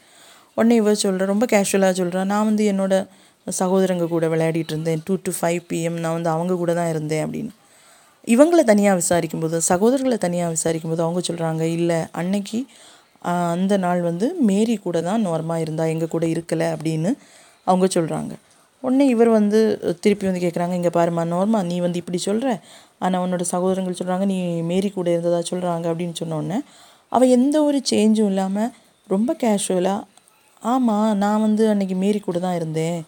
உடனே 0.59 0.75
இவர் 0.81 1.03
சொல்கிறேன் 1.05 1.31
ரொம்ப 1.33 1.47
கேஷுவலாக 1.53 1.95
சொல்கிறா 2.01 2.21
நான் 2.33 2.49
வந்து 2.51 2.65
என்னோடய 2.73 3.53
சகோதரங்க 3.61 4.07
கூட 4.13 4.27
விளையாடிட்டு 4.33 4.73
இருந்தேன். 4.75 5.03
டூ 5.07 5.15
டு 5.27 5.33
ஃபைவ் 5.39 5.61
பிஎம் 5.71 5.99
நான் 6.05 6.17
வந்து 6.19 6.31
அவங்க 6.35 6.55
கூட 6.63 6.73
தான் 6.79 6.91
இருந்தேன். 6.95 7.23
அப்படின்னு. 7.27 7.53
இவங்களை 8.35 8.63
தனியாக 8.71 9.01
விசாரிக்கும்போது 9.03 9.57
சகோதரர்களை 9.69 10.19
தனியாக 10.25 10.55
விசாரிக்கும்போது 10.57 11.05
அவங்க 11.07 11.21
சொல்கிறாங்க 11.29 11.65
இல்லை 11.79 11.99
அன்னைக்கு 12.21 12.61
அந்த 13.55 13.75
நாள் 13.85 14.01
வந்து 14.01 14.27
மேரி 14.49 14.75
கூட 14.87 14.99
தான் 15.09 15.23
நார்மா 15.27 15.57
இருந்தால் 15.65 15.93
எங்கள் 15.95 16.13
கூட 16.15 16.25
இருக்கலை. 16.35 16.67
அப்படின்னு 16.77 17.13
அவங்க 17.67 17.87
சொல்கிறாங்க 17.97 18.33
உடனே 18.87 19.05
இவர் 19.07 19.31
வந்து 19.31 19.61
திருப்பி 20.01 20.27
வந்து 20.27 20.43
கேட்குறாங்க 20.45 20.73
இங்கே 20.73 20.93
பாருமா 20.95 21.23
நோர்மா 21.27 21.61
நீ 21.63 21.77
வந்து 21.81 21.99
இப்படி 21.99 22.19
சொல்கிற 22.19 22.49
ஆனால் 22.99 23.23
உன்னோட 23.25 23.45
சகோதரங்கள் 23.51 23.99
சொல்கிறாங்க 23.99 24.25
நீ 24.25 24.37
மேரி 24.63 24.91
கூட 24.91 25.09
இருந்ததா 25.11 25.41
சொல்கிறாங்க 25.51 25.87
அப்படின்னு 25.91 26.13
சொன்ன 26.13 26.37
உடனே 26.37 26.59
அவள் 27.13 27.29
எந்த 27.29 27.57
ஒரு 27.63 27.79
சேஞ்சும் 27.91 28.29
இல்லாமல் 28.29 28.71
ரொம்ப 29.09 29.37
கேஷுவலாக 29.43 30.03
ஆமாம் 30.63 31.19
நான் 31.19 31.41
வந்து 31.41 31.65
அன்றைக்கி 31.69 31.97
மேரி 31.97 32.21
கூட 32.21 32.39
தான் 32.39 32.55
இருந்தேன் 32.55 32.99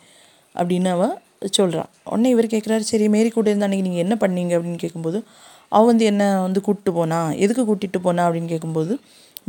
அப்படின்னு 0.54 0.88
அவள் 0.88 1.14
சொல்கிறா 1.56 1.82
உடனே 2.04 2.28
இவர் 2.30 2.46
கேட்குறாரு 2.46 2.84
சரி 2.86 3.06
மேரி 3.08 3.30
கூட 3.30 3.48
இருந்த 3.50 3.66
அன்றைக்கி 3.66 3.86
நீங்கள் 3.88 4.04
என்ன 4.04 4.14
பண்ணீங்க? 4.20 4.52
அப்படின்னு 4.56 4.76
கேட்கும்போது 4.76 5.18
அவள் 5.72 5.86
வந்து 5.86 6.04
என்ன 6.04 6.40
வந்து 6.40 6.60
கூப்பிட்டு 6.60 6.92
போனா 6.92 7.18
எதுக்கு 7.36 7.62
கூட்டிகிட்டு 7.64 7.98
போனா? 7.98 8.22
அப்படின்னு 8.28 8.48
கேட்கும்போது 8.48 8.92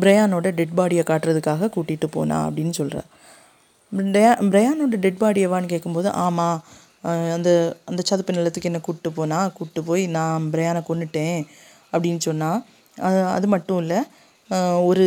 பிரயானோட 0.02 0.48
டெட் 0.54 0.76
பாடியை 0.78 1.04
காட்டுறதுக்காக 1.04 1.70
கூட்டிகிட்டு 1.76 2.08
போனா 2.08 2.38
அப்படின்னு 2.48 2.74
சொல்கிறா 2.78 3.02
பிரயா 3.92 4.32
பிரயானோட 4.50 4.98
டெட் 5.00 5.22
பாடியவான்னு 5.22 5.68
கேட்கும்போது 5.68 6.12
ஆமாம் 6.12 6.60
அந்த 7.34 7.78
அந்த 7.86 8.02
சதுப்பு 8.06 8.34
நிலத்துக்கு 8.34 8.70
என்ன 8.70 8.80
கூப்பிட்டு 8.80 9.12
போனா 9.12 9.48
கூப்பிட்டு 9.48 9.84
போய் 9.84 10.08
நான் 10.08 10.50
பிரயானை 10.52 10.82
கொன்னுட்டேன் 10.88 11.46
அப்படின்னு 11.94 12.18
சொன்னால் 12.18 12.62
அது 13.26 13.48
மட்டும் 13.48 13.80
இல்லை 13.80 14.00
ஒரு 14.86 15.06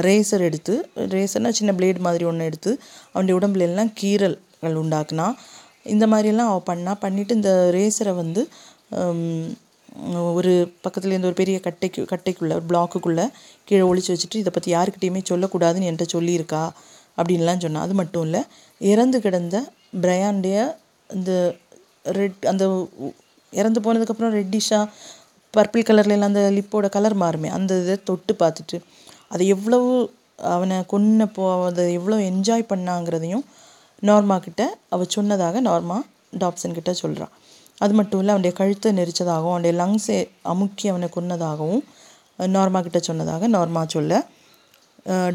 ரேசர் 0.00 0.40
எடுத்து 0.40 0.74
ரேசர்னால் 0.96 1.50
சின்ன 1.50 1.72
பிளேடு 1.72 1.98
மாதிரி 1.98 2.24
ஒன்று 2.24 2.44
எடுத்து 2.44 2.70
அவனுடைய 3.12 3.38
உடம்புல 3.40 3.60
எல்லாம் 3.60 3.92
கீறல்கள் 4.00 4.80
உண்டாக்குனா 4.82 5.34
இந்த 5.82 6.06
மாதிரியெல்லாம் 6.06 6.50
அவள் 6.50 6.62
பண்ணா 6.62 6.96
பண்ணிவிட்டு 7.02 7.30
இந்த 7.30 7.70
ரேசரை 7.70 8.14
வந்து 8.14 8.42
ஒரு 10.32 10.72
பக்கத்துல 10.84 11.12
இருந்து 11.12 11.26
ஒரு 11.26 11.34
பெரிய 11.34 11.60
கட்டைக்கு 11.60 12.02
கட்டைக்குள்ளே 12.02 12.56
பிளாக்குக்குள்ளே 12.68 13.24
கீழே 13.64 13.82
ஒழிச்சு 13.82 14.12
வச்சுட்டு 14.14 14.36
இதை 14.36 14.52
பற்றி 14.54 14.74
யாருக்கிட்டேயுமே 14.74 15.22
சொல்லக்கூடாதுன்னு 15.30 15.88
என்கிட்ட 15.88 16.16
சொல்லியிருக்கா. 16.16 16.70
அப்படின்லாம் 17.20 17.62
சொன்னான் 17.64 17.86
அது 17.86 17.94
மட்டும் 17.94 18.24
இல்லை 18.26 18.42
இறந்து 18.80 19.18
கிடந்த 19.20 19.56
பிரயானுடைய 20.02 20.56
அந்த 21.10 21.30
ரெட் 22.18 22.46
அந்த 22.50 22.64
இறந்து 23.52 23.80
போனதுக்கப்புறம் 23.84 24.36
ரெட்டிஷாக 24.40 24.84
பர்பிள் 25.54 25.86
கலர்ல 25.88 26.16
எல்லாம் 26.16 26.32
அந்த 26.32 26.42
லிப்போட 26.56 26.86
கலர் 26.96 27.16
மாறுமே. 27.22 27.48
அந்த 27.56 27.72
இதை 27.82 27.96
தொட்டு 28.04 28.32
பார்த்துட்டு 28.42 28.76
அதை 29.28 29.44
எவ்வளவு 29.46 29.88
அவனை 30.54 30.76
கொன்ன 30.92 31.26
போ 31.26 31.44
அதை 31.64 31.84
எவ்வளோ 31.98 32.16
என்ஜாய் 32.30 32.70
பண்ணாங்கிறதையும் 32.70 33.44
நார்மா 34.02 34.36
கிட்ட 34.38 34.62
அவள் 34.94 35.14
சொன்னதாக 35.16 35.60
நார்மா 35.60 35.96
டாப்சன் 36.40 36.76
கிட்ட 36.78 36.92
சொல்கிறான் 36.92 37.32
அது 37.78 37.92
மட்டும் 37.94 38.20
இல்லை 38.20 38.32
அவனுடைய 38.34 38.54
கழுத்தை 38.60 38.90
நெரிச்சதாகவும் 38.98 39.54
அவனுடைய 39.54 39.74
லங்ஸை 39.82 40.16
அமுக்கி 40.52 40.88
அவனை 40.88 41.08
கொன்னதாகவும் 41.16 41.82
நார்மா 42.56 42.80
கிட்ட 42.80 42.98
சொன்னதாக 43.08 43.48
நார்மா 43.48 43.82
சொல்ல. 43.86 44.12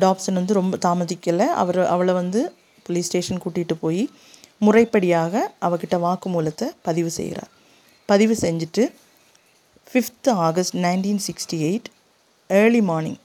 டாப்சன் 0.03 0.39
வந்து 0.39 0.53
ரொம்ப 0.59 0.75
தாமதிக்கலை. 0.85 1.47
அவர் 1.61 1.79
அவளை 1.95 2.13
வந்து 2.21 2.41
போலீஸ் 2.87 3.09
ஸ்டேஷன் 3.09 3.41
கூட்டிகிட்டு 3.43 3.75
போய் 3.83 4.03
முறைப்படியாக 4.65 5.33
அவகிட்ட 5.67 5.95
வாக்குமூலத்தை 6.05 6.67
பதிவு 6.87 7.09
செய்கிறார் 7.09 7.51
பதிவு 8.09 8.35
செஞ்சுட்டு 8.41 8.83
fifth 9.91 10.29
August 10.47 10.75
nineteen 10.85 11.21
sixty 11.27 11.57
eight 11.67 11.89
early 12.49 12.81
morning 12.89 13.19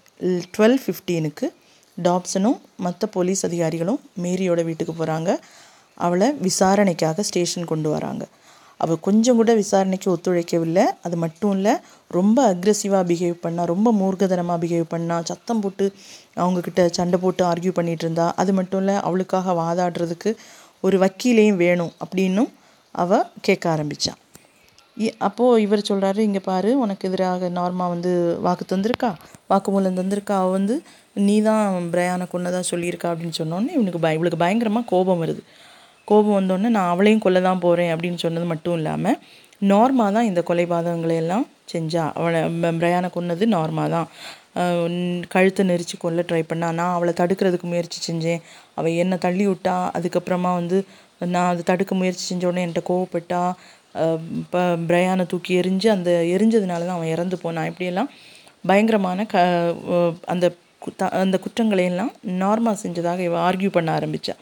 twelve 0.55 0.79
ஃபிஃப்டீனுக்கு 0.85 1.47
டாப்சனும் 1.99 2.59
மற்ற 2.87 3.07
போலீஸ் 3.17 3.43
அதிகாரிகளும் 3.49 4.01
மேரியோட 4.25 4.61
வீட்டுக்கு 4.69 4.93
போகிறாங்க 4.93 5.31
அவளை 6.07 6.29
விசாரணைக்காக 6.47 7.23
ஸ்டேஷன் 7.23 7.71
கொண்டு 7.73 7.89
வராங்க. 7.91 8.23
அவள் 8.81 9.01
கொஞ்சம் 9.01 9.37
கூட 9.37 9.55
விசாரணைக்கு 9.55 10.09
ஒத்துழைக்கவில்லை. 10.15 10.85
அது 11.03 11.17
மட்டும் 11.17 11.53
இல்லை 11.53 11.75
ரொம்ப 12.09 12.55
அக்ரெசிவாக 12.55 13.05
பிஹேவ் 13.11 13.37
பண்ணா 13.41 13.65
ரொம்ப 13.65 13.93
மூர்க்கதனமாக 13.93 14.63
பிஹேவ் 14.65 14.85
பண்ணா 14.89 15.23
சத்தம் 15.25 15.61
போட்டு 15.61 15.87
அவங்கக்கிட்ட 16.37 16.87
சண்டை 16.91 17.19
போட்டு 17.23 17.45
ஆர்கியூ 17.45 17.73
பண்ணிகிட்டு 17.77 18.05
இருந்தா 18.07 18.33
அது 18.37 18.53
மட்டும் 18.53 18.81
இல்லை 18.81 18.95
அவளுக்காக 19.01 19.53
வாதாடுறதுக்கு 19.53 20.31
ஒரு 20.81 20.99
வக்கீலையும் 20.99 21.57
வேணும் 21.57 21.93
அப்படின்னும் 22.01 22.51
அவள் 22.95 23.27
கேட்க 23.41 23.71
ஆரம்பித்தான் 23.71 24.19
இ- 24.97 25.59
இவர் 25.59 25.87
சொல்கிறாரு 25.89 26.19
இங்கே 26.19 26.41
பாரு 26.41 26.79
உனக்கு 26.79 27.09
எதிராக 27.09 27.49
நார்மா 27.49 27.89
வந்து 27.89 28.11
வாக்கு 28.41 28.77
தந்திருக்கா? 28.77 29.11
வாக்குமூலம் 29.51 29.99
தந்திருக்கா? 29.99 30.33
அவள் 30.33 30.51
வந்து 30.51 30.75
நீ 31.15 31.43
தான் 31.43 31.91
பிரயானை 31.93 32.27
கொன்னதா 32.33 32.63
சொல்லியிருக்கா? 32.71 33.09
அப்படின்னு 33.11 33.39
சொன்னோன்னே 33.39 33.71
இவனுக்கு 33.71 33.99
பய 33.99 34.15
இவளுக்கு 34.15 34.39
பயங்கரமாக 34.39 34.87
கோபம் 34.87 35.23
வருது. 35.23 35.43
கோபம் 36.11 36.37
வந்தோடனே 36.39 36.69
நான் 36.69 36.89
அவளையும் 36.89 37.21
கொல்ல 37.21 37.41
தான் 37.41 37.59
போகிறேன் 37.59 37.95
அப்படின்னு 37.97 38.23
சொன்னது 38.25 38.45
மட்டும் 38.45 38.75
இல்லாமல் 38.75 39.19
நார்மா 39.61 40.07
தான் 40.11 40.25
இந்த 40.25 40.43
கொலைபாதகங்களை 40.49 41.17
எல்லாம் 41.17 41.47
செஞ்சா. 41.73 42.05
அவளை 42.15 42.41
ப- 42.43 42.71
கொன்னது 43.17 43.45
நார்மா 43.47 43.85
தான். 43.95 44.09
கழுத்தை 45.29 45.63
நெரிச்சு 45.69 45.97
கொல்ல 45.99 46.21
ட்ரை 46.29 46.43
பண்ணா. 46.47 46.69
நான் 46.73 46.95
அவளை 46.95 47.13
தடுக்கிறதுக்கு 47.17 47.63
முயற்சி 47.63 47.99
செஞ்சேன். 48.07 48.41
அவள் 48.75 48.99
என்னை 49.03 49.19
தள்ளி 49.19 49.45
விட்டா. 49.47 49.77
அதுக்கப்புறமா 49.99 50.55
வந்து 50.55 50.79
நான் 51.19 51.51
அதை 51.51 51.63
தடுக்க 51.65 51.95
முயற்சி 51.95 52.25
செஞ்சோடனே 52.31 52.65
என்கிட்ட 52.65 52.83
கோவப்பட்டா. 52.89 53.43
இப்போ 54.41 54.77
பிரயாணை 54.89 55.27
தூக்கி 55.27 55.53
எரிஞ்சு 55.61 55.89
அந்த 55.89 56.11
எரிஞ்சதுனால 56.35 56.87
தான் 56.87 56.97
அவன் 56.99 57.13
இறந்து 57.15 57.39
போனான். 57.39 57.67
இப்படியெல்லாம் 57.67 58.11
பயங்கரமான 58.67 59.27
க 59.27 59.37
அந்த 60.27 60.47
அந்த 61.11 61.39
குற்றங்களை 61.39 61.85
எல்லாம் 61.85 62.13
நார்மா 62.41 62.73
செஞ்சதாக 62.83 63.19
இவ 63.19 63.35
ஆர்கியூ 63.51 63.69
பண்ண 63.69 63.99
ஆரம்பிச்சா. 63.99 64.35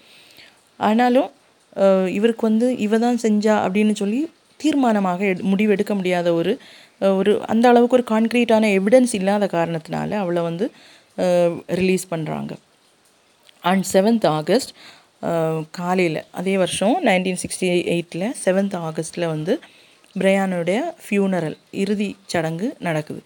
ஆனாலும் 0.78 1.30
இவருக்கு 2.12 2.46
வந்து 2.46 2.76
இவ 2.78 2.98
தான் 2.98 3.16
செஞ்சா 3.22 3.54
அப்படின்னு 3.64 3.92
சொல்லி 3.92 4.20
தீர்மானமாக 4.60 5.20
எடு- 5.24 5.44
முடிவெடுக்க 5.44 5.94
முடியாத 5.94 6.34
ஒரு 6.34 6.52
ஒரு 7.00 7.42
அந்த 7.46 7.68
அளவுக்கு 7.68 7.96
ஒரு 7.96 8.04
கான்க்ரீட்டான 8.08 8.78
எவிடன்ஸ் 8.78 9.14
இல்லாத 9.14 9.46
காரணத்தினால 9.46 10.10
அவளை 10.14 10.42
வந்து 10.42 10.66
ரிலீஸ் 11.74 12.06
பண்ணுறாங்க 12.10 12.52
அண்ட் 13.62 13.84
செவன்த் 13.92 14.26
ஆகஸ்ட் 14.30 14.72
காலையில் 15.70 16.24
அதே 16.30 16.56
வருஷம் 16.56 17.04
நைன்டீன் 17.04 17.40
சிக்ஸ்டி 17.42 17.66
எயிட்டில் 17.94 18.34
செவன்த் 18.44 18.76
ஆகஸ்ட்டில் 18.80 19.26
வந்து 19.26 19.54
பிரயானுடைய 20.16 20.78
ஃபியூனரல் 21.04 21.56
இறுதி 21.74 22.16
சடங்கு 22.26 22.76
நடக்குது. 22.78 23.20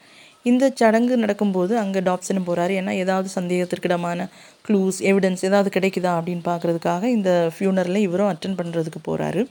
இந்த 0.44 0.64
சடங்கு 0.80 1.16
நடக்கும்போது 1.24 1.72
அங்கே 1.82 2.00
டாப்சனும் 2.08 2.46
போகிறாரு 2.48 2.72
ஏன்னா 2.80 2.92
ஏதாவது 3.02 3.28
சந்தேகத்திற்கிடமான 3.38 4.26
க்ளூஸ் 4.66 4.98
எவிடன்ஸ் 5.10 5.44
ஏதாவது 5.48 5.70
கிடைக்குதா 5.76 6.12
அப்படின்னு 6.18 6.44
பார்க்குறதுக்காக 6.50 7.02
இந்த 7.16 7.30
ஃபியூனரில் 7.54 8.04
இவரும் 8.06 8.30
அட்டன் 8.32 8.58
பண்ணுறதுக்கு 8.60 9.02
போகிறாரு 9.08 9.42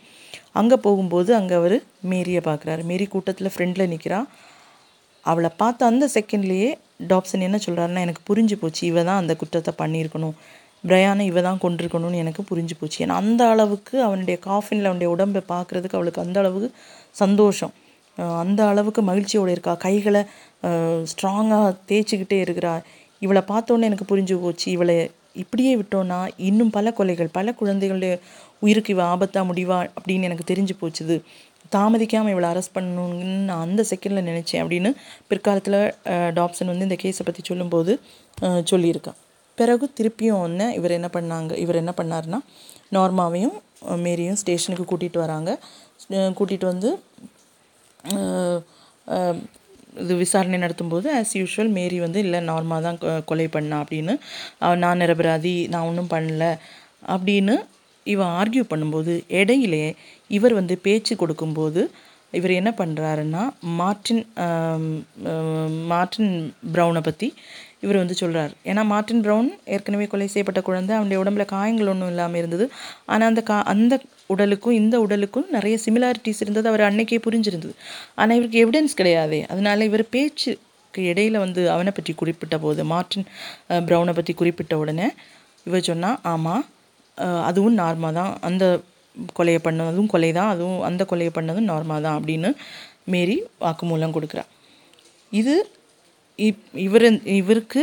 அங்கே 0.60 0.78
போகும்போது 0.86 1.32
அங்கே 1.40 1.56
அவர் 1.60 1.76
மேரியை 2.12 2.42
பார்க்குறாரு. 2.50 2.82
மேரி 2.92 3.06
கூட்டத்தில் 3.14 3.54
ஃப்ரெண்டில் 3.54 3.92
நிற்கிறா 3.94 4.20
அவளை 5.26 5.50
பார்த்த 5.62 5.92
அந்த 5.92 6.06
செகண்ட்லேயே 6.16 6.70
டாப்சன் 7.12 7.46
என்ன 7.48 7.58
சொல்கிறாருன்னா 7.66 8.04
எனக்கு 8.08 8.24
புரிஞ்சு 8.30 8.56
போச்சு. 8.62 8.82
இவ 8.92 9.00
தான் 9.10 9.20
அந்த 9.24 9.34
குற்றத்தை 9.42 9.74
பண்ணியிருக்கணும். 9.82 10.36
பிரயாணம் 10.84 11.28
இவ 11.32 11.42
தான் 11.48 11.62
கொண்டிருக்கணும்னு 11.64 12.22
எனக்கு 12.24 12.42
புரிஞ்சு 12.52 12.76
போச்சு. 12.80 12.98
ஏன்னா 13.04 13.16
அந்த 13.24 13.42
அளவுக்கு 13.54 13.96
அவனுடைய 14.08 14.38
காஃபினில் 14.50 14.90
அவனுடைய 14.90 15.10
உடம்பை 15.16 15.42
பார்க்குறதுக்கு 15.54 15.98
அவளுக்கு 16.00 16.24
அந்த 16.26 16.38
அளவுக்கு 16.44 16.70
சந்தோஷம். 17.24 17.74
அந்த 18.40 18.62
அளவுக்கு 18.68 19.02
மகிழ்ச்சியோடு 19.04 19.52
இருக்கா? 19.52 19.74
கைகளை 19.82 20.22
ஸ்ட்ராங்காக 21.12 21.60
தேய்ச்சிக்கிட்டே 21.90 22.38
இருக்கிறா. 22.44 22.74
இவளை 23.22 23.42
பார்த்தோன்னே 23.48 23.88
எனக்கு 23.90 24.10
புரிஞ்சு 24.10 24.36
போச்சு. 24.42 24.68
இவளை 24.72 24.96
இப்படியே 25.36 25.74
விட்டோன்னா 25.78 26.18
இன்னும் 26.44 26.72
பல 26.72 26.92
கொலைகள் 26.92 27.30
பல 27.34 27.52
குழந்தைகளுடைய 27.54 28.14
உயிருக்கு 28.62 28.94
இவ 28.94 29.04
ஆபத்தாக 29.12 29.48
முடிவா 29.50 29.78
அப்படின்னு 29.92 30.24
எனக்கு 30.24 30.46
தெரிஞ்சு 30.48 30.74
போச்சுது. 30.82 31.16
தாமதிக்காமல் 31.72 32.30
இவளை 32.30 32.48
அரெஸ்ட் 32.50 32.76
பண்ணணும்னு 32.76 33.18
நான் 33.46 33.64
அந்த 33.66 33.82
செகண்டில் 33.90 34.28
நினச்சேன் 34.30 34.62
அப்படின்னு 34.64 34.90
பிற்காலத்தில் 35.28 35.80
டாப்சன் 36.36 36.72
வந்து 36.72 36.88
இந்த 36.88 36.98
கேஸை 37.02 37.24
பற்றி 37.24 37.44
சொல்லும்போது 37.44 37.92
அஹ், 38.38 38.64
சொல்லியிருக்கான் 38.72 39.20
பிறகு 39.58 39.86
திருப்பியும் 39.98 40.40
ஒன்று 40.40 40.66
இவர் 40.74 40.92
என்ன 40.92 41.10
பண்ணாங்க? 41.14 41.52
இவர் 41.58 41.76
என்ன 41.76 41.94
பண்ணாருன்னா 41.98 42.40
நார்மாவையும் 42.92 43.56
மேரியும் 44.02 44.40
ஸ்டேஷனுக்கு 44.40 44.86
கூட்டிகிட்டு 44.88 45.18
வராங்க. 45.18 45.52
கூட்டிகிட்டு 46.38 46.66
வந்து 46.66 46.90
இது 49.98 50.14
விசாரணை 50.18 50.58
நடத்தும்போது 50.60 51.08
ஆஸ் 51.16 51.34
யூஷுவல் 51.38 51.72
மேரி 51.72 51.98
வந்து 52.00 52.20
இல்லை 52.20 52.40
நார்மலாக 52.48 52.82
தான் 52.82 53.00
கொ- 53.00 53.24
கொலை 53.26 53.48
பண்ணா 53.48 53.78
அப்படின்னு 53.82 54.14
நான் 54.78 55.02
நிரபராதி 55.02 55.56
நான் 55.68 55.88
ஒன்றும் 55.90 56.12
பண்ணல 56.12 56.46
அப்படின்னு 57.08 57.56
இவன் 58.06 58.32
ஆர்கியூ 58.38 58.64
பண்ணும்போது 58.70 59.12
இடையிலே 59.40 59.86
இவர் 60.30 60.54
வந்து 60.54 60.76
பேச்சு 60.82 61.14
கொடுக்கும்போது 61.16 61.82
இவர் 62.34 62.52
என்ன 62.52 62.72
பண்ணுறாருன்னா 62.78 63.42
மார்ட்டின் 63.80 64.22
மார்டின் 64.32 64.88
மார்ட்டின் 65.90 66.32
ப்ரௌனை 66.74 67.02
பற்றி 67.02 67.28
இவர் 67.82 67.98
வந்து 67.98 68.16
சொல்கிறார் 68.16 68.52
ஏன்னா 68.66 68.82
மார்ட்டின் 68.86 69.24
ப்ரௌன் 69.24 69.48
ஏற்கனவே 69.68 70.06
கொலை 70.08 70.28
செய்யப்பட்ட 70.28 70.62
குழந்தை 70.62 70.96
அவனுடைய 70.96 71.22
உடம்புல 71.24 71.46
காயங்கள் 71.48 71.88
ஒன்றும் 71.88 72.08
இல்லாமல் 72.08 72.40
இருந்தது. 72.40 72.66
ஆனால் 73.06 73.30
அந்த 73.30 73.42
கா 73.44 73.58
அந்த 73.72 73.94
உடலுக்கும் 74.34 74.76
இந்த 74.82 74.96
உடலுக்கும் 75.06 75.48
நிறைய 75.56 75.76
சிமிலாரிட்டிஸ் 75.86 76.42
இருந்தது. 76.44 76.68
அவர் 76.72 76.84
அன்னைக்கே 76.90 77.20
புரிஞ்சிருந்தது. 77.28 77.74
ஆனால் 78.20 78.38
இவருக்கு 78.40 78.62
எவிடன்ஸ் 78.66 78.98
கிடையாதே. 79.00 79.40
அதனால 79.54 79.86
இவர் 79.90 80.06
பேச்சுக்கு 80.16 81.02
இடையில 81.12 81.40
வந்து 81.46 81.62
அவனை 81.74 81.92
பற்றி 81.98 82.14
குறிப்பிட்ட 82.22 82.56
போது 82.64 82.82
மார்ட்டின் 82.94 83.28
ப்ரௌனை 83.90 84.14
பற்றி 84.20 84.34
குறிப்பிட்ட 84.42 84.74
உடனே 84.84 85.08
இவர் 85.68 85.88
சொன்னால் 85.90 86.20
ஆமாம் 86.34 86.64
அதுவும் 87.50 87.78
நார்மா 87.82 88.10
தான். 88.20 88.34
அந்த 88.48 88.66
கொலையை 89.38 89.60
பண்ணதும் 89.68 90.10
கொலை 90.14 90.30
தான். 90.40 90.52
அதுவும் 90.54 90.82
அந்த 90.90 91.04
கொலையை 91.12 91.32
பண்ணதும் 91.38 91.70
நார்மல் 91.72 92.06
தான். 92.08 92.18
அப்படின்னு 92.20 92.50
மேரி 93.14 93.36
வாக்குமூலம் 93.64 94.16
கொடுக்குறா. 94.16 94.44
இது 95.32 95.56
இப் 96.48 96.64
இவர் 96.86 97.06
இவருக்கு 97.40 97.82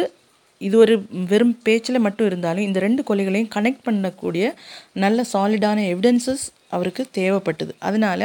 இது 0.67 0.75
ஒரு 0.79 0.95
வெறும் 1.31 1.57
பேச்சில் 1.67 2.05
மட்டும் 2.07 2.29
இருந்தாலும் 2.31 2.67
இந்த 2.69 2.79
ரெண்டு 2.87 3.03
கொலைகளையும் 3.09 3.53
கனெக்ட் 3.57 3.87
பண்ணக்கூடிய 3.89 4.45
நல்ல 5.05 5.25
சாலிடான 5.33 5.85
எவிடன்சஸ் 5.93 6.45
அவருக்கு 6.77 7.03
தேவைப்பட்டது. 7.19 7.73
அதனால் 7.89 8.25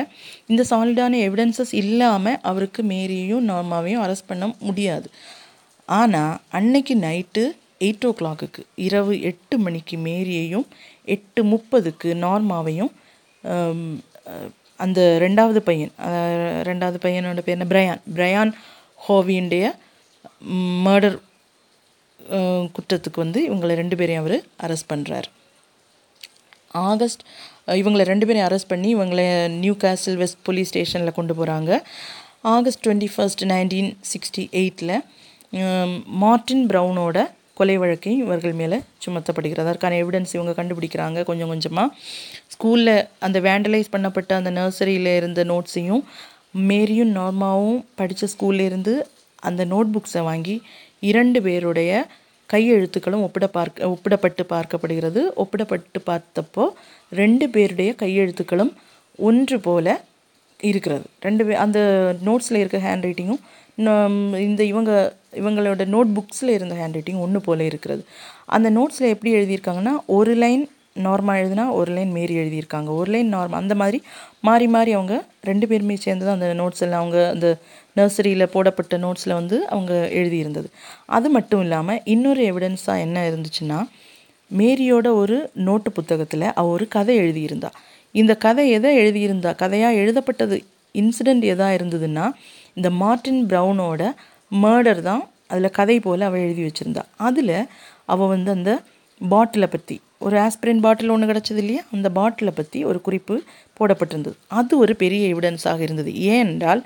இந்த 0.52 0.62
சாலிடான 0.70 1.20
எவிடன்சஸ் 1.28 1.74
இல்லாமல் 1.82 2.40
அவருக்கு 2.52 2.84
மேரியையும் 2.84 3.46
நார்மாவையும் 3.52 4.04
அரெஸ்ட் 4.06 4.30
பண்ண 4.32 4.48
முடியாது. 4.68 5.08
ஆனால் 6.00 6.34
அன்னைக்கு 6.58 6.96
நைட்டு 7.06 7.44
எயிட் 7.86 8.06
ஓ 8.08 8.12
கிளாக்குக்கு 8.20 8.62
இரவு 8.88 9.14
எட்டு 9.30 9.56
மணிக்கு 9.66 9.96
மேரியையும் 10.08 10.68
எட்டு 11.16 11.42
முப்பதுக்கு 11.54 12.10
நார்மாவையும் 12.26 12.92
அந்த 14.84 15.00
ரெண்டாவது 15.24 15.60
பையன் 15.68 15.92
ரெண்டாவது 16.70 16.98
பையனோட 17.04 17.42
பேர் 17.46 17.56
என்ன? 17.56 17.68
பிரயான் 17.74 18.02
பிரயான் 18.18 18.52
ஹோவியுடைய 19.06 19.66
மர்டர் 20.86 21.18
குற்றத்துக்கு 22.76 23.20
வந்து 23.22 23.40
இவங்களை 23.44 23.76
ரெண்டு 23.76 23.96
பேரையும் 23.96 24.22
அவர் 24.24 24.38
அரெஸ்ட் 24.66 24.90
பண்ணுறார் 24.94 25.28
ஆகஸ்ட் 26.90 27.24
இவங்களை 27.82 28.04
ரெண்டு 28.04 28.26
பேரையும் 28.26 28.48
அரெஸ்ட் 28.50 28.72
பண்ணி 28.72 28.90
இவங்களை 28.96 29.26
நியூ 29.64 29.74
கேஸ்டில் 29.84 30.18
வெஸ்ட் 30.18 30.42
போலீஸ் 30.44 30.70
ஸ்டேஷனில் 30.70 31.18
கொண்டு 31.18 31.34
போகிறாங்க 31.34 31.72
August 32.56 32.82
twenty 32.88 33.10
first 33.16 33.44
nineteen 33.54 33.92
sixty 34.12 34.50
எயிட்டில் 34.62 34.96
மார்ட்டின் 36.24 36.66
ப்ரௌனோட 36.72 37.18
கொலை 37.54 37.76
வழக்கையும் 37.78 38.22
இவர்கள் 38.26 38.54
மேலே 38.54 38.78
சுமத்தப்படுகிறது. 39.06 39.68
அதற்கான 39.68 39.98
எவிடன்ஸ் 40.04 40.34
இவங்க 40.34 40.54
கண்டுபிடிக்கிறாங்க 40.60 41.24
கொஞ்சம் 41.24 41.48
கொஞ்சமாக 41.48 41.90
ஸ்கூலில் 42.48 42.96
அந்த 43.20 43.40
வேண்டலைஸ் 43.40 43.94
பண்ணப்பட்ட 43.96 44.32
அந்த 44.36 44.52
நர்சரியில் 44.52 45.12
இருந்த 45.20 45.44
நோட்ஸையும் 45.44 46.04
மேரியும் 46.70 47.14
நார்மாவும் 47.20 47.80
படித்த 47.96 48.28
ஸ்கூல்லேருந்து 48.34 48.94
அந்த 49.44 49.66
நோட் 49.66 49.94
புக்ஸை 49.96 50.22
வாங்கி 50.22 50.56
இரண்டு 51.10 51.39
பேருடைய 51.47 51.91
கையெழுத்துக்களும் 52.54 53.24
ஒப்பிட 53.26 53.45
பார்க்க 53.58 53.89
ஒப்பிடப்பட்டு 53.93 54.43
பார்க்கப்படுகிறது. 54.54 55.22
ஒப்பிடப்பட்டு 55.43 55.99
பார்த்தப்போ 56.10 56.66
ரெண்டு 57.22 57.45
பேருடைய 57.56 57.91
கையெழுத்துக்களும் 58.04 58.72
ஒன்று 59.28 59.58
போல 59.68 59.88
இருக்கிறது. 60.60 61.06
ரெண்டு 61.26 61.43
பே 61.47 61.54
அந்த 61.66 61.80
நோட்ஸில் 62.28 62.60
இருக்க 62.62 62.80
ஹேண்ட் 62.88 63.06
ரைட்டிங்கும் 63.08 63.41
இந்த 64.47 64.62
இவங்க 64.72 64.91
இவங்களோட 65.41 65.84
நோட் 65.95 66.10
புக்ஸில் 66.18 66.56
இருந்த 66.58 66.76
ஹேண்ட் 66.80 66.97
ரைட்டிங் 66.97 67.22
ஒன்று 67.26 67.39
போல 67.47 67.64
இருக்கிறது. 67.70 68.04
அந்த 68.56 68.68
நோட்ஸில் 68.78 69.12
எப்படி 69.14 69.32
எழுதியிருக்காங்கன்னா 69.39 69.93
ஒரு 70.18 70.34
லைன் 70.43 70.64
நார்மா 71.06 71.34
எழுதினா 71.41 71.66
ஒரு 71.80 71.91
லைன் 71.97 72.12
மாரி 72.18 72.34
எழுதியிருக்காங்க. 72.41 72.89
ஒரு 73.01 73.10
லைன் 73.14 73.32
நார்மா 73.36 73.60
அந்த 73.64 73.76
மாதிரி 73.82 73.99
மாறி 74.47 74.68
மாறி 74.76 74.91
அவங்க 74.97 75.16
ரெண்டு 75.49 75.66
பேருமே 75.72 75.95
சேர்ந்து 76.06 76.26
தான் 76.28 76.38
அந்த 76.39 76.49
நோட்ஸ் 76.62 76.84
எல்லாம் 76.86 77.01
அவங்க 77.04 77.22
அந்த 77.36 77.47
நர்சரியில் 77.96 78.52
போடப்பட்ட 78.54 78.98
நோட்ஸில் 78.98 79.38
வந்து 79.39 79.58
அவங்க 79.68 79.94
எழுதியிருந்தது. 80.20 80.68
அது 81.18 81.28
மட்டும் 81.30 81.62
இல்லாமல் 81.62 82.02
இன்னொரு 82.14 82.41
எவிடன்ஸாக 82.52 83.04
என்ன 83.06 83.18
இருந்துச்சுன்னா 83.30 83.80
மேரியோட 84.52 85.08
ஒரு 85.22 85.38
நோட்டு 85.68 85.89
புத்தகத்தில் 85.91 86.48
அவ 86.54 86.66
ஒரு 86.68 86.86
கதை 86.88 87.14
எழுதியிருந்தா. 87.20 87.70
இந்த 88.16 88.34
கதை 88.46 88.66
எதை 88.72 88.89
எழுதியிருந்தா 89.02 89.52
கதையாக 89.56 90.00
எழுதப்பட்டது 90.02 90.58
இன்சிடெண்ட் 90.96 91.46
எதாக 91.54 91.78
இருந்ததுன்னா 91.78 92.26
இந்த 92.74 92.89
மார்ட்டின் 93.02 93.41
ப்ரௌனோட 93.52 94.02
மர்டர் 94.52 95.02
தான் 95.02 95.24
அதில் 95.48 95.76
கதை 95.80 95.96
போல் 96.00 96.28
அவள் 96.28 96.44
எழுதி 96.48 96.64
வச்சுருந்தா. 96.64 97.04
அதில் 97.28 97.56
அவள் 98.06 98.32
வந்து 98.36 98.52
அந்த 98.52 98.72
பாட்டிலை 99.22 99.68
பற்றி 99.68 99.96
ஒரு 100.18 100.36
ஆஸ்பிரின் 100.38 100.84
பாட்டில் 100.86 101.12
ஒன்று 101.14 101.30
கிடச்சது 101.32 101.62
இல்லையா? 101.64 101.82
அந்த 101.91 102.08
பாட்டிலை 102.10 102.54
பற்றி 102.56 102.80
ஒரு 102.89 103.00
குறிப்பு 103.02 103.36
போடப்பட்டிருந்தது. 103.80 104.36
அது 104.60 104.74
ஒரு 104.84 104.94
பெரிய 104.96 105.24
எவிடன்ஸாக 105.34 105.82
இருந்தது. 105.88 106.12
ஏனென்றால் 106.34 106.82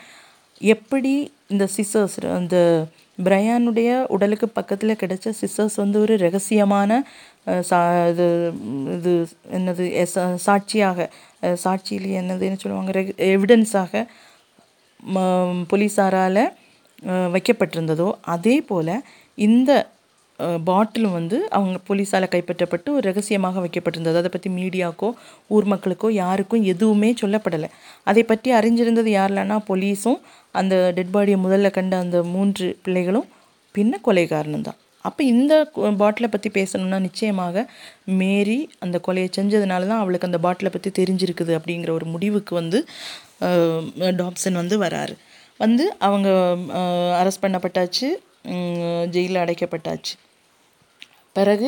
எப்படி 0.62 1.32
இந்த 1.48 1.68
சிசர்ஸ் 1.76 2.20
அந்த 2.26 2.88
பிரையானுடைய 3.24 4.06
உடலுக்கு 4.06 4.48
பக்கத்தில் 4.50 5.00
கிடைச்ச 5.00 5.30
சிசர்ஸ் 5.30 5.76
வந்து 5.76 6.00
ஒரு 6.00 6.18
ரகசியமான 6.18 7.04
சா 7.62 8.08
இது 8.10 8.54
இது 8.94 9.28
என்னது 9.52 9.92
எஸ் 9.94 10.18
சாட்சியாக 10.36 11.10
சாட்சியில் 11.42 11.58
சாட்சியிலே 11.58 12.14
என்னதுன்னு 12.20 12.62
சொல்லுவாங்க 12.62 13.14
எவிடன்ஸாக 13.18 14.06
போலீஸாரால் 15.68 16.44
வைக்கப்பட்டிருந்ததோ 17.32 18.12
அதே 18.22 18.62
போல் 18.62 18.94
இந்த 19.38 19.72
பாட்டிலும் 20.70 21.16
வந்து 21.18 21.38
அவங்க 21.58 21.78
போலீஸால் 21.88 22.32
கைப்பற்றப்பட்டு 22.34 22.90
ஒரு 22.96 23.04
ரகசியமாக 23.10 23.62
வைக்கப்பட்டிருந்தது. 23.64 24.20
அதை 24.22 24.32
பற்றி 24.34 24.50
மீடியாக்கோ 24.58 25.10
ஊர் 25.56 25.68
மக்களுக்கோ 25.74 26.10
யாருக்கும் 26.24 26.66
எதுவுமே 26.74 27.10
சொல்லப்படலை. 27.22 27.70
அதை 28.10 28.24
பற்றி 28.32 28.52
அறிஞ்சிருந்தது 28.60 29.12
யாரெல்லாம்னா 29.20 29.58
போலீஸும் 29.70 30.20
அந்த 30.62 30.76
டெட் 30.98 31.14
பாடியை 31.16 31.38
முதல்ல 31.46 31.72
கண்ட 31.78 31.96
அந்த 32.06 32.20
மூன்று 32.34 32.68
பிள்ளைகளும் 32.86 33.28
பின்ன 33.76 34.00
கொலைகாரனும் 34.08 34.68
தான். 34.68 34.80
அப்போ 35.06 35.22
இந்த 35.34 35.54
பாட்டிலை 36.02 36.30
பற்றி 36.32 36.50
பேசணும்னா 36.60 37.00
நிச்சயமாக 37.08 37.66
மேரி 38.22 38.60
அந்த 38.86 38.98
கொலையை 39.08 39.30
செஞ்சதுனால 39.38 39.88
தான் 39.92 40.02
அவளுக்கு 40.04 40.30
அந்த 40.30 40.40
பாட்டிலை 40.46 40.72
பற்றி 40.76 40.90
தெரிஞ்சிருக்குது 41.00 41.54
அப்படிங்கிற 41.58 41.92
ஒரு 41.98 42.08
முடிவுக்கு 42.14 42.54
வந்து 42.62 42.80
டாப்சன் 44.22 44.60
வந்து 44.62 44.78
வராரு. 44.86 45.16
வந்து 45.60 45.86
அவங்க 46.08 46.30
அரெஸ்ட் 47.22 47.44
பண்ணப்பட்டாச்சு 47.46 48.08
ஜெயிலில் 49.14 49.44
அடைக்கப்பட்டாச்சு. 49.44 50.14
பிறகு 51.38 51.68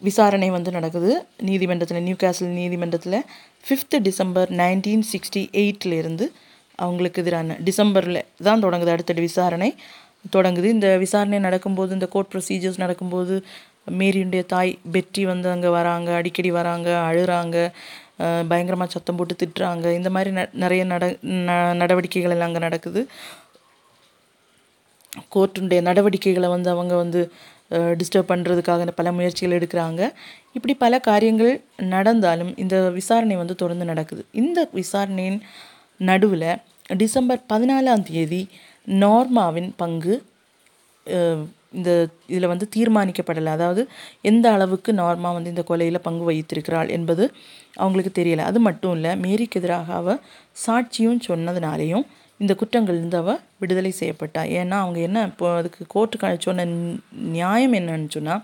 விசாரணை 0.00 0.48
வந்து 0.50 0.70
நடக்குது. 0.70 1.12
நீதிமன்றத்தில் 1.40 2.02
நியூ 2.02 2.16
கேசல் 2.22 2.52
நீதிமன்றத்தில் 2.60 3.24
ஃபிஃப்த்து 3.66 3.96
டிசம்பர் 4.02 4.50
நைன்டீன் 4.50 5.02
சிக்ஸ்டி 5.12 5.42
எயிட்லேருந்து 5.60 6.26
அவங்களுக்கு 6.74 7.22
எதிரான 7.22 7.56
டிசம்பரில் 7.64 8.24
தான் 8.42 8.62
தொடங்குது 8.62 8.90
அடுத்தடி 8.90 9.20
விசாரணை. 9.20 9.70
தொடங்குது. 10.32 10.68
இந்த 10.74 10.88
விசாரணை 10.96 11.38
நடக்கும்போது 11.38 11.92
இந்த 11.92 12.06
கோர்ட் 12.06 12.32
ப்ரொசீஜர்ஸ் 12.32 12.82
நடக்கும்போது 12.84 13.34
மேரியுடைய 13.98 14.42
தாய் 14.46 14.78
பெற்றி 14.92 15.22
வந்து 15.22 15.48
அங்கே 15.50 15.68
வராங்க 15.68 16.08
அடிக்கடி 16.14 16.50
வராங்க 16.50 16.88
அழுகிறாங்க 17.10 17.56
பயங்கரமாக 18.48 18.90
சத்தம் 18.90 19.16
போட்டு 19.16 19.34
திட்டுறாங்க. 19.40 19.86
இந்த 19.92 20.10
மாதிரி 20.10 20.30
ந 20.36 20.42
நிறைய 20.64 20.82
நட 20.84 21.04
ந- 21.22 21.74
நடவடிக்கைகள் 21.74 22.32
எல்லாம் 22.32 22.46
அங்கே 22.46 22.58
நடக்குது. 22.58 23.02
கோர்ட்டுடைய 25.34 25.80
நடவடிக்கைகளை 25.80 26.48
வந்து 26.48 26.70
அவங்க 26.70 26.94
வந்து 26.96 27.22
டிஸ்டர்ப் 28.00 28.30
பண்ணுறதுக்காக 28.32 28.90
பல 29.00 29.08
முயற்சிகள் 29.16 29.56
எடுக்கிறாங்க. 29.58 30.02
இப்படி 30.56 30.74
பல 30.84 30.98
காரியங்கள் 31.08 31.52
நடந்தாலும் 31.94 32.52
இந்த 32.62 32.76
விசாரணை 32.98 33.36
வந்து 33.42 33.56
தொடர்ந்து 33.62 33.86
நடக்குது. 33.92 34.22
இந்த 34.42 34.58
விசாரணையின் 34.80 35.40
நடுவில் 36.10 36.50
டிசம்பர் 37.02 37.40
பதினாலாம் 37.52 38.04
தேதி 38.10 38.42
நார்மாவின் 39.02 39.70
பங்கு 39.82 40.14
இந்த 41.78 41.90
இதில் 42.32 42.50
வந்து 42.52 42.66
தீர்மானிக்கப்படலை. 42.76 43.50
அதாவது 43.56 43.82
எந்த 44.30 44.46
அளவுக்கு 44.56 44.90
நார்மா 45.00 45.30
வந்து 45.36 45.52
இந்த 45.54 45.64
கொலையில் 45.70 46.04
பங்கு 46.06 46.24
வகித்திருக்கிறாள் 46.28 46.90
என்பது 46.96 47.24
அவங்களுக்கு 47.82 48.12
தெரியலை. 48.18 48.44
அது 48.50 48.58
மட்டும் 48.68 48.94
இல்லை 48.96 49.12
மேரிக்கு 49.24 49.58
எதிராக 49.60 49.92
அவ 50.00 50.16
சாட்சியும் 50.64 51.20
சொன்னதுனாலேயும் 51.28 52.06
இந்த 52.40 52.52
குற்றங்கள்லேருந்து 52.60 53.18
அவள் 53.22 53.40
விடுதலை 53.60 53.92
செய்யப்பட்டா. 54.00 54.42
ஏன்னா 54.58 54.76
அவங்க 54.84 54.98
என்ன 55.08 55.22
இப்போ 55.30 55.46
அதுக்கு 55.60 55.84
கோர்ட்டுக்கு 55.94 56.46
சொன்ன 56.48 56.66
நியாயம் 57.36 57.76
என்னன்னு 57.80 58.14
சொன்னால் 58.16 58.42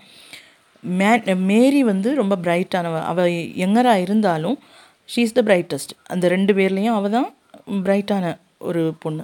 மே 0.99 1.11
மேரி 1.51 1.81
வந்து 1.91 2.09
ரொம்ப 2.21 2.35
பிரைட்டானவ 2.45 2.95
அவள் 3.11 3.31
எங்கராக 3.65 4.03
இருந்தாலும் 4.05 4.57
ஷீ 5.13 5.21
இஸ் 5.27 5.37
த 5.37 5.41
பிரைட்டஸ்ட் 5.49 5.93
அந்த 6.13 6.25
ரெண்டு 6.33 6.51
பேர்லேயும் 6.57 6.97
அவள் 6.97 7.15
தான் 7.17 7.29
பிரைட்டான 7.85 8.25
ஒரு 8.69 8.83
பொண்ணு. 9.03 9.23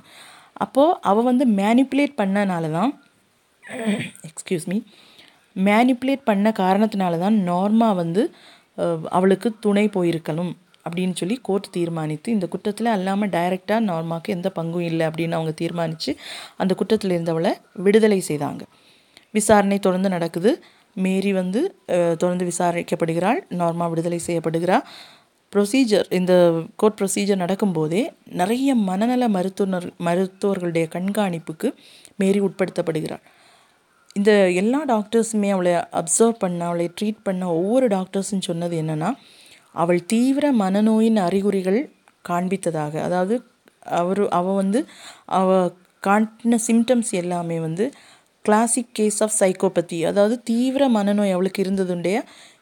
அப்போது 0.64 0.98
அவள் 1.10 1.28
வந்து 1.30 1.46
மேனிப்புலேட் 1.60 2.16
பண்ணனால 2.22 2.72
தான் 2.78 2.92
எக்ஸ்கியூஸ் 4.30 4.68
மீ 4.72 4.78
மேனிப்புலேட் 5.68 6.28
பண்ண 6.30 6.50
காரணத்தினால 6.64 7.20
தான் 7.26 7.38
நார்மா 7.50 7.90
வந்து 8.02 8.22
அவளுக்கு 9.18 9.50
துணை 9.66 9.86
போயிருக்கணும். 9.96 10.52
அப்படின்னு 10.86 11.16
சொல்லி 11.22 11.36
கோர்ட் 11.48 11.68
தீர்மானித்து 11.72 12.30
இந்த 12.32 12.48
குற்றத்தில் 12.54 12.90
அல்லாமல் 12.96 13.32
டைரெக்டாக 13.36 13.82
நார்மாவுக்கு 13.90 14.36
எந்த 14.38 14.50
பங்கும் 14.60 14.86
இல்லை 14.90 15.06
அப்படின்னு 15.08 15.38
அவங்க 15.40 15.54
தீர்மானித்து 15.62 16.14
அந்த 16.58 16.74
குற்றத்தில் 16.74 17.16
இருந்தவளை 17.18 17.52
விடுதலை 17.86 18.20
செய்தாங்க. 18.30 18.64
விசாரணை 19.38 19.80
தொடர்ந்து 19.80 20.10
நடக்குது. 20.10 20.52
மேரி 20.96 21.32
வந்து 21.34 21.60
தொடர்ந்து 22.22 22.46
விசாரிக்கப்படுகிறாள். 22.52 23.40
நார்மா 23.62 23.86
விடுதலை 23.92 24.20
செய்யப்படுகிறாள் 24.28 24.86
ப்ரொசீஜர் 25.54 26.08
இந்த 26.18 26.34
கோர்ட் 26.76 26.98
ப்ரொசீஜர் 27.00 27.42
நடக்கும்போதே 27.44 28.02
நிறைய 28.42 28.76
மனநல 28.90 29.24
மருத்துவர் 29.28 29.88
மருத்துவர்களுடைய 30.08 30.86
கண்காணிப்புக்கு 30.96 31.70
மேரி 32.16 32.40
உட்படுத்தப்படுகிறாள். 32.42 33.24
இந்த 34.20 34.32
எல்லா 34.62 34.80
டாக்டர்ஸுமே 34.86 35.50
அவளை 35.56 35.74
அப்சர்வ் 36.00 36.42
பண்ண 36.44 36.62
அவளை 36.66 36.88
ட்ரீட் 36.98 37.22
பண்ண 37.24 37.44
ஒவ்வொரு 37.60 37.88
டாக்டர்ஸும் 37.88 38.48
சொன்னது 38.50 38.76
என்னென்னா 38.82 39.10
அவள் 39.76 40.02
தீவிர 40.06 40.46
மனநோயின் 40.54 41.20
அறிகுறிகள் 41.20 41.80
காண்பித்ததாக. 42.26 42.94
அதாவது 43.08 43.36
அவர் 44.00 44.22
அவள் 44.30 44.60
வந்து 44.62 44.80
அவ 45.40 45.50
காட்டின 46.04 46.58
சிம்டம்ஸ் 46.68 47.12
எல்லாமே 47.22 47.58
வந்து 47.60 47.86
கிளாசிக் 48.46 48.94
கேஸ் 48.94 49.20
ஆஃப் 49.24 49.36
சைக்கோபதி 49.40 50.00
அதாவது 50.06 50.36
தீவிர 50.44 50.84
மனநோய் 50.90 51.34
அவளுக்கு 51.36 51.64
இருந்ததுடைய 51.64 52.18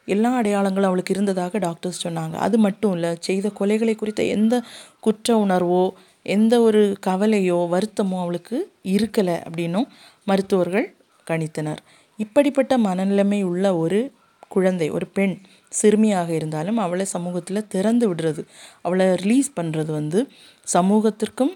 எல்லா 0.06 0.30
அடையாளங்களும் 0.40 0.90
அவளுக்கு 0.90 1.14
இருந்ததாக 1.14 1.58
டாக்டர்ஸ் 1.58 2.00
சொன்னாங்க. 2.06 2.34
அது 2.36 2.56
மட்டும் 2.58 2.92
இல்லை 2.92 3.10
செய்த 3.20 3.46
கொலைகளை 3.58 3.94
குறித்த 3.96 4.22
எந்த 4.36 4.54
குற்ற 5.00 5.36
உணர்வோ 5.44 5.84
எந்த 6.26 6.54
ஒரு 6.60 6.82
கவலையோ 7.06 7.58
வருத்தமோ 7.74 8.16
அவளுக்கு 8.20 8.56
இருக்கலை 8.94 9.36
அப்படின்னும் 9.46 9.86
மருத்துவர்கள் 10.24 10.86
கணித்தனர். 11.26 11.80
இப்படிப்பட்ட 12.18 12.72
மனநிலைமை 12.78 13.40
உள்ள 13.42 13.64
ஒரு 13.76 14.00
குழந்தை 14.48 14.88
ஒரு 14.90 15.06
பெண் 15.06 15.34
சிறுமியாக 15.72 16.30
இருந்தாலும் 16.32 16.78
அவளை 16.78 17.06
சமூகத்தில் 17.06 17.66
திறந்து 17.68 18.06
விடுறது 18.10 18.42
அவளை 18.82 19.06
ரிலீஸ் 19.14 19.50
பண்ணுறது 19.56 19.92
வந்து 19.92 20.20
சமூகத்திற்கும் 20.66 21.52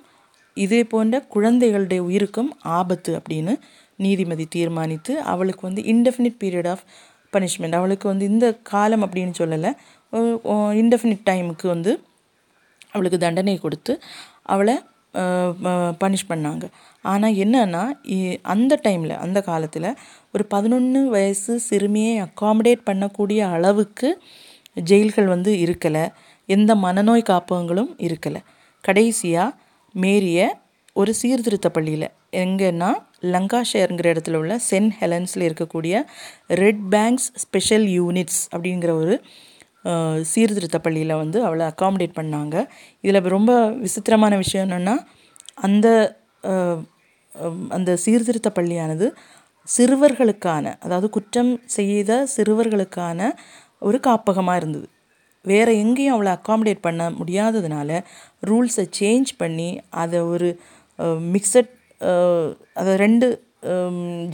இதே 0.56 0.80
போன்ற 0.84 1.20
குழந்தைகளுடைய 1.28 2.00
உயிருக்கும் 2.02 2.50
ஆபத்து 2.72 3.12
அப்படின்னு 3.14 3.54
நீதிமதி 3.98 4.44
தீர்மானித்து 4.50 5.12
அவளுக்கு 5.24 5.62
வந்து 5.66 5.82
இன்டெஃபினிட் 5.84 6.38
பீரியட் 6.40 6.68
ஆஃப் 6.68 6.84
பனிஷ்மெண்ட் 7.32 7.76
அவளுக்கு 7.76 8.06
வந்து 8.08 8.24
இந்த 8.24 8.46
காலம் 8.62 9.04
அப்படின்னு 9.06 9.34
சொல்லலை 9.38 9.70
இன்டெஃபினிட் 10.74 11.24
டைமுக்கு 11.26 11.66
வந்து 11.66 11.92
அவளுக்கு 12.92 13.18
தண்டனை 13.18 13.56
கொடுத்து 13.58 13.92
அவளை 14.46 14.74
பனிஷ் 15.14 16.28
பண்ணாங்க. 16.28 16.62
ஆனால் 17.02 17.32
என்னன்னா 17.32 17.84
இ- 18.02 18.38
அந்த 18.42 18.80
டைமில் 18.82 19.16
அந்த 19.16 19.42
காலத்தில் 19.42 19.94
ஒரு 20.32 20.44
பதினொன்று 20.46 21.08
வயசு 21.08 21.58
சிறுமியை 21.58 22.22
அக்காமடேட் 22.22 22.80
பண்ணக்கூடிய 22.86 23.38
அளவுக்கு 23.52 24.22
ஜெயில்கள் 24.90 25.24
வந்து 25.24 25.52
இருக்கலை. 25.54 26.12
எந்த 26.46 26.74
மனநோய் 26.74 27.22
காப்பகங்களும் 27.22 27.94
இருக்கலை. 27.96 28.36
கடைசியாக 28.80 29.56
மேரிய 30.00 30.46
ஒரு 30.92 31.14
சீர்திருத்த 31.14 31.70
பள்ளியில் 31.70 32.08
எங்கன்னா 32.32 32.92
லங்காஷயருங்கிற 33.20 34.08
இடத்துல 34.12 34.34
உள்ள 34.34 34.60
சென்ட் 34.70 34.90
ஹெலன்ஸில் 35.00 35.50
இருக்கக்கூடிய 35.50 36.02
ரெட் 36.48 36.80
பேங்க்ஸ் 36.90 37.32
ஸ்பெஷல் 37.34 37.86
யூனிட்ஸ் 37.86 38.40
அப்படிங்கிற 38.56 38.90
ஒரு 38.90 39.22
சீர்திருத்த 40.32 40.78
பள்ளியில் 40.86 41.20
வந்து 41.22 41.38
அவளை 41.46 41.64
அக்காமடேட் 41.72 42.18
பண்ணாங்க. 42.20 42.56
இதில் 43.04 43.34
ரொம்ப 43.36 43.52
விசித்திரமான 43.84 44.36
விஷயம் 44.42 44.66
என்னென்னா 44.66 44.96
அந்த 45.66 45.88
அந்த 47.76 47.90
சீர்திருத்த 48.04 48.48
பள்ளியானது 48.58 49.06
சிறுவர்களுக்கான 49.68 50.74
அதாவது 50.84 51.06
குற்றம் 51.10 51.52
செய்த 51.76 52.10
சிறுவர்களுக்கான 52.36 53.30
ஒரு 53.86 53.98
காப்பகமாக 54.00 54.60
இருந்தது. 54.60 54.86
வேறு 55.44 55.72
எங்கேயும் 55.82 56.14
அவளை 56.16 56.30
அக்காமடேட் 56.36 56.84
பண்ண 56.86 57.02
முடியாததுனால 57.10 57.98
ரூல்ஸை 58.48 58.84
சேஞ்ச் 58.98 59.30
பண்ணி 59.42 59.70
அதை 60.02 60.20
ஒரு 60.32 60.48
மிக்சட் 61.34 61.72
அதை 62.80 62.92
ரெண்டு 63.04 63.26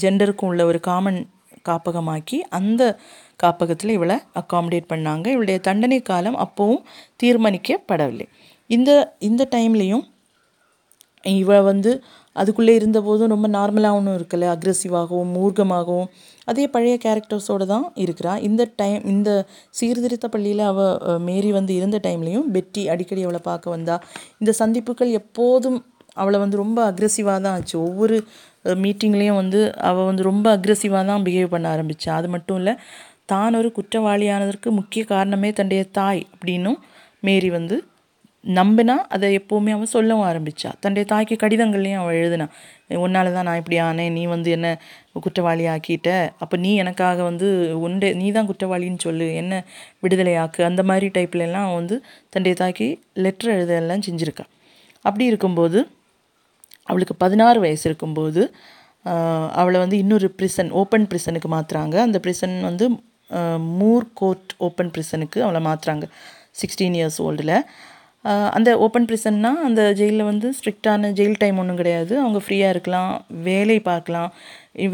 ஜெண்டருக்கும் 0.02 0.50
உள்ள 0.52 0.62
ஒரு 0.70 0.78
காமன் 0.88 1.20
காப்பகமாக்கி 1.68 2.38
அந்த 2.58 2.82
காப்பகத்தில் 3.42 3.96
இவளை 3.96 4.16
அக்காமடேட் 4.40 4.90
பண்ணாங்க. 4.92 5.26
இவளுடைய 5.34 5.58
தண்டனை 5.68 5.98
காலம் 6.10 6.38
அப்போவும் 6.44 6.82
தீர்மானிக்கப்படவில்லை. 7.22 8.26
இந்த 8.70 8.90
இந்த 9.28 9.42
டைம்லேயும் 9.54 10.04
இவள் 11.40 11.68
வந்து 11.68 11.90
அதுக்குள்ளே 12.36 12.74
இருந்தபோதும் 12.78 13.32
ரொம்ப 13.32 13.46
நார்மலாக 13.56 13.96
ஒன்றும் 13.98 14.16
இருக்கல. 14.18 14.44
அக்ரெசிவாகவும் 14.54 15.32
மூர்க்கமாகவும் 15.36 16.08
அதே 16.50 16.64
பழைய 16.74 16.94
கேரக்டர்ஸோடு 17.04 17.64
தான் 17.72 17.86
இருக்கிறா. 18.04 18.32
இந்த 18.48 18.62
டைம் 18.80 19.00
இந்த 19.12 19.30
சீர்திருத்த 19.78 20.26
பள்ளியில் 20.34 20.64
அவள் 20.70 21.18
மேரி 21.28 21.50
வந்து 21.58 21.72
இருந்த 21.80 21.98
டைம்லேயும் 22.06 22.48
பெட்டி 22.56 22.84
அடிக்கடி 22.94 23.24
அவளை 23.26 23.40
பார்க்க 23.50 23.76
வந்தா. 23.76 23.96
இந்த 24.42 24.54
சந்திப்புகள் 24.62 25.10
எப்போதும் 25.20 25.78
அவளை 26.22 26.38
வந்து 26.44 26.56
ரொம்ப 26.62 26.78
அக்ரெசிவாக 26.90 27.38
தான் 27.44 27.56
ஆச்சு. 27.58 27.76
ஒவ்வொரு 27.88 28.16
மீட்டிங்லேயும் 28.84 29.40
வந்து 29.42 29.60
அவள் 29.90 30.08
வந்து 30.08 30.22
ரொம்ப 30.30 30.46
அக்ரெசிவாக 30.56 31.04
தான் 31.10 31.22
பிஹேவ் 31.26 31.52
பண்ண 31.54 31.66
ஆரம்பித்தா 31.74 32.14
அது 32.20 32.28
மட்டும் 32.34 32.58
இல்லை 32.60 32.74
தான் 33.32 33.58
ஒரு 33.60 33.70
குற்றவாளியானதற்கு 33.78 34.68
முக்கிய 34.80 35.04
காரணமே 35.12 35.50
தன்னுடைய 35.52 35.84
தாய் 35.98 36.22
அப்படின்னும் 36.34 36.80
மேரி 37.28 37.50
வந்து 37.58 37.76
நம்பினா 38.44 38.94
அதை 39.14 39.28
எப்போவுமே 39.38 39.70
அவன் 39.76 39.90
சொல்லவும் 39.94 40.26
ஆரம்பித்தா 40.28 40.70
தன்னுடைய 40.82 41.04
தாய்க்கு 41.10 41.34
கடிதங்கள்லையும் 41.42 42.00
அவள் 42.02 42.18
எழுதினா 42.20 42.46
உன்னால 42.98 43.32
தான் 43.34 43.46
நான் 43.48 43.60
இப்படி 43.60 43.78
ஆனேன் 43.88 44.14
நீ 44.16 44.22
வந்து 44.32 44.50
என்ன 44.56 44.68
குற்றவாளி 45.24 45.64
ஆக்கிட்ட? 45.74 46.08
அப்போ 46.42 46.56
நீ 46.64 46.70
எனக்காக 46.82 47.18
வந்து 47.28 47.48
உண்டே 47.86 48.08
நீ 48.20 48.28
தான் 48.36 48.48
குற்றவாளின்னு 48.50 49.00
சொல்லு 49.06 49.26
என்ன 49.42 49.52
விடுதலையாக்கு 50.04 50.62
அந்த 50.70 50.84
மாதிரி 50.90 51.08
டைப்லலாம் 51.18 51.66
அவன் 51.66 51.80
வந்து 51.82 51.98
தன்னுடைய 52.32 52.56
தாய்க்கு 52.62 52.88
லெட்டர் 53.26 53.52
எழுதெல்லாம் 53.56 54.06
செஞ்சுருக்கா. 54.08 54.46
அப்படி 55.04 55.24
இருக்கும்போது 55.32 55.78
அவளுக்கு 56.88 57.14
பதினாறு 57.24 57.58
வயசு 57.60 57.84
இருக்கும்போது 57.90 58.42
அவளை 59.60 59.78
வந்து 59.82 59.96
இன்னொரு 60.04 60.28
ப்ரிசன் 60.38 60.70
ஓப்பன் 60.80 61.06
ப்ரிசனுக்கு 61.10 61.48
மாற்றுறாங்க 61.54 61.96
அந்த 62.06 62.18
ப்ரிசன் 62.24 62.56
வந்து 62.68 62.86
மூர் 63.80 64.06
கோர்ட் 64.20 64.52
ஓப்பன் 64.68 64.92
ப்ரிசனுக்கு 64.96 65.38
அவளை 65.46 65.62
மாற்றுறாங்க 65.68 66.08
சிக்ஸ்டீன் 66.62 66.98
இயர்ஸ் 67.00 67.20
ஓல்டில் 67.28 67.56
அந்த 68.56 68.70
ஓப்பன் 68.84 69.06
ப்ரிசன்னா 69.08 69.50
அந்த 69.66 69.82
ஜெயிலில் 69.98 70.26
வந்து 70.30 70.48
ஸ்ட்ரிக்டான 70.56 71.10
ஜெயில் 71.18 71.38
டைம் 71.42 71.58
ஒன்றும் 71.60 71.78
கிடையாது. 71.78 72.12
அவங்க 72.22 72.38
ஃப்ரீயாக 72.44 72.72
இருக்கலாம் 72.74 73.12
வேலை 73.46 73.76
பார்க்கலாம். 73.86 74.30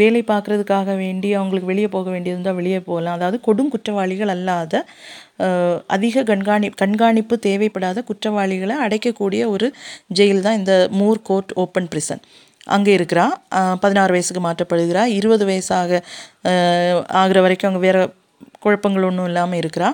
வேலை 0.01 0.21
பார்க்குறதுக்காக 0.29 0.95
வேண்டி 1.01 1.29
அவங்களுக்கு 1.39 1.71
வெளியே 1.71 1.89
போக 1.95 2.07
வேண்டியது 2.15 2.37
இருந்தால் 2.37 2.59
வெளியே 2.61 2.81
போகலாம். 2.89 3.17
அதாவது 3.19 3.39
கொடும் 3.47 3.71
குற்றவாளிகள் 3.73 4.33
அல்லாத 4.35 4.83
அதிக 5.97 6.23
கண்காணி 6.31 6.69
கண்காணிப்பு 6.83 7.37
தேவைப்படாத 7.49 8.05
குற்றவாளிகளை 8.11 8.77
அடைக்கக்கூடிய 8.87 9.43
ஒரு 9.55 9.69
ஜெயில் 10.21 10.45
தான் 10.47 10.59
இந்த 10.61 10.75
மூர் 11.01 11.21
கோர்ட் 11.31 11.55
ஓப்பன் 11.65 11.91
ப்ரிசன். 11.95 12.23
அங்கே 12.77 12.93
இருக்கிறா 12.99 13.27
பதினாறு 13.83 14.15
வயசுக்கு 14.17 14.43
மாற்றப்படுகிறா. 14.47 15.03
இருபது 15.19 15.45
வயசாக 15.51 16.01
ஆகிற 17.23 17.41
வரைக்கும் 17.47 17.71
அவங்க 17.71 17.83
வேறு 17.89 18.05
குழப்பங்கள் 18.67 19.07
ஒன்றும் 19.09 19.29
இல்லாமல் 19.31 19.61
இருக்கிறா. 19.63 19.89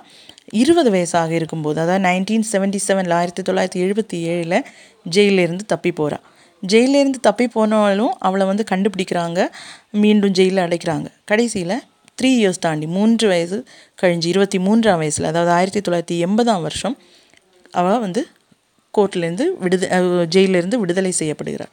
இருபது 0.62 0.90
வயசாக 0.94 1.30
இருக்கும்போது 1.30 1.78
அதாவது 1.80 2.04
நைன்டீன் 2.08 2.46
செவன்ட்டி 2.52 2.80
செவனில் 2.88 3.14
ஆயிரத்தி 3.18 3.42
தொள்ளாயிரத்தி 3.48 3.80
எழுபத்தி 3.84 4.18
ஏழில் 4.32 4.58
ஜெயிலிருந்து 5.16 5.64
தப்பி 5.72 5.90
போகிறா 6.00 6.18
ஜெயிலேருந்து 6.62 7.18
தப்பி 7.20 7.46
போனாலும் 7.54 8.12
அவளை 8.18 8.44
வந்து 8.46 8.64
கண்டுபிடிக்கிறாங்க. 8.70 9.40
மீண்டும் 10.02 10.34
ஜெயிலில் 10.38 10.64
அடைக்கிறாங்க. 10.64 11.08
கடைசியில் 11.24 11.76
த்ரீ 12.18 12.30
இயர்ஸ் 12.40 12.62
தாண்டி 12.64 12.86
மூன்று 12.96 13.26
வயசு 13.28 13.58
கழிஞ்சு 14.02 14.28
இருபத்தி 14.32 14.58
மூன்றாம் 14.58 15.00
வயசில் 15.02 15.26
அதாவது 15.30 15.50
ஆயிரத்தி 15.50 15.80
தொள்ளாயிரத்தி 15.86 16.16
எண்பதாம் 16.26 16.62
வருஷம் 16.66 16.96
அவள் 17.80 18.00
வந்து 18.00 18.22
கோர்ட்லேருந்து 18.98 19.44
விடுத 19.62 19.84
ஜெயிலிருந்து 20.34 20.78
விடுதலை 20.82 21.12
செய்யப்படுகிறாள். 21.20 21.72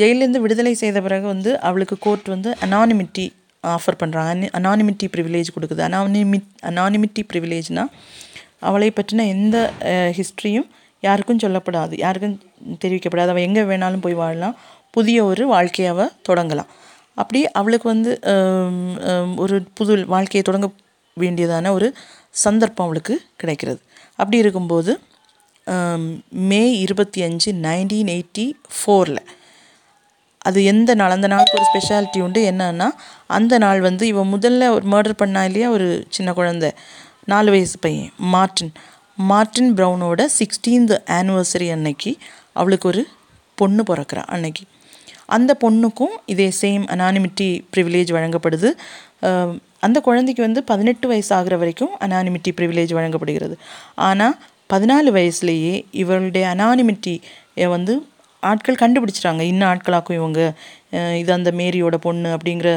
ஜெயிலேருந்து 0.00 0.42
விடுதலை 0.44 0.74
செய்த 0.74 0.98
பிறகு 1.00 1.26
வந்து 1.26 1.50
அவளுக்கு 1.60 1.96
கோர்ட் 2.00 2.28
வந்து 2.34 2.52
அனானிமிட்டி 2.66 3.26
ஆஃபர் 3.72 4.00
பண்ணுறாங்க 4.02 4.48
அனானிமிட்டி 4.58 5.06
ப்ரிவிலேஜ் 5.14 5.54
கொடுக்குது. 5.56 5.82
அனானிமிட் 5.88 6.48
அனானிமிட்டி 6.70 7.22
ப்ரிவிலேஜ்னால் 7.32 7.92
அவளை 8.68 8.88
பற்றின 8.98 9.26
எந்த 9.34 9.56
ஹிஸ்ட்ரியும் 10.18 10.68
யாருக்கும் 11.06 11.42
சொல்லப்படாது. 11.44 11.94
யாருக்கும் 12.04 12.36
தெரிவிக்கப்படாது. 12.82 13.30
அவள் 13.32 13.46
எங்கே 13.48 13.62
வேணாலும் 13.70 14.04
போய் 14.04 14.20
வாழலாம். 14.22 14.56
புதிய 14.96 15.18
ஒரு 15.30 15.44
வாழ்க்கையை 15.54 15.88
அவள் 15.94 16.12
தொடங்கலாம். 16.28 16.70
அப்படி 17.22 17.40
அவளுக்கு 17.60 17.86
வந்து 17.94 18.12
ஒரு 19.42 19.56
புது 19.78 19.92
வாழ்க்கையை 20.14 20.44
தொடங்க 20.48 20.68
வேண்டியதான 21.16 21.72
ஒரு 21.78 21.88
சந்தர்ப்பம் 22.44 22.86
அவளுக்கு 22.86 23.14
கிடைக்கிறது. 23.40 23.80
அப்படி 24.20 24.38
இருக்கும்போது 24.44 24.92
மே 26.50 26.62
இருபத்தி 26.84 27.20
அஞ்சு 27.26 27.50
நைன்டீன் 27.66 28.10
எயிட்டி 28.14 28.46
ஃபோரில் 28.76 29.20
அது 30.48 30.58
எந்த 30.72 30.90
நாள்? 31.00 31.14
அந்த 31.16 31.26
நாளுக்கு 31.32 31.58
ஒரு 31.58 31.66
ஸ்பெஷாலிட்டி 31.72 32.20
உண்டு. 32.24 32.40
என்னன்னா 32.50 32.88
அந்த 33.36 33.54
நாள் 33.64 33.80
வந்து 33.88 34.04
இவன் 34.12 34.32
முதல்ல 34.34 34.68
ஒரு 34.76 34.86
மர்டர் 34.94 35.20
பண்ணா 35.22 35.42
இல்லையா? 35.48 35.68
ஒரு 35.76 35.88
சின்ன 36.16 36.32
குழந்தை. 36.38 36.70
நாலு 37.32 37.50
வயசு 37.54 37.76
பையன். 37.84 38.10
மார்ட்டின். 38.34 38.72
மார்ட்டின் 39.30 39.70
ப்ரௌனோட 39.74 40.22
சிக்ஸ்டீன்த் 40.38 40.94
ஆனிவர்சரி 41.18 41.68
அன்னைக்கு 41.76 42.12
அவளுக்கு 42.60 42.88
ஒரு 42.88 43.02
பொண்ணு 43.60 43.82
பிறக்கிறா 43.90 44.22
அன்னைக்கு. 44.34 44.64
அந்த 45.36 45.50
பொண்ணுக்கும் 45.64 46.14
இதே 46.32 46.48
சேம் 46.62 46.84
அனானிமிட்டி 46.94 47.48
ப்ரிவிலேஜ் 47.74 48.10
வழங்கப்படுது. 48.16 48.70
அந்த 49.86 49.98
குழந்தைக்கு 50.06 50.42
வந்து 50.42 50.60
பதினெட்டு 50.70 51.06
வயசு 51.08 51.30
ஆகிற 51.36 51.54
வரைக்கும் 51.60 51.94
அனானிமிட்டி 52.06 52.50
ப்ரிவிலேஜ் 52.58 52.92
வழங்கப்படுகிறது. 52.98 53.56
ஆனால் 54.08 54.36
பதினாலு 54.72 55.10
வயசுலேயே 55.18 55.74
இவளுடைய 56.02 56.44
அனானிமிட்டி 56.54 57.14
வந்து 57.74 57.94
ஆட்கள் 58.50 58.82
கண்டுபிடிச்சிட்டாங்க. 58.82 59.42
இன்னும் 59.52 59.68
ஆட்களாக்கும் 59.70 60.18
இவங்க 60.20 60.40
இது 61.20 61.30
அந்த 61.38 61.50
மேரியோட 61.60 61.96
பொண்ணு 62.06 62.30
அப்படிங்கிற 62.36 62.70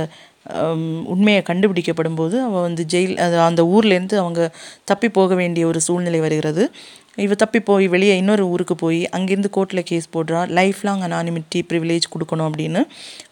உண்மையை 1.14 1.42
கண்டுபிடிக்கப்படும் 1.48 2.20
போது 2.20 2.36
அவள் 2.46 2.66
வந்து 2.68 2.84
ஜெயில் 2.94 3.16
அது 3.26 3.36
அந்த 3.48 3.62
ஊர்லேருந்து 3.74 4.16
அவங்க 4.24 4.42
தப்பி 4.92 5.08
போக 5.18 5.36
வேண்டிய 5.42 5.64
ஒரு 5.72 5.80
சூழ்நிலை 5.88 6.20
வருகிறது. 6.26 6.64
இவ 7.26 7.36
தப்பி 7.44 7.60
போய் 7.70 7.86
வெளியே 7.94 8.16
இன்னொரு 8.22 8.44
ஊருக்கு 8.54 8.76
போய் 8.82 9.00
அங்கேருந்து 9.18 9.50
கோர்ட்டில் 9.56 9.88
கேஸ் 9.90 10.08
போடுறா. 10.16 10.42
லைஃப் 10.60 10.82
லாங் 10.88 11.04
அனானிமிட்டி 11.08 11.60
ப்ரிவிலேஜ் 11.70 12.06
கொடுக்கணும் 12.14 12.48
அப்படின்னு 12.50 12.82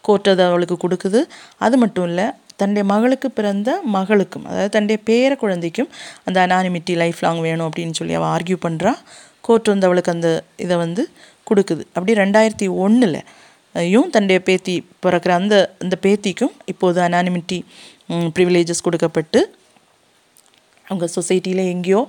கோர்ட் 0.07 0.29
அதை 0.33 0.45
அவளுக்கு 0.51 0.77
கொடுக்குது. 0.83 1.21
அது 1.65 1.77
மட்டும் 1.83 2.07
இல்லை 2.09 2.25
தன்னுடைய 2.61 2.85
மகளுக்கு 2.93 3.27
பிறந்த 3.37 3.69
மகளுக்கும் 3.95 4.45
அதாவது 4.49 4.73
தன்னுடைய 4.75 4.99
பேர 5.09 5.31
குழந்தைக்கும் 5.43 5.89
அந்த 6.27 6.37
அனானிமிட்டி 6.47 6.93
லைஃப் 7.03 7.21
லாங் 7.25 7.41
வேணும் 7.47 7.67
அப்படின்னு 7.69 7.97
சொல்லி 7.99 8.15
அவள் 8.19 8.31
ஆர்கியூ 8.35 8.57
பண்ணுறா 8.65 8.93
கோர்ட் 9.47 9.71
வந்து 9.73 9.87
அவளுக்கு 9.87 10.13
அந்த 10.15 10.29
இதை 10.65 10.75
வந்து 10.83 11.03
கொடுக்குது. 11.49 11.83
அப்படி 11.95 12.13
ரெண்டாயிரத்தி 12.23 12.67
ஒன்றில் 12.85 13.19
யும் 13.75 14.11
தன்னுடைய 14.13 14.39
பேத்தி 14.47 14.73
பிறக்கிற 15.03 15.31
அந்த 15.39 15.55
அந்த 15.83 15.95
பேத்திக்கும் 16.03 16.53
இப்போது 16.71 16.99
அனானிமிட்டி 17.07 17.57
ப்ரிவிலேஜஸ் 18.35 18.85
கொடுக்கப்பட்டு 18.87 19.39
அவங்க 20.87 21.05
சொசைட்டியில் 21.15 21.63
எங்கேயோ 21.73 22.01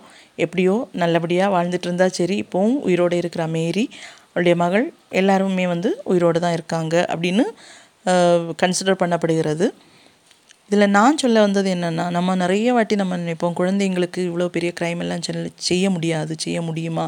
எப்படியோ 0.44 0.74
நல்லபடியாக 1.02 1.54
வாழ்ந்துட்டு 1.54 1.86
இருந்தா 1.88 2.06
சரி 2.18 2.36
இப்போவும் 2.44 2.76
உயிரோடு 2.88 3.16
இருக்கிற 3.22 3.42
மேரி 3.56 3.84
அவளுடைய 4.30 4.54
மகள் 4.62 4.84
எல்லாருமே 5.20 5.66
வந்து 5.72 5.90
உயிரோடு 6.12 6.38
தான் 6.44 6.56
இருக்காங்க 6.58 6.94
அப்படின்னு 7.12 7.44
கன்சிடர் 8.62 9.00
பண்ணப்படுகிறது. 9.02 9.66
இதில் 10.70 10.94
நான் 10.98 11.20
சொல்ல 11.22 11.40
வந்தது 11.46 11.68
என்னென்னா 11.76 12.04
நம்ம 12.16 12.34
நிறைய 12.42 12.68
வாட்டி 12.76 12.94
நம்ம 13.02 13.16
நினைப்போம் 13.22 13.56
குழந்தைங்களுக்கு 13.60 14.20
இவ்வளோ 14.28 14.48
பெரிய 14.56 14.70
க்ரைம் 14.80 15.02
எல்லாம் 15.04 15.24
செல்ல 15.26 15.50
செய்ய 15.68 15.90
முடியாது 15.96 16.34
செய்ய 16.44 16.60
முடியுமா? 16.68 17.06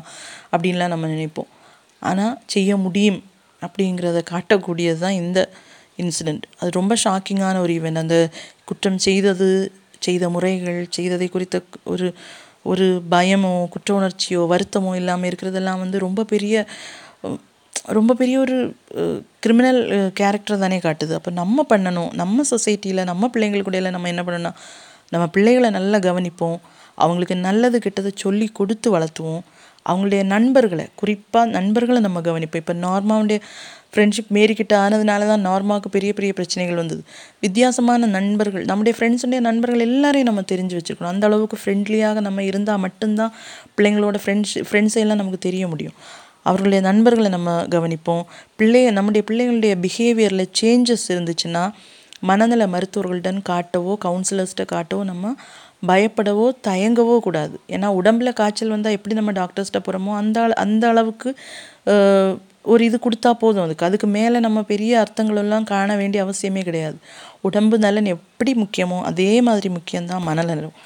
அப்படின்லாம் 0.53 0.93
நம்ம 0.95 1.09
நினைப்போம். 1.15 1.51
ஆனால் 2.03 2.35
செய்ய 2.55 2.71
முடியும் 2.85 3.21
அப்படிங்கிறத 3.63 4.19
காட்டக்கூடியது 4.33 5.01
தான் 5.05 5.19
இந்த 5.23 5.41
இன்சிடெண்ட் 6.03 6.45
அது 6.59 6.71
ரொம்ப 6.81 6.95
ஷாக்கிங்கான 7.05 7.61
ஒரு 7.65 7.73
ஈவெண்ட் 7.79 8.03
அந்த 8.03 8.17
குற்றம் 8.69 8.99
செய்தது 9.07 9.49
செய்த 10.07 10.25
முறைகள் 10.35 10.81
செய்ததை 10.97 11.27
குறித்த 11.29 11.57
ஒரு 11.93 12.09
ஒரு 12.71 12.87
பயமோ 13.13 13.53
குற்ற 13.75 13.91
உணர்ச்சியோ 13.99 14.43
வருத்தமோ 14.53 14.91
இல்லாமல் 15.01 15.29
இருக்கிறதெல்லாம் 15.31 15.83
வந்து 15.85 15.99
ரொம்ப 16.07 16.25
பெரிய 16.33 16.65
ரொம்ப 17.97 18.13
பெரிய 18.21 18.37
ஒரு 18.45 18.57
கிரிமினல் 19.45 19.81
கேரக்டர் 20.21 20.63
தானே 20.63 20.79
காட்டுது. 20.87 21.13
அப்போ 21.19 21.31
நம்ம 21.41 21.65
பண்ணணும். 21.73 22.11
நம்ம 22.21 22.45
சொசைட்டியில் 22.51 23.09
நம்ம 23.11 23.29
பிள்ளைங்களுக்குடையில 23.35 23.93
நம்ம 23.95 24.09
என்ன 24.13 24.23
பண்ணணும்னா 24.27 24.53
நம்ம 25.13 25.25
பிள்ளைகளை 25.35 25.69
நல்லா 25.77 25.99
கவனிப்போம். 26.09 26.59
அவங்களுக்கு 26.99 27.37
நல்லது 27.49 27.79
கெட்டதை 27.85 28.11
சொல்லி 28.25 28.47
கொடுத்து 28.59 28.89
வளர்த்துவோம். 28.97 29.43
அவங்களுடைய 29.89 30.23
நண்பர்களை 30.35 30.87
குறிப்பாக 30.95 31.51
நண்பர்களை 31.51 32.01
நம்ம 32.01 32.21
கவனிப்போம். 32.21 32.63
இப்போ 32.63 32.75
நார்மாவுடைய 32.87 33.41
ஃப்ரெண்ட்ஷிப் 33.93 34.33
மேரிக்கிட்ட 34.35 34.75
ஆனதுனால 34.85 35.27
தான் 35.27 35.45
நார்மாவுக்கு 35.47 35.91
பெரிய 35.91 36.13
பெரிய 36.13 36.33
பிரச்சனைகள் 36.33 36.77
வந்தது. 36.77 37.03
வித்தியாசமான 37.41 38.07
நண்பர்கள் 38.07 38.65
நம்முடைய 38.65 38.95
ஃப்ரெண்ட்ஸுடைய 38.99 39.41
நண்பர்கள் 39.49 39.85
எல்லாரையும் 39.89 40.29
நம்ம 40.31 40.45
தெரிஞ்சு 40.53 40.77
வச்சுருக்கணும். 40.79 41.13
அந்த 41.15 41.27
அளவுக்கு 41.27 41.59
ஃப்ரெண்ட்லியாக 41.65 42.21
நம்ம 42.21 42.43
இருந்தால் 42.43 42.79
மட்டும்தான் 42.79 43.33
பிள்ளைங்களோட 43.77 44.19
ஃப்ரெண்ட்ஸ் 44.25 44.57
ஃப்ரெண்ட்ஸை 44.71 45.03
எல்லாம் 45.05 45.21
நமக்கு 45.23 45.41
தெரிய 45.49 45.67
முடியும். 45.69 45.97
அவர்களுடைய 46.43 46.81
நண்பர்களை 46.89 47.31
நம்ம 47.31 47.51
கவனிப்போம். 47.77 48.25
பிள்ளைய 48.59 48.91
நம்முடைய 48.91 49.23
பிள்ளைகளுடைய 49.31 49.75
பிஹேவியரில் 49.85 50.53
சேஞ்சஸ் 50.61 51.07
இருந்துச்சுன்னா 51.15 51.65
மனநல 52.21 52.63
மருத்துவர்கள்டன் 52.67 53.41
காட்டவோ 53.49 53.93
கவுன்சிலர்ஸ்கிட்ட 54.05 54.65
காட்டவோ 54.75 55.03
நம்ம 55.05 55.35
பயப்படவோ 55.83 56.47
தயங்கவோ 56.69 57.17
கூடாது. 57.27 57.57
ஏன்னா 57.75 57.89
உடம்பில் 58.01 58.39
காய்ச்சல் 58.41 58.75
வந்தால் 58.75 58.97
எப்படி 58.97 59.17
நம்ம 59.19 59.33
டாக்டர்ஸ்கிட்ட 59.41 59.81
போகிறோமோ 59.87 60.13
அந்த 60.21 60.47
அந்த 60.65 60.85
அளவுக்கு 60.93 61.31
ஒரு 62.73 62.83
இது 62.87 62.97
கொடுத்தா 63.05 63.31
போதும் 63.43 63.65
அதுக்கு. 63.65 63.87
அதுக்கு 63.89 64.09
மேலே 64.17 64.39
நம்ம 64.47 64.63
பெரிய 64.71 64.93
அர்த்தங்களெல்லாம் 65.03 65.67
காண 65.73 65.97
வேண்டிய 65.97 66.25
அவசியமே 66.25 66.63
கிடையாது. 66.69 66.97
உடம்பு 67.49 67.77
நலன் 67.85 68.09
எப்படி 68.15 68.53
முக்கியமோ 68.63 68.99
அதே 69.11 69.31
மாதிரி 69.49 69.69
முக்கியம்தான் 69.77 70.27
மனநலம். 70.29 70.77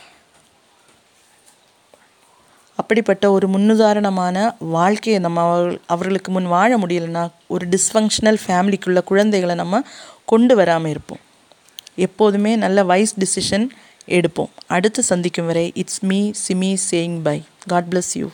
அப்படிப்பட்ட 2.79 3.25
ஒரு 3.37 3.47
முன்னுதாரணமான 3.55 4.37
வாழ்க்கையை 4.77 5.19
நம்ம 5.25 5.41
அவர்களுக்கு 5.95 6.31
முன் 6.33 6.49
வாழ 6.55 6.71
முடியலைன்னா 6.83 7.25
ஒரு 7.55 7.65
டிஸ்ஃபங்க்ஷனல் 7.75 8.39
ஃபேமிலிக்குள்ள 8.45 9.01
குழந்தைகளை 9.11 9.55
நம்ம 9.63 9.83
கொண்டு 10.33 10.55
வராமல் 10.61 10.93
இருப்போம். 10.95 11.23
எப்போதுமே 12.07 12.53
நல்ல 12.65 12.85
வைஸ் 12.91 13.15
டிசிஷன் 13.23 13.67
எடுப்போம். 14.07 14.51
அடுத்து 14.67 15.03
சந்திக்கும் 15.03 15.47
வரை 15.47 15.73
it's 15.75 16.05
me 16.05 16.33
Simi 16.49 16.77
saying 16.91 17.23
bye 17.23 17.43
God 17.67 17.85
bless 17.91 18.15
you 18.15 18.29